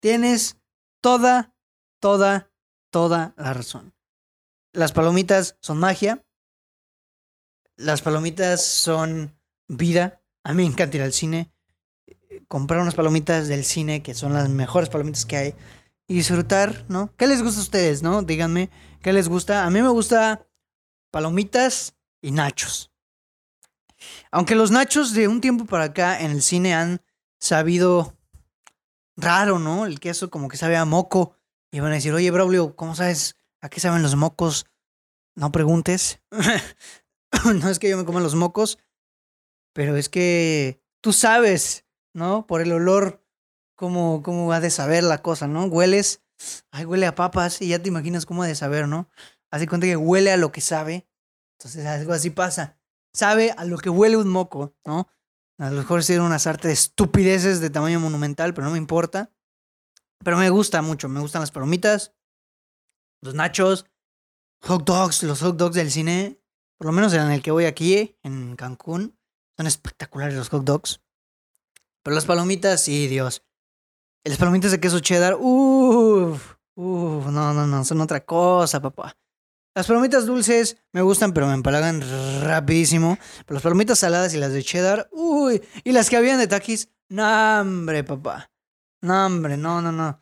Tienes 0.00 0.56
toda, 1.02 1.54
toda, 2.00 2.50
toda 2.90 3.34
la 3.36 3.52
razón. 3.52 3.92
Las 4.72 4.92
palomitas 4.92 5.58
son 5.60 5.76
magia. 5.76 6.24
Las 7.78 8.02
palomitas 8.02 8.64
son 8.64 9.38
vida. 9.68 10.20
A 10.42 10.52
mí 10.52 10.64
me 10.64 10.68
encanta 10.68 10.96
ir 10.96 11.02
al 11.04 11.12
cine. 11.12 11.52
Comprar 12.48 12.80
unas 12.80 12.96
palomitas 12.96 13.46
del 13.46 13.64
cine, 13.64 14.02
que 14.02 14.14
son 14.14 14.32
las 14.32 14.48
mejores 14.48 14.88
palomitas 14.88 15.24
que 15.24 15.36
hay. 15.36 15.54
Y 16.08 16.14
disfrutar, 16.14 16.86
¿no? 16.88 17.14
¿Qué 17.16 17.28
les 17.28 17.40
gusta 17.40 17.60
a 17.60 17.62
ustedes, 17.62 18.02
no? 18.02 18.22
Díganme, 18.22 18.68
¿qué 19.00 19.12
les 19.12 19.28
gusta? 19.28 19.64
A 19.64 19.70
mí 19.70 19.80
me 19.80 19.90
gusta 19.90 20.44
palomitas 21.12 21.94
y 22.20 22.32
nachos. 22.32 22.90
Aunque 24.32 24.56
los 24.56 24.72
nachos 24.72 25.12
de 25.12 25.28
un 25.28 25.40
tiempo 25.40 25.64
para 25.64 25.84
acá 25.84 26.20
en 26.20 26.32
el 26.32 26.42
cine 26.42 26.74
han 26.74 27.00
sabido 27.38 28.18
raro, 29.16 29.60
¿no? 29.60 29.86
El 29.86 30.00
queso 30.00 30.30
como 30.30 30.48
que 30.48 30.56
sabe 30.56 30.76
a 30.76 30.84
moco. 30.84 31.36
Y 31.70 31.78
van 31.78 31.92
a 31.92 31.96
decir, 31.96 32.12
oye, 32.12 32.32
Braulio, 32.32 32.74
¿cómo 32.74 32.96
sabes 32.96 33.36
a 33.60 33.68
qué 33.68 33.78
saben 33.78 34.02
los 34.02 34.16
mocos? 34.16 34.66
No 35.36 35.52
preguntes. 35.52 36.20
no 37.54 37.68
es 37.68 37.78
que 37.78 37.88
yo 37.88 37.96
me 37.96 38.04
coma 38.04 38.20
los 38.20 38.34
mocos, 38.34 38.78
pero 39.74 39.96
es 39.96 40.08
que 40.08 40.82
tú 41.00 41.12
sabes, 41.12 41.84
¿no? 42.14 42.46
Por 42.46 42.60
el 42.60 42.72
olor, 42.72 43.24
cómo, 43.76 44.22
cómo 44.22 44.52
ha 44.52 44.60
de 44.60 44.70
saber 44.70 45.04
la 45.04 45.22
cosa, 45.22 45.46
¿no? 45.46 45.64
Hueles, 45.66 46.22
ay, 46.70 46.84
huele 46.84 47.06
a 47.06 47.14
papas 47.14 47.62
y 47.62 47.68
ya 47.68 47.80
te 47.80 47.88
imaginas 47.88 48.26
cómo 48.26 48.42
ha 48.42 48.46
de 48.46 48.54
saber, 48.54 48.88
¿no? 48.88 49.08
Hace 49.50 49.66
cuenta 49.66 49.86
que 49.86 49.96
huele 49.96 50.32
a 50.32 50.36
lo 50.36 50.52
que 50.52 50.60
sabe. 50.60 51.08
Entonces 51.58 51.86
algo 51.86 52.12
así 52.12 52.30
pasa. 52.30 52.78
Sabe 53.12 53.52
a 53.56 53.64
lo 53.64 53.78
que 53.78 53.90
huele 53.90 54.16
un 54.16 54.28
moco, 54.28 54.74
¿no? 54.84 55.08
A 55.58 55.70
lo 55.70 55.78
mejor 55.78 56.04
tiene 56.04 56.22
unas 56.22 56.46
artes 56.46 56.68
de 56.68 56.72
estupideces 56.72 57.60
de 57.60 57.70
tamaño 57.70 57.98
monumental, 57.98 58.54
pero 58.54 58.66
no 58.66 58.72
me 58.72 58.78
importa. 58.78 59.32
Pero 60.24 60.36
me 60.36 60.50
gusta 60.50 60.82
mucho, 60.82 61.08
me 61.08 61.20
gustan 61.20 61.42
las 61.42 61.50
palomitas, 61.50 62.14
los 63.22 63.34
nachos, 63.34 63.86
hot 64.62 64.84
dogs, 64.84 65.22
los 65.22 65.40
hot 65.40 65.56
dogs 65.56 65.74
del 65.74 65.90
cine, 65.90 66.37
por 66.78 66.86
lo 66.86 66.92
menos 66.92 67.12
en 67.12 67.30
el 67.30 67.42
que 67.42 67.50
voy 67.50 67.64
aquí, 67.64 68.16
en 68.22 68.56
Cancún, 68.56 69.18
son 69.56 69.66
espectaculares 69.66 70.36
los 70.36 70.48
hot 70.48 70.64
dogs. 70.64 71.00
Pero 72.02 72.14
las 72.14 72.24
palomitas, 72.24 72.80
sí, 72.80 73.08
Dios. 73.08 73.42
las 74.24 74.38
palomitas 74.38 74.70
de 74.70 74.80
queso 74.80 75.00
cheddar, 75.00 75.36
uff, 75.38 76.54
uff, 76.76 77.26
no, 77.26 77.52
no, 77.52 77.66
no, 77.66 77.84
son 77.84 78.00
otra 78.00 78.24
cosa, 78.24 78.80
papá. 78.80 79.16
Las 79.74 79.86
palomitas 79.86 80.26
dulces 80.26 80.76
me 80.92 81.02
gustan, 81.02 81.32
pero 81.32 81.46
me 81.46 81.54
empalagan 81.54 82.02
rapidísimo. 82.42 83.18
Pero 83.44 83.54
las 83.54 83.62
palomitas 83.62 83.98
saladas 83.98 84.32
y 84.34 84.38
las 84.38 84.52
de 84.52 84.62
cheddar, 84.62 85.08
uy, 85.12 85.62
y 85.84 85.92
las 85.92 86.08
que 86.08 86.16
habían 86.16 86.38
de 86.38 86.46
taquis, 86.46 86.90
no, 87.08 87.60
hombre, 87.60 88.04
papá. 88.04 88.50
No, 89.02 89.26
hombre, 89.26 89.56
no, 89.56 89.82
no, 89.82 89.92
no. 89.92 90.20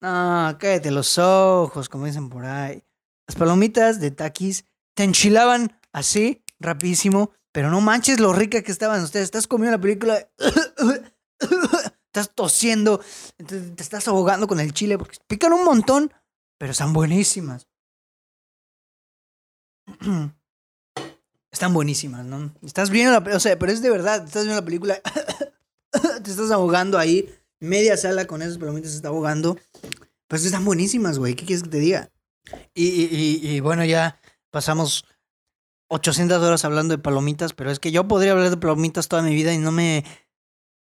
No, 0.00 0.56
cállate 0.58 0.90
los 0.90 1.18
ojos, 1.18 1.88
como 1.88 2.06
dicen 2.06 2.28
por 2.28 2.44
ahí. 2.44 2.84
Las 3.26 3.36
palomitas 3.36 4.00
de 4.00 4.10
taquis 4.10 4.64
te 4.94 5.04
enchilaban 5.04 5.78
así, 5.96 6.42
rapidísimo, 6.60 7.32
pero 7.52 7.70
no 7.70 7.80
manches 7.80 8.20
lo 8.20 8.34
rica 8.34 8.62
que 8.62 8.70
estaban 8.70 9.02
ustedes. 9.02 9.24
Estás 9.24 9.46
comiendo 9.46 9.78
la 9.78 9.80
película, 9.80 10.28
estás 12.06 12.34
tosiendo, 12.34 13.00
te 13.38 13.82
estás 13.82 14.06
ahogando 14.06 14.46
con 14.46 14.60
el 14.60 14.74
chile, 14.74 14.98
porque 14.98 15.16
pican 15.26 15.54
un 15.54 15.64
montón, 15.64 16.12
pero 16.58 16.72
están 16.72 16.92
buenísimas. 16.92 17.66
Están 21.52 21.72
buenísimas, 21.72 22.26
¿no? 22.26 22.52
Estás 22.60 22.90
viendo 22.90 23.18
la, 23.18 23.34
o 23.34 23.40
sea, 23.40 23.58
pero 23.58 23.72
es 23.72 23.80
de 23.80 23.88
verdad, 23.88 24.22
estás 24.22 24.42
viendo 24.42 24.60
la 24.60 24.64
película, 24.66 25.00
te 26.22 26.30
estás 26.30 26.50
ahogando 26.50 26.98
ahí 26.98 27.34
media 27.60 27.96
sala 27.96 28.26
con 28.26 28.42
esas 28.42 28.58
palomitas 28.58 28.90
se 28.90 28.96
está 28.96 29.08
ahogando. 29.08 29.56
Pues 30.28 30.44
están 30.44 30.66
buenísimas, 30.66 31.18
güey. 31.18 31.34
¿Qué 31.34 31.46
quieres 31.46 31.62
que 31.62 31.70
te 31.70 31.78
diga? 31.78 32.10
Y, 32.74 32.84
y, 32.84 33.40
y, 33.42 33.60
bueno, 33.60 33.86
ya 33.86 34.20
pasamos 34.50 35.06
800 35.88 36.42
horas 36.42 36.64
hablando 36.64 36.96
de 36.96 37.02
palomitas, 37.02 37.52
pero 37.52 37.70
es 37.70 37.78
que 37.78 37.92
yo 37.92 38.08
podría 38.08 38.32
hablar 38.32 38.50
de 38.50 38.56
palomitas 38.56 39.08
toda 39.08 39.22
mi 39.22 39.34
vida 39.34 39.52
y 39.52 39.58
no 39.58 39.72
me. 39.72 40.04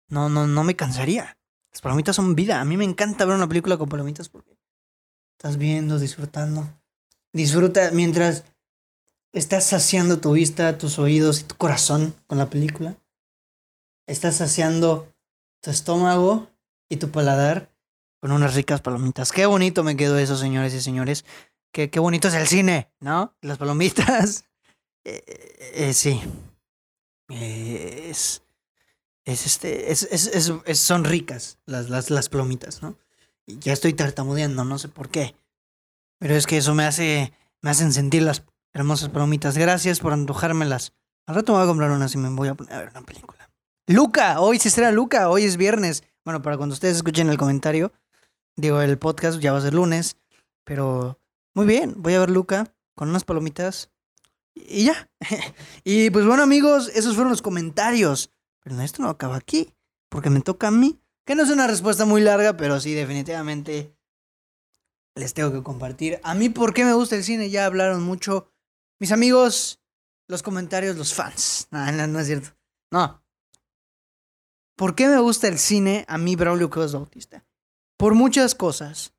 No, 0.09 0.29
no, 0.29 0.47
no 0.47 0.63
me 0.63 0.75
cansaría. 0.75 1.37
Las 1.71 1.81
palomitas 1.81 2.15
son 2.15 2.35
vida. 2.35 2.61
A 2.61 2.65
mí 2.65 2.77
me 2.77 2.83
encanta 2.83 3.25
ver 3.25 3.35
una 3.35 3.47
película 3.47 3.77
con 3.77 3.89
palomitas 3.89 4.29
porque 4.29 4.55
estás 5.37 5.57
viendo, 5.57 5.97
disfrutando. 5.97 6.69
Disfruta 7.31 7.89
mientras 7.91 8.43
estás 9.31 9.65
saciando 9.65 10.19
tu 10.19 10.33
vista, 10.33 10.77
tus 10.77 10.99
oídos 10.99 11.41
y 11.41 11.43
tu 11.45 11.55
corazón 11.55 12.13
con 12.27 12.37
la 12.37 12.49
película. 12.49 12.95
Estás 14.05 14.35
saciando 14.35 15.11
tu 15.61 15.71
estómago 15.71 16.47
y 16.89 16.97
tu 16.97 17.09
paladar 17.09 17.73
con 18.19 18.31
unas 18.31 18.53
ricas 18.53 18.81
palomitas. 18.81 19.31
Qué 19.31 19.47
bonito 19.47 19.83
me 19.83 19.97
quedó 19.97 20.19
eso, 20.19 20.37
señores 20.37 20.73
y 20.75 20.81
señores. 20.81 21.25
Qué, 21.73 21.89
qué 21.89 21.99
bonito 21.99 22.27
es 22.27 22.35
el 22.35 22.47
cine, 22.47 22.91
¿no? 22.99 23.35
Las 23.41 23.57
palomitas. 23.57 24.45
Eh, 25.05 25.23
eh, 25.75 25.93
sí. 25.93 26.21
es. 27.29 28.41
Es 29.25 29.45
este. 29.45 29.91
Es, 29.91 30.03
es, 30.03 30.79
son 30.79 31.03
ricas 31.03 31.57
las, 31.65 31.89
las, 31.89 32.09
las 32.09 32.29
palomitas, 32.29 32.81
¿no? 32.81 32.97
Y 33.45 33.59
ya 33.59 33.73
estoy 33.73 33.93
tartamudeando, 33.93 34.65
no 34.65 34.77
sé 34.77 34.89
por 34.89 35.09
qué. 35.09 35.35
Pero 36.19 36.35
es 36.35 36.47
que 36.47 36.57
eso 36.57 36.75
me 36.75 36.85
hace. 36.85 37.33
Me 37.61 37.69
hacen 37.69 37.93
sentir 37.93 38.23
las 38.23 38.43
hermosas 38.73 39.09
palomitas. 39.09 39.57
Gracias 39.57 39.99
por 39.99 40.13
antojármelas. 40.13 40.93
Al 41.25 41.35
rato 41.35 41.53
me 41.53 41.59
voy 41.59 41.65
a 41.65 41.69
comprar 41.69 41.91
unas 41.91 42.13
y 42.15 42.17
me 42.17 42.29
voy 42.29 42.49
a 42.49 42.55
poner 42.55 42.73
a 42.73 42.79
ver 42.79 42.89
una 42.89 43.01
película. 43.03 43.49
Luca, 43.87 44.39
hoy 44.41 44.59
se 44.59 44.69
será 44.69 44.91
Luca, 44.91 45.29
hoy 45.29 45.43
es 45.43 45.57
viernes. 45.57 46.03
Bueno, 46.25 46.41
para 46.41 46.57
cuando 46.57 46.73
ustedes 46.73 46.97
escuchen 46.97 47.29
el 47.29 47.37
comentario, 47.37 47.91
digo, 48.55 48.81
el 48.81 48.97
podcast 48.97 49.39
ya 49.39 49.51
va 49.51 49.59
a 49.59 49.61
ser 49.61 49.73
lunes, 49.73 50.17
pero 50.63 51.19
muy 51.53 51.65
bien, 51.65 51.95
voy 51.97 52.13
a 52.13 52.19
ver 52.19 52.29
Luca 52.29 52.73
con 52.95 53.09
unas 53.09 53.25
palomitas 53.25 53.89
y 54.55 54.85
ya. 54.85 55.09
y 55.83 56.09
pues 56.09 56.25
bueno, 56.25 56.43
amigos, 56.43 56.89
esos 56.95 57.15
fueron 57.15 57.31
los 57.31 57.41
comentarios. 57.41 58.31
Pero 58.61 58.79
esto 58.81 59.01
no 59.01 59.09
acaba 59.09 59.35
aquí, 59.35 59.73
porque 60.09 60.29
me 60.29 60.41
toca 60.41 60.67
a 60.67 60.71
mí, 60.71 61.01
que 61.25 61.35
no 61.35 61.43
es 61.43 61.49
una 61.49 61.67
respuesta 61.67 62.05
muy 62.05 62.21
larga, 62.21 62.55
pero 62.55 62.79
sí, 62.79 62.93
definitivamente 62.93 63.93
les 65.15 65.33
tengo 65.33 65.51
que 65.51 65.63
compartir. 65.63 66.19
A 66.23 66.33
mí, 66.33 66.49
¿por 66.49 66.73
qué 66.73 66.85
me 66.85 66.93
gusta 66.93 67.15
el 67.15 67.23
cine? 67.23 67.49
Ya 67.49 67.65
hablaron 67.65 68.01
mucho 68.03 68.51
mis 68.99 69.11
amigos, 69.11 69.81
los 70.27 70.43
comentarios, 70.43 70.95
los 70.95 71.13
fans. 71.13 71.67
No, 71.71 71.91
no, 71.91 72.07
no 72.07 72.19
es 72.19 72.27
cierto. 72.27 72.55
No, 72.89 73.23
¿Por 74.75 74.95
qué 74.95 75.07
me 75.07 75.19
gusta 75.19 75.47
el 75.47 75.59
cine 75.59 76.03
a 76.07 76.17
mí, 76.17 76.35
Braulio 76.35 76.69
Cuevas 76.69 76.93
Bautista? 76.93 77.45
Por 77.97 78.15
muchas 78.15 78.55
cosas. 78.55 79.13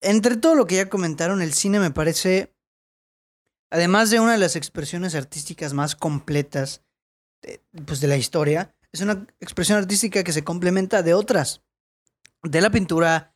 Entre 0.00 0.36
todo 0.36 0.54
lo 0.54 0.66
que 0.66 0.76
ya 0.76 0.88
comentaron, 0.88 1.42
el 1.42 1.52
cine 1.52 1.80
me 1.80 1.90
parece, 1.90 2.55
además 3.70 4.10
de 4.10 4.20
una 4.20 4.32
de 4.32 4.38
las 4.38 4.56
expresiones 4.56 5.14
artísticas 5.14 5.72
más 5.72 5.96
completas 5.96 6.82
de, 7.42 7.60
pues, 7.84 8.00
de 8.00 8.08
la 8.08 8.16
historia, 8.16 8.74
es 8.92 9.00
una 9.00 9.26
expresión 9.40 9.78
artística 9.78 10.24
que 10.24 10.32
se 10.32 10.44
complementa 10.44 11.02
de 11.02 11.14
otras. 11.14 11.62
De 12.42 12.60
la 12.60 12.70
pintura, 12.70 13.34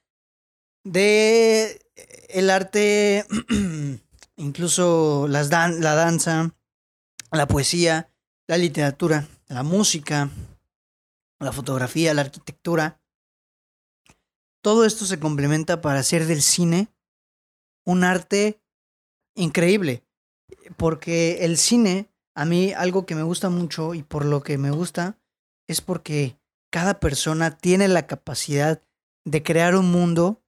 de 0.84 1.80
el 2.28 2.50
arte, 2.50 3.26
incluso 4.36 5.26
las 5.28 5.50
la 5.50 5.94
danza, 5.94 6.54
la 7.32 7.46
poesía, 7.46 8.10
la 8.46 8.56
literatura, 8.56 9.28
la 9.48 9.62
música, 9.62 10.30
la 11.38 11.52
fotografía, 11.52 12.14
la 12.14 12.22
arquitectura. 12.22 13.00
Todo 14.62 14.84
esto 14.84 15.06
se 15.06 15.18
complementa 15.18 15.80
para 15.80 16.00
hacer 16.00 16.26
del 16.26 16.42
cine 16.42 16.88
un 17.84 18.04
arte 18.04 18.60
increíble. 19.34 20.04
Porque 20.76 21.44
el 21.44 21.56
cine, 21.56 22.10
a 22.34 22.44
mí 22.44 22.72
algo 22.72 23.06
que 23.06 23.14
me 23.14 23.22
gusta 23.22 23.50
mucho 23.50 23.94
y 23.94 24.02
por 24.02 24.24
lo 24.24 24.42
que 24.42 24.58
me 24.58 24.70
gusta, 24.70 25.18
es 25.66 25.80
porque 25.80 26.38
cada 26.70 27.00
persona 27.00 27.56
tiene 27.56 27.88
la 27.88 28.06
capacidad 28.06 28.82
de 29.24 29.42
crear 29.42 29.76
un 29.76 29.90
mundo 29.90 30.42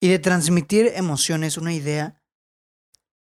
y 0.00 0.08
de 0.08 0.18
transmitir 0.18 0.92
emociones, 0.94 1.56
una 1.56 1.72
idea, 1.72 2.22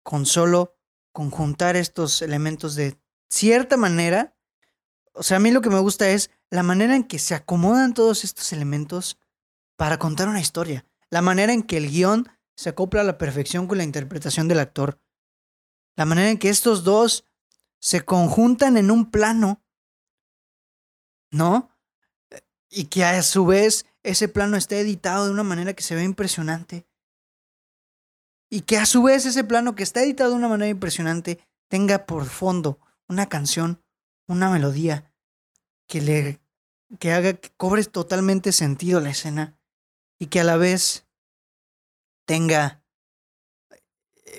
con 0.02 0.26
solo 0.26 0.76
conjuntar 1.12 1.76
estos 1.76 2.22
elementos 2.22 2.74
de 2.74 2.98
cierta 3.30 3.76
manera 3.76 4.36
O 5.14 5.22
sea, 5.22 5.38
a 5.38 5.40
mí 5.40 5.50
lo 5.50 5.62
que 5.62 5.70
me 5.70 5.78
gusta 5.80 6.10
es 6.10 6.30
la 6.50 6.62
manera 6.62 6.94
en 6.94 7.04
que 7.04 7.18
se 7.18 7.34
acomodan 7.34 7.94
todos 7.94 8.22
estos 8.22 8.52
elementos 8.52 9.18
para 9.76 9.98
contar 9.98 10.28
una 10.28 10.40
historia. 10.40 10.84
La 11.10 11.22
manera 11.22 11.52
en 11.52 11.62
que 11.62 11.78
el 11.78 11.90
guion 11.90 12.28
se 12.54 12.68
acopla 12.68 13.00
a 13.00 13.04
la 13.04 13.18
perfección 13.18 13.66
con 13.66 13.78
la 13.78 13.84
interpretación 13.84 14.46
del 14.46 14.60
actor. 14.60 15.00
La 15.96 16.04
manera 16.04 16.30
en 16.30 16.38
que 16.38 16.50
estos 16.50 16.84
dos 16.84 17.24
se 17.80 18.04
conjuntan 18.04 18.76
en 18.76 18.90
un 18.90 19.10
plano, 19.10 19.62
¿no? 21.30 21.70
Y 22.68 22.84
que 22.84 23.04
a 23.04 23.22
su 23.22 23.46
vez 23.46 23.86
ese 24.02 24.28
plano 24.28 24.56
esté 24.56 24.80
editado 24.80 25.26
de 25.26 25.32
una 25.32 25.42
manera 25.42 25.74
que 25.74 25.82
se 25.82 25.94
ve 25.94 26.04
impresionante. 26.04 26.86
Y 28.50 28.62
que 28.62 28.78
a 28.78 28.86
su 28.86 29.02
vez 29.02 29.26
ese 29.26 29.42
plano 29.42 29.74
que 29.74 29.82
está 29.82 30.02
editado 30.02 30.30
de 30.30 30.36
una 30.36 30.48
manera 30.48 30.68
impresionante 30.68 31.40
tenga 31.68 32.06
por 32.06 32.26
fondo 32.26 32.78
una 33.08 33.28
canción, 33.28 33.82
una 34.28 34.50
melodía 34.50 35.12
que 35.88 36.00
le 36.00 36.40
que 37.00 37.12
haga 37.12 37.34
que 37.34 37.50
cobre 37.56 37.82
totalmente 37.84 38.52
sentido 38.52 39.00
la 39.00 39.10
escena 39.10 39.58
y 40.20 40.26
que 40.26 40.40
a 40.40 40.44
la 40.44 40.56
vez 40.56 41.06
tenga 42.24 42.84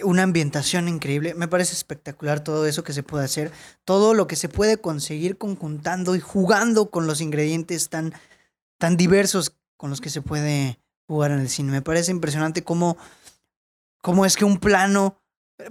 una 0.04 0.24
ambientación 0.24 0.88
increíble. 0.88 1.34
Me 1.34 1.48
parece 1.48 1.74
espectacular 1.74 2.44
todo 2.44 2.66
eso 2.66 2.84
que 2.84 2.94
se 2.94 3.04
puede 3.04 3.26
hacer, 3.26 3.52
todo 3.86 4.14
lo 4.14 4.28
que 4.28 4.36
se 4.36 4.50
puede 4.50 4.78
conseguir 4.78 5.38
conjuntando 5.38 6.16
y 6.16 6.20
jugando 6.20 6.90
con 6.90 7.08
los 7.08 7.22
ingredientes 7.22 7.90
tan, 7.90 8.14
tan 8.78 8.98
diversos 8.98 9.56
con 9.78 9.90
los 9.90 10.02
que 10.02 10.10
se 10.10 10.22
puede 10.22 10.80
jugar 11.08 11.32
en 11.32 11.40
el 11.40 11.50
cine. 11.50 11.72
Me 11.72 11.82
parece 11.82 12.12
impresionante 12.12 12.64
cómo, 12.64 12.98
cómo 14.02 14.26
es 14.26 14.36
que 14.36 14.46
un 14.46 14.60
plano, 14.60 15.22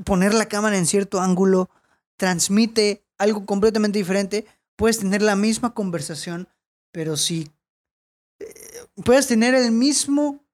poner 0.04 0.34
la 0.34 0.46
cámara 0.46 0.76
en 0.76 0.86
cierto 0.86 1.20
ángulo, 1.20 1.70
transmite 2.16 3.04
algo 3.18 3.44
completamente 3.44 3.98
diferente. 3.98 4.46
Puedes 4.76 4.98
tener 4.98 5.22
la 5.22 5.36
misma 5.36 5.74
conversación, 5.74 6.48
pero 6.92 7.16
si 7.16 7.50
eh, 8.38 8.54
puedes 9.04 9.26
tener 9.26 9.54
el 9.54 9.72
mismo, 9.72 10.44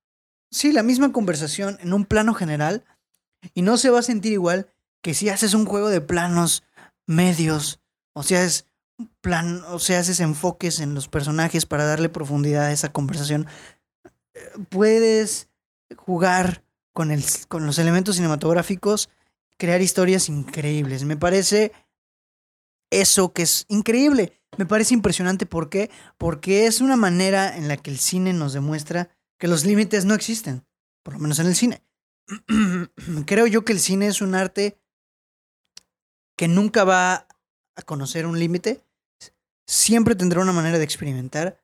sí, 0.51 0.73
la 0.73 0.83
misma 0.83 1.13
conversación 1.13 1.79
en 1.81 1.93
un 1.93 2.05
plano 2.05 2.35
general 2.35 2.85
y 3.55 3.63
no 3.63 3.77
se 3.77 3.91
va 3.91 4.01
a 4.01 4.03
sentir 4.03 4.33
igual 4.33 4.69
que 5.03 5.15
si 5.15 5.29
haces 5.29 5.55
un 5.55 5.67
juego 5.67 5.89
de 5.89 6.01
planos 6.01 6.63
medios, 7.07 7.81
o 8.15 8.23
sea, 8.23 8.45
es 8.45 8.67
plan, 9.21 9.63
o 9.69 9.79
sea, 9.79 9.99
haces 9.99 10.21
enfoques 10.21 10.81
en 10.81 10.95
los 10.95 11.09
personajes 11.09 11.67
para 11.67 11.85
darle 11.85 12.09
profundidad 12.09 12.67
a 12.67 12.73
esa 12.73 12.93
conversación. 12.93 13.47
Puedes 14.69 15.49
jugar 15.97 16.65
con, 16.93 17.11
el, 17.11 17.25
con 17.49 17.67
los 17.67 17.79
elementos 17.79 18.17
cinematográficos, 18.17 19.09
crear 19.59 19.81
historias 19.81 20.29
increíbles. 20.29 21.05
Me 21.05 21.17
parece 21.17 21.73
eso 22.91 23.33
que 23.33 23.43
es 23.43 23.65
increíble. 23.69 24.39
Me 24.59 24.67
parece 24.67 24.95
impresionante. 24.95 25.47
¿Por 25.47 25.71
qué? 25.71 25.91
Porque 26.19 26.67
es 26.67 26.81
una 26.81 26.97
manera 26.97 27.57
en 27.57 27.69
la 27.69 27.77
que 27.77 27.91
el 27.91 27.99
cine 27.99 28.33
nos 28.33 28.53
demuestra 28.53 29.09
que 29.39 29.49
los 29.49 29.65
límites 29.65 30.05
no 30.05 30.15
existen. 30.15 30.65
Por 31.03 31.15
lo 31.15 31.21
menos 31.21 31.39
en 31.39 31.47
el 31.47 31.57
cine. 31.57 31.83
Creo 33.27 33.47
yo 33.47 33.65
que 33.65 33.73
el 33.73 33.81
cine 33.81 34.07
es 34.07 34.21
un 34.21 34.35
arte 34.35 34.79
que 36.37 36.49
nunca 36.49 36.85
va 36.85 37.27
a 37.77 37.83
conocer 37.83 38.27
un 38.27 38.39
límite, 38.39 38.85
siempre 39.67 40.15
tendrá 40.15 40.41
una 40.41 40.53
manera 40.53 40.79
de 40.79 40.85
experimentar. 40.85 41.63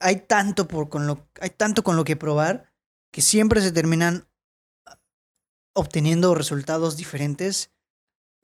Hay 0.00 0.20
tanto, 0.20 0.68
por, 0.68 0.88
con 0.88 1.06
lo, 1.06 1.28
hay 1.40 1.50
tanto 1.50 1.82
con 1.82 1.96
lo 1.96 2.04
que 2.04 2.16
probar 2.16 2.72
que 3.10 3.22
siempre 3.22 3.60
se 3.60 3.72
terminan 3.72 4.26
obteniendo 5.74 6.34
resultados 6.34 6.96
diferentes, 6.96 7.70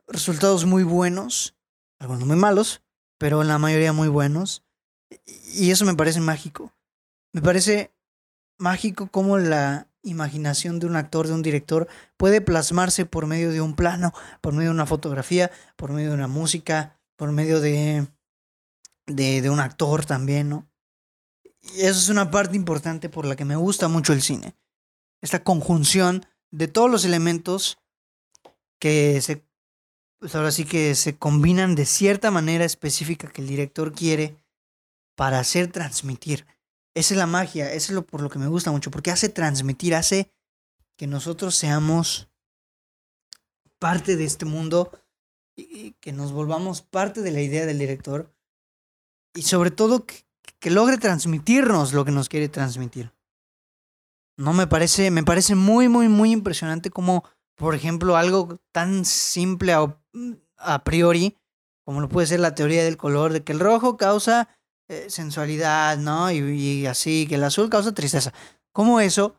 resultados 0.06 0.64
muy 0.64 0.82
buenos, 0.82 1.56
algunos 1.98 2.26
muy 2.26 2.36
malos, 2.36 2.82
pero 3.18 3.42
en 3.42 3.48
la 3.48 3.58
mayoría 3.58 3.92
muy 3.92 4.08
buenos. 4.08 4.64
Y 5.54 5.70
eso 5.70 5.84
me 5.84 5.94
parece 5.94 6.20
mágico. 6.20 6.72
Me 7.32 7.42
parece 7.42 7.92
mágico 8.58 9.08
cómo 9.10 9.38
la 9.38 9.88
imaginación 10.04 10.78
de 10.78 10.86
un 10.86 10.96
actor, 10.96 11.26
de 11.26 11.34
un 11.34 11.42
director, 11.42 11.88
puede 12.16 12.40
plasmarse 12.40 13.06
por 13.06 13.26
medio 13.26 13.50
de 13.50 13.60
un 13.60 13.74
plano, 13.74 14.12
por 14.40 14.52
medio 14.52 14.70
de 14.70 14.74
una 14.74 14.86
fotografía, 14.86 15.50
por 15.76 15.90
medio 15.92 16.10
de 16.10 16.14
una 16.14 16.28
música, 16.28 17.00
por 17.16 17.32
medio 17.32 17.60
de, 17.60 18.06
de, 19.06 19.50
un 19.50 19.60
actor 19.60 20.04
también, 20.04 20.48
¿no? 20.48 20.68
Y 21.60 21.80
eso 21.80 21.98
es 21.98 22.08
una 22.08 22.30
parte 22.30 22.56
importante 22.56 23.08
por 23.08 23.26
la 23.26 23.36
que 23.36 23.44
me 23.44 23.56
gusta 23.56 23.88
mucho 23.88 24.12
el 24.12 24.22
cine. 24.22 24.54
Esta 25.22 25.42
conjunción 25.42 26.26
de 26.50 26.68
todos 26.68 26.90
los 26.90 27.04
elementos 27.04 27.78
que 28.78 29.20
se, 29.22 29.46
pues 30.18 30.34
ahora 30.34 30.50
sí 30.50 30.64
que 30.64 30.94
se 30.94 31.16
combinan 31.16 31.74
de 31.74 31.86
cierta 31.86 32.30
manera 32.30 32.64
específica 32.64 33.32
que 33.32 33.40
el 33.40 33.48
director 33.48 33.92
quiere 33.92 34.36
para 35.16 35.38
hacer 35.38 35.72
transmitir. 35.72 36.46
Esa 36.94 37.14
es 37.14 37.18
la 37.18 37.26
magia, 37.26 37.72
eso 37.72 37.92
es 37.92 37.94
lo 37.94 38.06
por 38.06 38.20
lo 38.20 38.30
que 38.30 38.38
me 38.38 38.46
gusta 38.46 38.70
mucho, 38.70 38.90
porque 38.90 39.10
hace 39.10 39.28
transmitir, 39.28 39.94
hace 39.94 40.32
que 40.96 41.08
nosotros 41.08 41.56
seamos 41.56 42.28
parte 43.80 44.16
de 44.16 44.24
este 44.24 44.44
mundo 44.44 44.92
y 45.56 45.92
que 46.00 46.12
nos 46.12 46.32
volvamos 46.32 46.82
parte 46.82 47.20
de 47.20 47.32
la 47.32 47.40
idea 47.40 47.66
del 47.66 47.78
director 47.78 48.32
y 49.34 49.42
sobre 49.42 49.70
todo 49.70 50.06
que, 50.06 50.24
logre 50.70 50.96
transmitirnos 50.96 51.92
lo 51.92 52.06
que 52.06 52.10
nos 52.10 52.30
quiere 52.30 52.48
transmitir. 52.48 53.12
No 54.38 54.54
me 54.54 54.66
parece, 54.66 55.10
me 55.10 55.22
parece 55.22 55.54
muy, 55.54 55.88
muy, 55.88 56.08
muy 56.08 56.32
impresionante 56.32 56.88
como, 56.88 57.22
por 57.54 57.74
ejemplo, 57.74 58.16
algo 58.16 58.60
tan 58.72 59.04
simple 59.04 59.74
a, 59.74 60.00
a 60.56 60.84
priori, 60.84 61.36
como 61.84 62.00
lo 62.00 62.08
puede 62.08 62.28
ser 62.28 62.40
la 62.40 62.54
teoría 62.54 62.82
del 62.82 62.96
color, 62.96 63.34
de 63.34 63.44
que 63.44 63.52
el 63.52 63.60
rojo 63.60 63.98
causa 63.98 64.48
eh, 64.88 65.06
sensualidad, 65.08 65.96
¿no? 65.96 66.30
Y, 66.30 66.86
así, 66.86 67.26
que 67.26 67.36
el 67.36 67.44
azul 67.44 67.70
causa 67.70 67.94
tristeza. 67.94 68.34
¿Cómo 68.72 69.00
eso 69.00 69.36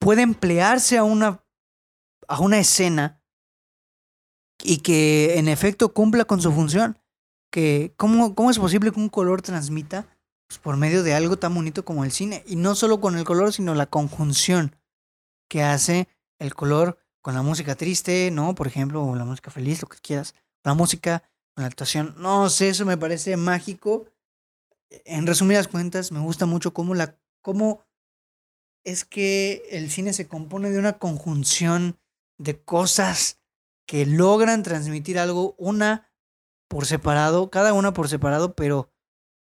puede 0.00 0.22
emplearse 0.22 0.98
a 0.98 1.04
una, 1.04 1.44
a 2.26 2.40
una 2.40 2.58
escena 2.58 3.22
y 4.62 4.78
que 4.78 5.38
en 5.38 5.46
efecto 5.46 5.92
cumpla 5.92 6.24
con 6.24 6.40
su 6.40 6.50
función? 6.50 6.98
Que, 7.52 7.94
¿cómo, 7.96 8.34
¿Cómo 8.34 8.50
es 8.50 8.58
posible 8.58 8.90
que 8.90 8.98
un 8.98 9.08
color 9.08 9.42
transmita 9.42 10.08
pues, 10.48 10.58
por 10.58 10.76
medio 10.76 11.04
de 11.04 11.14
algo 11.14 11.36
tan 11.38 11.54
bonito 11.54 11.84
como 11.84 12.02
el 12.02 12.10
cine? 12.10 12.42
Y 12.44 12.56
no 12.56 12.74
solo 12.74 13.00
con 13.00 13.16
el 13.16 13.24
color, 13.24 13.52
sino 13.52 13.76
la 13.76 13.86
conjunción 13.86 14.74
que 15.48 15.62
hace 15.62 16.08
el 16.40 16.56
color 16.56 16.98
con 17.22 17.34
la 17.34 17.42
música 17.42 17.76
triste, 17.76 18.30
¿no? 18.32 18.56
Por 18.56 18.66
ejemplo, 18.66 19.04
o 19.04 19.14
la 19.14 19.24
música 19.24 19.52
feliz, 19.52 19.80
lo 19.82 19.88
que 19.88 19.98
quieras. 19.98 20.34
La 20.64 20.74
música 20.74 21.22
con 21.54 21.62
la 21.62 21.68
actuación. 21.68 22.16
No 22.18 22.50
sé, 22.50 22.70
eso 22.70 22.84
me 22.84 22.96
parece 22.96 23.36
mágico 23.36 24.06
en 25.04 25.26
resumidas 25.26 25.68
cuentas, 25.68 26.12
me 26.12 26.20
gusta 26.20 26.46
mucho 26.46 26.72
cómo 26.74 26.94
la. 26.94 27.18
cómo 27.42 27.84
es 28.84 29.04
que 29.04 29.62
el 29.70 29.90
cine 29.90 30.12
se 30.12 30.28
compone 30.28 30.70
de 30.70 30.78
una 30.78 30.98
conjunción 30.98 31.98
de 32.38 32.62
cosas 32.62 33.40
que 33.86 34.06
logran 34.06 34.62
transmitir 34.62 35.18
algo, 35.18 35.54
una 35.58 36.10
por 36.68 36.86
separado, 36.86 37.50
cada 37.50 37.72
una 37.72 37.92
por 37.92 38.08
separado, 38.08 38.54
pero 38.54 38.90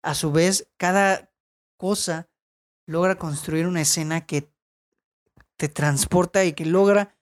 a 0.02 0.14
su 0.14 0.32
vez 0.32 0.68
cada 0.76 1.32
cosa 1.76 2.28
logra 2.86 3.16
construir 3.16 3.66
una 3.66 3.80
escena 3.80 4.26
que 4.26 4.52
te 5.56 5.68
transporta 5.68 6.44
y 6.44 6.52
que 6.52 6.66
logra 6.66 7.16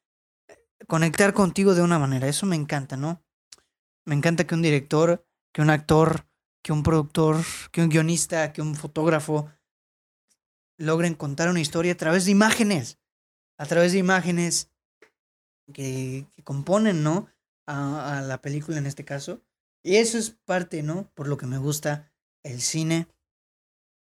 conectar 0.86 1.32
contigo 1.32 1.74
de 1.74 1.82
una 1.82 1.98
manera. 1.98 2.28
Eso 2.28 2.46
me 2.46 2.56
encanta, 2.56 2.96
¿no? 2.96 3.22
Me 4.04 4.14
encanta 4.14 4.46
que 4.46 4.54
un 4.54 4.62
director, 4.62 5.26
que 5.52 5.62
un 5.62 5.70
actor 5.70 6.26
que 6.62 6.72
un 6.72 6.82
productor, 6.82 7.36
que 7.72 7.82
un 7.82 7.88
guionista, 7.88 8.52
que 8.52 8.62
un 8.62 8.74
fotógrafo 8.74 9.50
logren 10.76 11.14
contar 11.14 11.48
una 11.48 11.60
historia 11.60 11.92
a 11.92 11.96
través 11.96 12.24
de 12.24 12.30
imágenes, 12.30 12.98
a 13.58 13.66
través 13.66 13.92
de 13.92 13.98
imágenes 13.98 14.70
que, 15.72 16.26
componen, 16.44 17.02
¿no? 17.02 17.28
A, 17.66 18.22
la 18.26 18.40
película 18.40 18.78
en 18.78 18.86
este 18.86 19.04
caso. 19.04 19.40
Y 19.82 19.96
eso 19.96 20.18
es 20.18 20.30
parte, 20.30 20.82
¿no? 20.82 21.08
Por 21.14 21.28
lo 21.28 21.36
que 21.36 21.46
me 21.46 21.58
gusta 21.58 22.10
el 22.42 22.60
cine. 22.60 23.06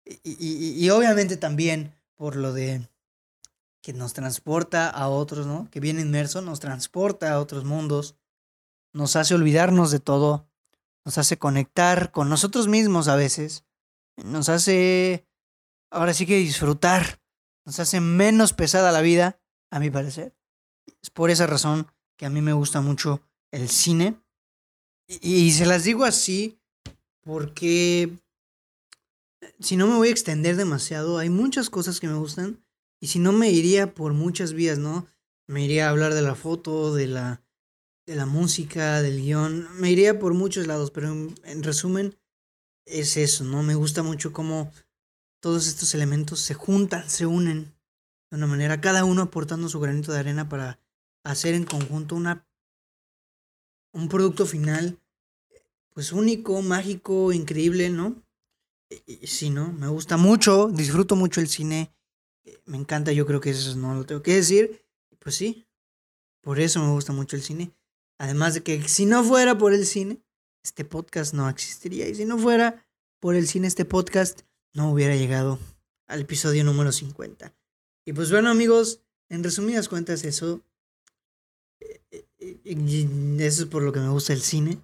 Y, 0.06 0.84
y, 0.84 0.90
obviamente 0.90 1.38
también 1.38 1.94
por 2.16 2.36
lo 2.36 2.52
de 2.52 2.90
que 3.82 3.94
nos 3.94 4.14
transporta 4.14 4.90
a 4.90 5.08
otros, 5.10 5.46
¿no? 5.46 5.70
Que 5.70 5.80
viene 5.80 6.02
inmerso, 6.02 6.42
nos 6.42 6.60
transporta 6.60 7.32
a 7.32 7.40
otros 7.40 7.64
mundos, 7.64 8.16
nos 8.92 9.16
hace 9.16 9.36
olvidarnos 9.36 9.92
de 9.92 10.00
todo, 10.00 10.49
nos 11.10 11.18
hace 11.18 11.40
conectar 11.40 12.12
con 12.12 12.30
nosotros 12.30 12.68
mismos 12.68 13.08
a 13.08 13.16
veces, 13.16 13.66
nos 14.24 14.48
hace, 14.48 15.28
ahora 15.90 16.14
sí 16.14 16.28
que 16.28 16.38
disfrutar, 16.38 17.20
nos 17.66 17.80
hace 17.80 18.00
menos 18.00 18.54
pesada 18.54 18.92
la 18.92 19.02
vida, 19.02 19.42
a 19.72 19.80
mi 19.80 19.90
parecer. 19.90 20.36
Es 21.02 21.10
por 21.10 21.32
esa 21.32 21.48
razón 21.48 21.88
que 22.16 22.28
a 22.28 22.30
mí 22.30 22.42
me 22.42 22.54
gusta 22.54 22.82
mucho 22.82 23.24
el 23.50 23.70
cine. 23.70 24.22
Y, 25.08 25.52
se 25.54 25.66
las 25.66 25.84
digo 25.84 26.06
así 26.06 26.60
porque 27.22 28.16
si 29.60 29.78
no 29.78 29.88
me 29.88 29.96
voy 29.96 30.10
a 30.10 30.12
extender 30.12 30.58
demasiado, 30.58 31.18
hay 31.18 31.32
muchas 31.32 31.72
cosas 31.72 32.00
que 32.00 32.08
me 32.08 32.20
gustan 32.20 32.64
y 33.02 33.08
si 33.08 33.18
no 33.18 33.32
me 33.32 33.50
iría 33.50 33.96
por 33.96 34.14
muchas 34.14 34.54
vías, 34.54 34.78
¿no? 34.78 35.08
Me 35.48 35.66
iría 35.66 35.88
a 35.88 35.90
hablar 35.90 36.14
de 36.14 36.22
la 36.22 36.36
foto, 36.36 36.94
de 36.94 37.08
la 37.08 37.42
de 38.10 38.16
la 38.16 38.26
música, 38.26 39.04
del 39.04 39.22
guion. 39.22 39.68
Me 39.80 39.92
iría 39.92 40.18
por 40.18 40.34
muchos 40.34 40.66
lados, 40.66 40.90
pero 40.90 41.10
en, 41.12 41.64
resumen, 41.64 42.18
es 42.88 43.18
eso, 43.18 43.44
¿no? 43.44 43.62
Me 43.62 43.76
gusta 43.76 44.02
mucho 44.02 44.34
cómo 44.34 44.72
todos 45.40 45.68
estos 45.68 45.94
elementos 45.94 46.40
se 46.40 46.56
juntan, 46.56 47.08
se 47.08 47.28
unen 47.28 47.72
de 48.32 48.38
una 48.38 48.48
manera, 48.48 48.82
cada 48.82 49.06
uno 49.06 49.22
aportando 49.22 49.70
su 49.70 49.80
granito 49.80 50.12
de 50.12 50.18
arena 50.18 50.50
para 50.50 50.80
hacer 51.24 51.54
en 51.54 51.66
conjunto 51.66 52.16
una, 52.16 52.48
un 53.94 54.10
producto 54.10 54.48
final, 54.48 55.00
pues 55.94 56.12
único, 56.12 56.64
mágico, 56.64 57.32
increíble, 57.32 57.92
¿no? 57.92 58.24
Sí, 59.24 59.52
¿no? 59.52 59.72
Me 59.72 59.88
gusta 59.88 60.18
mucho, 60.18 60.68
disfruto 60.70 61.16
mucho 61.16 61.42
el 61.42 61.48
cine, 61.48 61.94
me 62.66 62.78
encanta, 62.78 63.12
yo 63.12 63.28
creo 63.28 63.40
que 63.40 63.52
eso 63.52 63.76
no 63.76 63.94
lo 63.94 64.06
tengo 64.08 64.24
que 64.24 64.34
decir, 64.34 64.84
pues 65.20 65.36
sí, 65.36 65.68
por 66.42 66.60
eso 66.60 66.84
me 66.84 66.92
gusta 66.92 67.14
mucho 67.14 67.36
el 67.36 67.44
cine. 67.44 67.72
Además 68.20 68.54
de 68.54 68.64
que 68.64 68.88
si 68.88 69.06
no 69.06 69.24
fuera 69.24 69.58
por 69.58 69.74
el 69.74 69.86
cine, 69.86 70.22
este 70.64 70.84
podcast 70.84 71.34
no 71.34 71.50
existiría. 71.50 72.08
Y 72.08 72.16
si 72.16 72.26
no 72.26 72.38
fuera 72.38 72.86
por 73.20 73.36
el 73.36 73.48
cine, 73.48 73.68
este 73.68 73.86
podcast 73.86 74.42
no 74.74 74.92
hubiera 74.92 75.16
llegado 75.16 75.58
al 76.08 76.22
episodio 76.22 76.64
número 76.64 76.92
50. 76.92 77.54
Y 78.06 78.14
pues 78.14 78.30
bueno 78.30 78.50
amigos, 78.50 79.02
en 79.30 79.44
resumidas 79.44 79.88
cuentas 79.88 80.26
eso, 80.26 80.62
eh, 81.80 82.02
eh, 82.12 83.38
eso 83.40 83.64
es 83.64 83.70
por 83.70 83.84
lo 83.84 83.94
que 83.94 84.02
me 84.02 84.10
gusta 84.10 84.34
el 84.34 84.42
cine. 84.42 84.80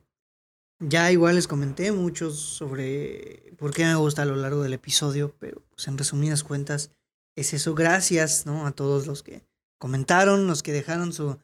Ya 0.79 1.11
igual 1.11 1.35
les 1.35 1.47
comenté 1.47 1.91
mucho 1.91 2.31
sobre 2.31 3.53
por 3.57 3.73
qué 3.73 3.85
me 3.85 3.95
gusta 3.95 4.21
a 4.21 4.25
lo 4.25 4.35
largo 4.35 4.61
del 4.61 4.73
episodio, 4.73 5.35
pero 5.39 5.61
pues 5.71 5.87
en 5.87 5.97
resumidas 5.97 6.43
cuentas 6.43 6.91
es 7.35 7.53
eso. 7.53 7.75
Gracias 7.75 8.45
¿no? 8.45 8.65
a 8.65 8.71
todos 8.71 9.07
los 9.07 9.23
que 9.23 9.45
comentaron, 9.77 10.47
los 10.47 10.63
que 10.63 10.71
dejaron 10.71 11.11
su, 11.11 11.37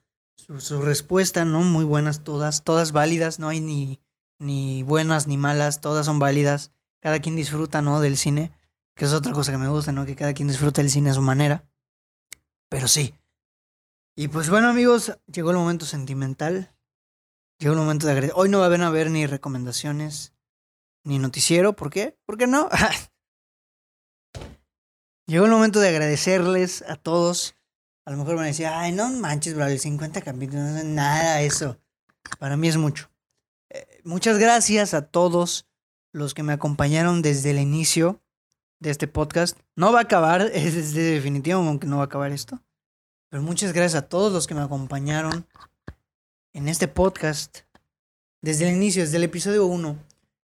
su, 0.59 0.81
respuesta, 0.81 1.45
¿no? 1.45 1.61
Muy 1.61 1.85
buenas 1.85 2.23
todas, 2.23 2.63
todas 2.63 2.91
válidas, 2.91 3.39
no 3.39 3.49
hay 3.49 3.59
ni, 3.59 3.99
ni 4.39 4.83
buenas 4.83 5.27
ni 5.27 5.37
malas, 5.37 5.81
todas 5.81 6.05
son 6.05 6.19
válidas 6.19 6.71
cada 7.01 7.19
quien 7.19 7.35
disfruta, 7.35 7.81
¿no? 7.81 7.99
Del 7.99 8.15
cine, 8.15 8.53
que 8.95 9.05
es 9.05 9.13
otra 9.13 9.33
cosa 9.33 9.51
que 9.51 9.57
me 9.57 9.67
gusta, 9.67 9.91
¿no? 9.91 10.05
Que 10.05 10.15
cada 10.15 10.33
quien 10.33 10.47
disfruta 10.47 10.81
del 10.81 10.91
cine 10.91 11.09
a 11.09 11.13
su 11.13 11.21
manera. 11.21 11.65
Pero 12.69 12.87
sí. 12.87 13.15
Y 14.15 14.27
pues 14.27 14.49
bueno, 14.49 14.69
amigos, 14.69 15.17
llegó 15.25 15.51
el 15.51 15.57
momento 15.57 15.85
sentimental. 15.85 16.73
Llegó 17.59 17.73
el 17.73 17.79
momento 17.79 18.05
de 18.05 18.13
agradecer. 18.13 18.35
Hoy 18.37 18.49
no 18.49 18.59
va 18.59 18.67
a 18.67 18.87
haber 18.87 19.09
ni 19.09 19.25
recomendaciones, 19.25 20.33
ni 21.03 21.19
noticiero. 21.19 21.75
¿Por 21.75 21.89
qué? 21.89 22.17
¿Por 22.25 22.37
qué 22.37 22.47
no? 22.47 22.69
llegó 25.27 25.45
el 25.45 25.51
momento 25.51 25.79
de 25.79 25.89
agradecerles 25.89 26.83
a 26.83 26.95
todos. 26.95 27.55
A 28.05 28.11
lo 28.11 28.17
mejor 28.17 28.35
van 28.35 28.45
a 28.45 28.47
decir, 28.47 28.65
ay, 28.67 28.91
no 28.91 29.09
manches, 29.09 29.53
bro, 29.53 29.67
el 29.67 29.79
50 29.79 30.21
capítulos, 30.21 30.63
no 30.63 30.77
es 30.77 30.85
nada 30.85 31.41
eso. 31.41 31.77
Para 32.39 32.57
mí 32.57 32.67
es 32.67 32.77
mucho. 32.77 33.11
Eh, 33.69 34.01
muchas 34.03 34.37
gracias 34.37 34.93
a 34.93 35.03
todos 35.03 35.67
los 36.11 36.33
que 36.33 36.43
me 36.43 36.53
acompañaron 36.53 37.21
desde 37.21 37.51
el 37.51 37.59
inicio 37.59 38.21
de 38.79 38.89
este 38.89 39.07
podcast. 39.07 39.57
No 39.75 39.93
va 39.93 39.99
a 39.99 40.03
acabar, 40.03 40.41
es 40.53 40.93
definitivo, 40.93 41.59
aunque 41.59 41.87
no 41.87 41.97
va 41.97 42.03
a 42.03 42.05
acabar 42.05 42.31
esto. 42.31 42.61
Pero 43.29 43.43
muchas 43.43 43.71
gracias 43.71 44.03
a 44.03 44.09
todos 44.09 44.33
los 44.33 44.47
que 44.47 44.55
me 44.55 44.61
acompañaron 44.61 45.47
en 46.53 46.67
este 46.67 46.87
podcast 46.87 47.59
desde 48.41 48.67
el 48.67 48.75
inicio, 48.75 49.03
desde 49.03 49.17
el 49.17 49.23
episodio 49.23 49.65
1. 49.67 49.97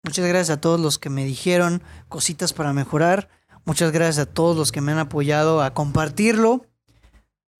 Muchas 0.03 0.25
gracias 0.25 0.57
a 0.57 0.61
todos 0.61 0.79
los 0.79 0.97
que 0.97 1.11
me 1.11 1.23
dijeron 1.23 1.83
cositas 2.09 2.53
para 2.53 2.73
mejorar. 2.73 3.29
Muchas 3.65 3.91
gracias 3.91 4.17
a 4.17 4.33
todos 4.33 4.57
los 4.57 4.71
que 4.71 4.81
me 4.81 4.93
han 4.93 4.97
apoyado 4.97 5.61
a 5.61 5.75
compartirlo, 5.75 6.65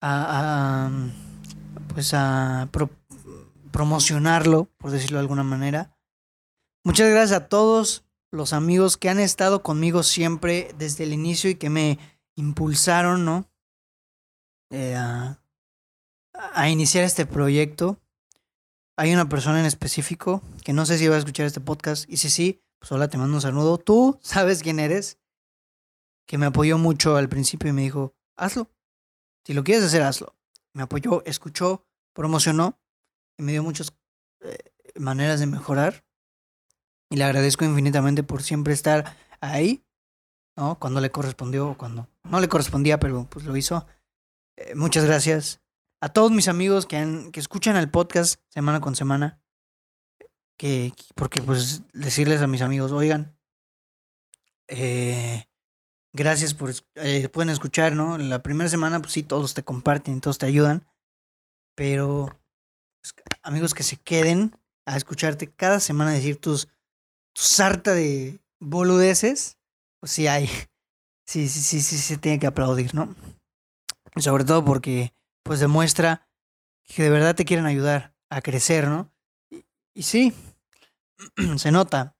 a, 0.02 0.90
pues 1.94 2.12
a 2.14 2.68
promocionarlo, 3.70 4.66
por 4.76 4.90
decirlo 4.90 5.18
de 5.18 5.22
alguna 5.22 5.44
manera. 5.44 5.96
Muchas 6.84 7.08
gracias 7.10 7.40
a 7.40 7.48
todos 7.48 8.04
los 8.32 8.52
amigos 8.52 8.96
que 8.96 9.08
han 9.08 9.20
estado 9.20 9.62
conmigo 9.62 10.02
siempre 10.02 10.74
desde 10.78 11.04
el 11.04 11.12
inicio 11.12 11.48
y 11.50 11.54
que 11.54 11.70
me 11.70 11.98
impulsaron, 12.34 13.24
¿no? 13.24 13.48
Eh, 14.70 14.96
a, 14.96 15.40
a, 16.32 16.68
iniciar 16.68 17.04
este 17.04 17.26
proyecto. 17.26 18.00
Hay 18.96 19.12
una 19.12 19.28
persona 19.28 19.60
en 19.60 19.66
específico 19.66 20.42
que 20.64 20.72
no 20.72 20.86
sé 20.86 20.98
si 20.98 21.08
va 21.08 21.16
a 21.16 21.18
escuchar 21.18 21.46
este 21.46 21.60
podcast 21.60 22.08
y 22.08 22.16
si 22.16 22.30
sí, 22.30 22.62
pues 22.78 22.90
hola, 22.90 23.08
te 23.08 23.18
mando 23.18 23.34
un 23.36 23.42
saludo. 23.42 23.78
Tú 23.78 24.18
sabes 24.22 24.62
quién 24.62 24.80
eres, 24.80 25.18
que 26.26 26.38
me 26.38 26.46
apoyó 26.46 26.78
mucho 26.78 27.16
al 27.16 27.28
principio 27.28 27.70
y 27.70 27.74
me 27.74 27.82
dijo, 27.82 28.14
hazlo. 28.36 28.70
Si 29.44 29.54
lo 29.54 29.64
quieres 29.64 29.84
hacer, 29.84 30.02
hazlo. 30.02 30.34
Me 30.74 30.82
apoyó, 30.82 31.24
escuchó, 31.26 31.86
promocionó 32.12 32.78
y 33.36 33.42
me 33.42 33.52
dio 33.52 33.62
muchas 33.62 33.92
eh, 34.40 34.58
maneras 34.96 35.40
de 35.40 35.46
mejorar 35.46 36.04
y 37.10 37.16
le 37.16 37.24
agradezco 37.24 37.64
infinitamente 37.64 38.22
por 38.22 38.42
siempre 38.42 38.72
estar 38.72 39.16
ahí, 39.40 39.84
¿no? 40.56 40.78
Cuando 40.78 41.00
le 41.00 41.10
correspondió 41.10 41.70
o 41.70 41.76
cuando 41.76 42.08
no 42.24 42.40
le 42.40 42.48
correspondía, 42.48 42.98
pero 42.98 43.28
pues 43.28 43.44
lo 43.44 43.56
hizo. 43.56 43.86
Eh, 44.56 44.74
muchas 44.74 45.04
gracias. 45.04 45.60
A 46.00 46.08
todos 46.08 46.30
mis 46.30 46.48
amigos 46.48 46.86
que, 46.86 46.96
han, 46.96 47.30
que 47.30 47.40
escuchan 47.40 47.76
el 47.76 47.90
podcast 47.90 48.40
semana 48.48 48.80
con 48.80 48.96
semana. 48.96 49.40
Que, 50.56 50.92
porque 51.14 51.42
pues 51.42 51.82
decirles 51.92 52.40
a 52.40 52.46
mis 52.46 52.62
amigos, 52.62 52.92
oigan, 52.92 53.36
eh, 54.68 55.44
gracias 56.12 56.54
por, 56.54 56.72
eh, 56.96 57.28
pueden 57.28 57.50
escuchar, 57.50 57.94
¿no? 57.94 58.18
La 58.18 58.42
primera 58.42 58.68
semana, 58.68 59.00
pues 59.00 59.12
sí, 59.12 59.22
todos 59.22 59.54
te 59.54 59.62
comparten, 59.62 60.20
todos 60.20 60.38
te 60.38 60.46
ayudan. 60.46 60.86
Pero, 61.74 62.38
pues, 63.02 63.14
amigos 63.42 63.74
que 63.74 63.82
se 63.82 63.96
queden 63.96 64.56
a 64.86 64.96
escucharte 64.96 65.48
cada 65.48 65.80
semana 65.80 66.12
decir 66.12 66.36
tus 66.36 66.68
sarta 67.34 67.94
de 67.94 68.40
boludeces, 68.60 69.58
pues 70.00 70.12
sí 70.12 70.26
hay. 70.26 70.48
Sí, 71.24 71.48
sí, 71.48 71.60
sí, 71.62 71.80
sí, 71.80 71.96
se 71.98 72.18
tiene 72.18 72.40
que 72.40 72.48
aplaudir, 72.48 72.94
¿no? 72.96 73.14
Sobre 74.16 74.44
todo 74.44 74.64
porque, 74.64 75.14
pues 75.44 75.60
demuestra 75.60 76.28
que 76.82 77.04
de 77.04 77.10
verdad 77.10 77.36
te 77.36 77.44
quieren 77.44 77.64
ayudar 77.64 78.14
a 78.28 78.42
crecer, 78.42 78.88
¿no? 78.88 79.10
Y, 79.94 80.02
sí, 80.02 80.34
se 81.56 81.70
nota. 81.70 82.16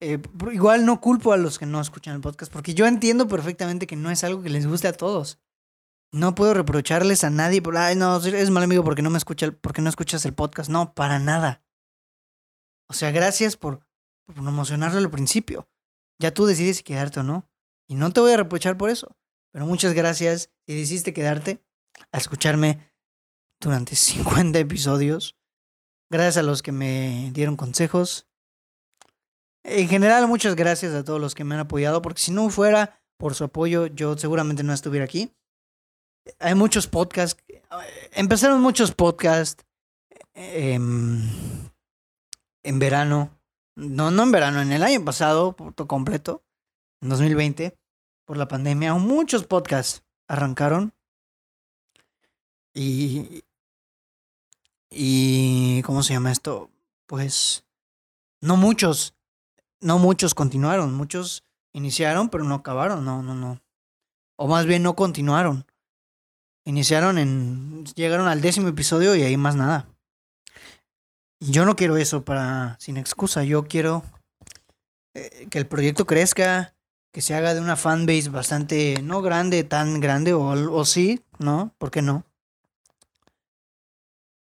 Eh, 0.00 0.18
igual 0.52 0.86
no 0.86 1.00
culpo 1.00 1.32
a 1.32 1.36
los 1.36 1.58
que 1.58 1.66
no 1.66 1.80
escuchan 1.80 2.14
el 2.14 2.20
podcast, 2.22 2.50
porque 2.50 2.74
yo 2.74 2.86
entiendo 2.86 3.28
perfectamente 3.28 3.86
que 3.86 3.96
no 3.96 4.10
es 4.10 4.24
algo 4.24 4.42
que 4.42 4.48
les 4.48 4.66
guste 4.66 4.88
a 4.88 4.94
todos. 4.94 5.38
No 6.12 6.34
puedo 6.34 6.54
reprocharles 6.54 7.22
a 7.22 7.30
nadie 7.30 7.62
por, 7.62 7.76
ay, 7.76 7.94
no, 7.96 8.16
eres 8.24 8.50
mal 8.50 8.64
amigo 8.64 8.82
porque 8.82 9.02
no 9.02 9.10
me 9.10 9.18
escucha, 9.18 9.52
porque 9.52 9.82
no 9.82 9.90
escuchas 9.90 10.24
el 10.24 10.34
podcast. 10.34 10.70
No, 10.70 10.94
para 10.94 11.18
nada. 11.18 11.62
O 12.88 12.94
sea, 12.94 13.12
gracias 13.12 13.56
por 13.56 13.86
promocionarlo 14.26 14.98
al 14.98 15.10
principio. 15.10 15.68
Ya 16.18 16.32
tú 16.32 16.46
decides 16.46 16.78
si 16.78 16.82
quedarte 16.82 17.20
o 17.20 17.22
no. 17.22 17.48
Y 17.86 17.94
no 17.94 18.12
te 18.12 18.20
voy 18.20 18.32
a 18.32 18.36
reprochar 18.36 18.76
por 18.76 18.90
eso. 18.90 19.16
Pero 19.52 19.66
muchas 19.66 19.92
gracias 19.92 20.50
si 20.66 20.74
decidiste 20.74 21.12
quedarte 21.12 21.62
a 22.10 22.18
escucharme 22.18 22.90
durante 23.60 23.94
50 23.96 24.58
episodios. 24.58 25.36
Gracias 26.08 26.38
a 26.38 26.42
los 26.42 26.62
que 26.62 26.72
me 26.72 27.30
dieron 27.32 27.56
consejos. 27.56 28.26
En 29.64 29.88
general, 29.88 30.26
muchas 30.26 30.56
gracias 30.56 30.94
a 30.94 31.04
todos 31.04 31.20
los 31.20 31.34
que 31.34 31.44
me 31.44 31.54
han 31.54 31.62
apoyado, 31.62 32.02
porque 32.02 32.22
si 32.22 32.32
no 32.32 32.48
fuera 32.50 33.00
por 33.18 33.34
su 33.34 33.44
apoyo, 33.44 33.86
yo 33.86 34.16
seguramente 34.16 34.62
no 34.62 34.72
estuviera 34.72 35.04
aquí. 35.04 35.32
Hay 36.38 36.54
muchos 36.54 36.86
podcasts. 36.86 37.42
Empezaron 38.12 38.60
muchos 38.60 38.92
podcasts 38.92 39.64
em, 40.34 41.20
en 42.62 42.78
verano 42.78 43.40
no, 43.80 44.10
no 44.10 44.24
en 44.24 44.32
verano, 44.32 44.60
en 44.60 44.72
el 44.72 44.82
año 44.82 45.02
pasado, 45.04 45.56
por 45.56 45.74
completo, 45.86 46.44
en 47.00 47.08
2020, 47.08 47.78
por 48.26 48.36
la 48.36 48.46
pandemia, 48.46 48.94
muchos 48.94 49.44
podcasts 49.44 50.02
arrancaron. 50.28 50.92
Y. 52.74 53.42
Y. 54.90 55.82
¿Cómo 55.82 56.02
se 56.02 56.12
llama 56.12 56.30
esto? 56.30 56.70
Pues. 57.06 57.64
No 58.42 58.56
muchos. 58.56 59.14
No 59.80 59.98
muchos 59.98 60.34
continuaron. 60.34 60.94
Muchos 60.94 61.44
iniciaron, 61.72 62.28
pero 62.28 62.44
no 62.44 62.54
acabaron. 62.54 63.04
No, 63.04 63.22
no, 63.22 63.34
no. 63.34 63.60
O 64.36 64.48
más 64.48 64.66
bien 64.66 64.82
no 64.82 64.94
continuaron. 64.94 65.66
Iniciaron 66.64 67.18
en. 67.18 67.84
Llegaron 67.94 68.28
al 68.28 68.40
décimo 68.40 68.68
episodio 68.68 69.14
y 69.16 69.22
ahí 69.22 69.36
más 69.36 69.56
nada. 69.56 69.88
Yo 71.40 71.64
no 71.64 71.74
quiero 71.74 71.96
eso 71.96 72.24
para 72.24 72.76
sin 72.78 72.98
excusa. 72.98 73.44
Yo 73.44 73.64
quiero 73.64 74.02
eh, 75.14 75.46
que 75.50 75.58
el 75.58 75.66
proyecto 75.66 76.06
crezca, 76.06 76.74
que 77.12 77.22
se 77.22 77.34
haga 77.34 77.54
de 77.54 77.60
una 77.60 77.76
fanbase 77.76 78.28
bastante, 78.28 79.00
no 79.02 79.22
grande, 79.22 79.64
tan 79.64 80.00
grande, 80.00 80.34
o, 80.34 80.44
o 80.46 80.84
sí, 80.84 81.24
¿no? 81.38 81.74
¿Por 81.78 81.90
qué 81.90 82.02
no? 82.02 82.24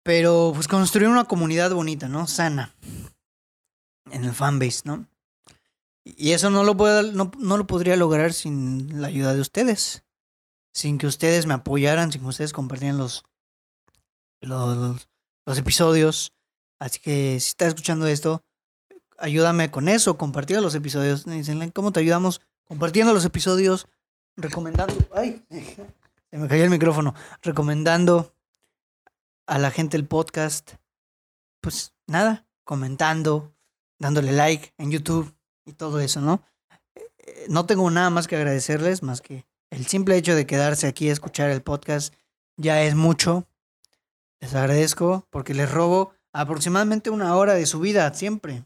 Pero 0.03 0.53
pues 0.55 0.67
construir 0.67 1.09
una 1.09 1.25
comunidad 1.25 1.73
bonita, 1.73 2.09
¿no? 2.09 2.27
Sana. 2.27 2.75
En 4.11 4.25
el 4.25 4.33
fanbase, 4.33 4.83
¿no? 4.85 5.07
Y 6.17 6.33
eso 6.33 6.51
no 6.51 6.65
lo, 6.65 6.77
puedo, 6.77 7.03
no, 7.03 7.31
no 7.39 7.57
lo 7.57 7.67
podría 7.67 7.97
lograr 7.97 8.33
sin 8.33 9.01
la 9.01 9.09
ayuda 9.09 9.35
de 9.35 9.41
ustedes. 9.41 10.05
Sin 10.73 10.99
que 10.99 11.07
ustedes 11.07 11.47
me 11.47 11.55
apoyaran, 11.55 12.13
sin 12.13 12.23
que 12.23 12.29
ustedes 12.29 12.53
compartieran 12.53 12.99
los, 12.99 13.25
los, 14.41 15.09
los 15.45 15.59
episodios 15.59 16.33
Así 16.79 17.01
que 17.01 17.41
si 17.41 17.49
estás 17.49 17.69
escuchando 17.69 18.07
esto, 18.07 18.45
ayúdame 19.19 19.71
con 19.71 19.89
eso, 19.89 20.17
compartiendo 20.17 20.63
los 20.63 20.75
episodios. 20.75 21.27
¿cómo 21.75 21.93
te 21.93 22.01
ayudamos? 22.01 22.41
Compartiendo 22.65 23.13
los 23.13 23.25
episodios, 23.25 23.89
recomendando. 24.37 24.95
¡Ay! 25.15 25.45
Se 26.31 26.37
me 26.37 26.47
cayó 26.47 26.65
el 26.65 26.71
micrófono. 26.71 27.15
Recomendando 27.43 28.35
a 29.47 29.59
la 29.59 29.71
gente 29.71 29.97
el 29.97 30.07
podcast. 30.07 30.75
Pues 31.61 31.95
nada, 32.07 32.47
comentando, 32.65 33.53
dándole 33.99 34.33
like 34.33 34.73
en 34.79 34.93
YouTube 34.93 35.35
y 35.69 35.75
todo 35.75 36.01
eso, 36.01 36.21
¿no? 36.21 36.43
Eh, 36.97 37.47
no 37.49 37.67
tengo 37.67 37.91
nada 37.91 38.11
más 38.11 38.27
que 38.27 38.37
agradecerles, 38.37 39.03
más 39.03 39.21
que 39.21 39.45
el 39.71 39.87
simple 39.87 40.17
hecho 40.17 40.35
de 40.35 40.47
quedarse 40.47 40.87
aquí 40.87 41.11
a 41.11 41.13
escuchar 41.13 41.51
el 41.51 41.63
podcast 41.63 42.15
ya 42.57 42.83
es 42.83 42.95
mucho. 42.95 43.47
Les 44.41 44.55
agradezco 44.55 45.27
porque 45.31 45.53
les 45.55 45.71
robo 45.71 46.15
aproximadamente 46.33 47.11
una 47.11 47.37
hora 47.37 47.55
de 47.55 47.67
su 47.67 47.81
vida 47.81 48.13
siempre. 48.15 48.65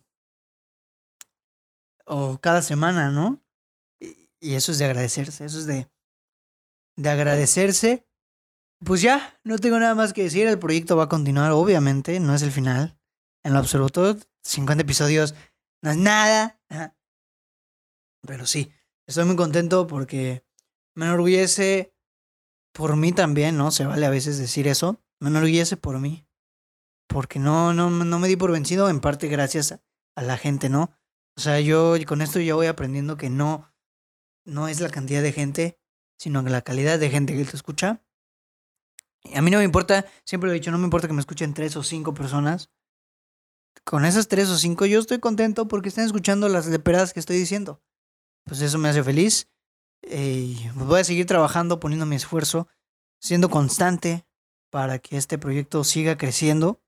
O 2.06 2.38
cada 2.38 2.62
semana, 2.62 3.10
¿no? 3.10 3.40
Y 4.40 4.54
eso 4.54 4.72
es 4.72 4.78
de 4.78 4.84
agradecerse, 4.84 5.44
eso 5.44 5.58
es 5.58 5.66
de, 5.66 5.88
de 6.96 7.10
agradecerse. 7.10 8.06
Pues 8.84 9.00
ya, 9.00 9.38
no 9.44 9.58
tengo 9.58 9.78
nada 9.78 9.94
más 9.94 10.12
que 10.12 10.24
decir, 10.24 10.46
el 10.46 10.58
proyecto 10.58 10.96
va 10.96 11.04
a 11.04 11.08
continuar, 11.08 11.52
obviamente, 11.52 12.18
no 12.20 12.34
es 12.34 12.42
el 12.42 12.50
final, 12.50 12.96
en 13.44 13.52
lo 13.52 13.60
absoluto. 13.60 14.16
50 14.44 14.82
episodios 14.82 15.34
no 15.82 15.90
es 15.90 15.96
nada. 15.96 16.60
Pero 18.26 18.46
sí, 18.46 18.72
estoy 19.06 19.24
muy 19.24 19.36
contento 19.36 19.86
porque 19.86 20.44
me 20.94 21.06
enorgullece 21.06 21.94
por 22.72 22.96
mí 22.96 23.12
también, 23.12 23.56
¿no? 23.56 23.70
Se 23.70 23.84
vale 23.84 24.06
a 24.06 24.10
veces 24.10 24.38
decir 24.38 24.68
eso. 24.68 25.02
Me 25.20 25.28
enorgullece 25.28 25.76
por 25.76 25.98
mí. 25.98 26.26
Porque 27.08 27.38
no, 27.38 27.74
no, 27.74 27.90
no 27.90 28.18
me 28.18 28.28
di 28.28 28.36
por 28.36 28.52
vencido, 28.52 28.88
en 28.88 29.00
parte 29.00 29.28
gracias 29.28 29.78
a 30.16 30.22
la 30.22 30.38
gente, 30.38 30.68
¿no? 30.68 30.90
O 31.36 31.40
sea, 31.40 31.60
yo 31.60 31.94
con 32.06 32.22
esto 32.22 32.40
ya 32.40 32.54
voy 32.54 32.66
aprendiendo 32.66 33.16
que 33.16 33.30
no, 33.30 33.72
no 34.44 34.68
es 34.68 34.80
la 34.80 34.88
cantidad 34.88 35.22
de 35.22 35.32
gente, 35.32 35.78
sino 36.18 36.42
la 36.42 36.62
calidad 36.62 36.98
de 36.98 37.10
gente 37.10 37.36
que 37.36 37.44
te 37.44 37.56
escucha. 37.56 38.02
A 39.34 39.42
mí 39.42 39.50
no 39.50 39.58
me 39.58 39.64
importa, 39.64 40.06
siempre 40.24 40.48
lo 40.48 40.54
he 40.54 40.58
dicho, 40.58 40.70
no 40.70 40.78
me 40.78 40.84
importa 40.84 41.06
que 41.06 41.14
me 41.14 41.20
escuchen 41.20 41.54
tres 41.54 41.76
o 41.76 41.82
cinco 41.82 42.14
personas. 42.14 42.70
Con 43.84 44.04
esas 44.04 44.28
tres 44.28 44.48
o 44.48 44.56
cinco 44.56 44.86
yo 44.86 45.00
estoy 45.00 45.18
contento 45.18 45.68
porque 45.68 45.88
están 45.88 46.04
escuchando 46.04 46.48
las 46.48 46.66
leperadas 46.66 47.12
que 47.12 47.20
estoy 47.20 47.36
diciendo. 47.36 47.82
Pues 48.44 48.60
eso 48.60 48.78
me 48.78 48.88
hace 48.88 49.02
feliz. 49.02 49.48
Eh, 50.02 50.56
y 50.56 50.68
voy 50.74 51.00
a 51.00 51.04
seguir 51.04 51.26
trabajando, 51.26 51.80
poniendo 51.80 52.06
mi 52.06 52.16
esfuerzo, 52.16 52.68
siendo 53.20 53.48
constante 53.50 54.26
para 54.70 54.98
que 54.98 55.16
este 55.16 55.38
proyecto 55.38 55.84
siga 55.84 56.16
creciendo, 56.16 56.80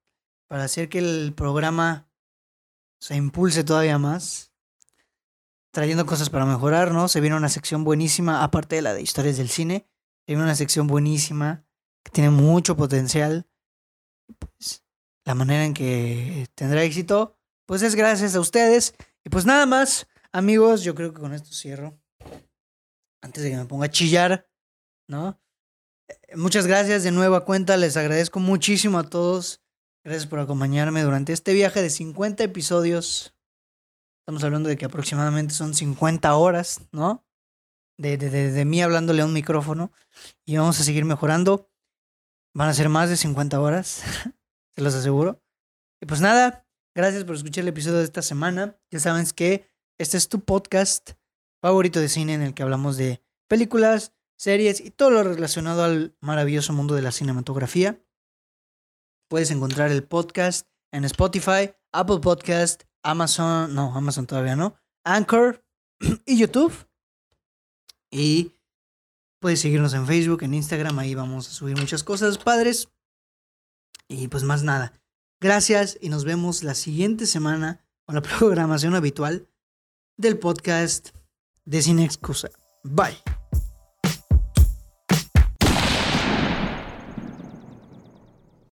para 0.49 0.65
hacer 0.65 0.89
que 0.89 0.99
el 0.99 1.33
programa 1.35 2.09
se 3.01 3.17
impulse 3.17 3.65
todavía 3.65 3.99
más, 3.99 4.53
trayendo 5.71 6.07
cosas 6.07 6.31
para 6.31 6.47
mejorar, 6.47 6.93
¿no? 6.93 7.09
Se 7.09 7.21
viene 7.21 7.37
una 7.37 7.49
sección 7.49 7.85
buenísima, 7.85 8.43
aparte 8.43 8.77
de 8.77 8.83
la 8.83 8.95
de 8.95 9.03
historias 9.03 9.37
del 9.37 9.49
cine, 9.49 9.87
se 10.21 10.33
viene 10.33 10.45
una 10.45 10.55
sección 10.55 10.87
buenísima 10.87 11.67
que 12.03 12.13
tiene 12.13 12.31
mucho 12.31 12.77
potencial. 12.77 13.47
Pues, 14.39 14.84
la 15.25 15.35
manera 15.35 15.65
en 15.65 15.75
que 15.75 16.47
tendrá 16.55 16.83
éxito, 16.83 17.37
pues 17.67 17.83
es 17.83 17.95
gracias 17.95 18.35
a 18.35 18.41
ustedes. 18.41 18.95
Y 19.25 19.31
pues 19.31 19.47
nada 19.47 19.67
más, 19.67 20.07
amigos, 20.33 20.83
yo 20.83 20.95
creo 20.95 21.13
que 21.15 21.21
con 21.21 21.33
esto 21.33 21.53
cierro 21.53 21.99
antes 23.25 23.43
de 23.43 23.51
que 23.51 23.57
me 23.57 23.65
ponga 23.65 23.87
a 23.87 23.91
chillar, 23.91 24.47
¿no? 25.09 25.41
Muchas 26.35 26.67
gracias 26.67 27.03
de 27.03 27.11
nueva 27.11 27.47
cuenta, 27.47 27.79
les 27.79 27.97
agradezco 27.97 28.39
muchísimo 28.39 28.99
a 28.99 29.09
todos. 29.09 29.63
Gracias 30.05 30.27
por 30.27 30.39
acompañarme 30.39 31.03
durante 31.03 31.33
este 31.33 31.55
viaje 31.55 31.81
de 31.81 31.89
50 31.89 32.45
episodios. 32.45 33.35
Estamos 34.21 34.45
hablando 34.45 34.69
de 34.69 34.77
que 34.77 34.85
aproximadamente 34.85 35.55
son 35.55 35.73
50 35.73 36.35
horas, 36.35 36.83
¿no? 36.93 37.25
De, 37.99 38.19
de, 38.19 38.29
de, 38.29 38.65
mí 38.67 38.83
hablándole 38.83 39.23
a 39.23 39.25
un 39.25 39.33
micrófono. 39.33 39.91
Y 40.45 40.59
vamos 40.59 40.79
a 40.79 40.85
seguir 40.85 41.07
mejorando. 41.07 41.71
Van 42.55 42.69
a 42.69 42.75
ser 42.75 42.91
más 42.91 43.09
de 43.09 43.17
50 43.17 43.59
horas, 43.59 44.03
se 44.77 44.83
los 44.83 44.95
aseguro. 44.95 45.43
Y 46.01 46.07
pues 46.07 46.21
nada, 46.21 46.67
gracias 46.95 47.25
por 47.25 47.37
escuchar 47.37 47.63
el 47.63 47.69
episodio 47.69 47.99
de 47.99 48.05
esta 48.05 48.23
semana. 48.23 48.79
Ya 48.91 49.01
saben 49.01 49.27
que 49.35 49.69
este 49.99 50.17
es 50.17 50.29
tu 50.29 50.41
podcast 50.41 51.13
favorito 51.63 52.01
de 52.01 52.09
cine 52.09 52.35
en 52.35 52.43
el 52.43 52.55
que 52.55 52.63
hablamos 52.63 52.97
de 52.97 53.23
películas, 53.49 54.13
series 54.37 54.81
y 54.81 54.91
todo 54.91 55.11
lo 55.11 55.23
relacionado 55.23 55.85
al 55.85 56.17
maravilloso 56.21 56.73
mundo 56.73 56.95
de 56.95 57.03
la 57.03 57.13
cinematografía. 57.13 58.03
Puedes 59.29 59.51
encontrar 59.51 59.91
el 59.91 60.05
podcast 60.05 60.69
en 60.93 61.05
Spotify, 61.05 61.73
Apple 61.93 62.21
Podcast, 62.21 62.83
Amazon, 63.03 63.75
no, 63.75 63.95
Amazon 63.95 64.27
todavía 64.27 64.57
no, 64.57 64.77
Anchor 65.05 65.65
y 66.27 66.39
YouTube. 66.39 66.73
Y 68.11 68.53
puedes 69.41 69.61
seguirnos 69.61 69.95
en 69.95 70.07
Facebook, 70.07 70.43
en 70.43 70.55
Instagram, 70.55 70.99
ahí 70.99 71.15
vamos 71.15 71.49
a 71.49 71.53
subir 71.53 71.77
muchas 71.77 72.05
cosas 72.05 72.39
padres. 72.39 72.94
Y 74.09 74.29
pues 74.29 74.43
más 74.45 74.63
nada. 74.63 74.93
Gracias 75.41 75.99
y 76.01 76.09
nos 76.09 76.25
vemos 76.25 76.63
la 76.63 76.75
siguiente 76.75 77.27
semana 77.27 77.85
con 78.07 78.15
la 78.15 78.23
programación 78.39 78.95
habitual 78.95 79.49
del 80.17 80.39
podcast 80.39 81.11
de 81.65 81.83
Sin 81.83 81.99
Excusa. 81.99 82.49
Bye. 82.83 83.44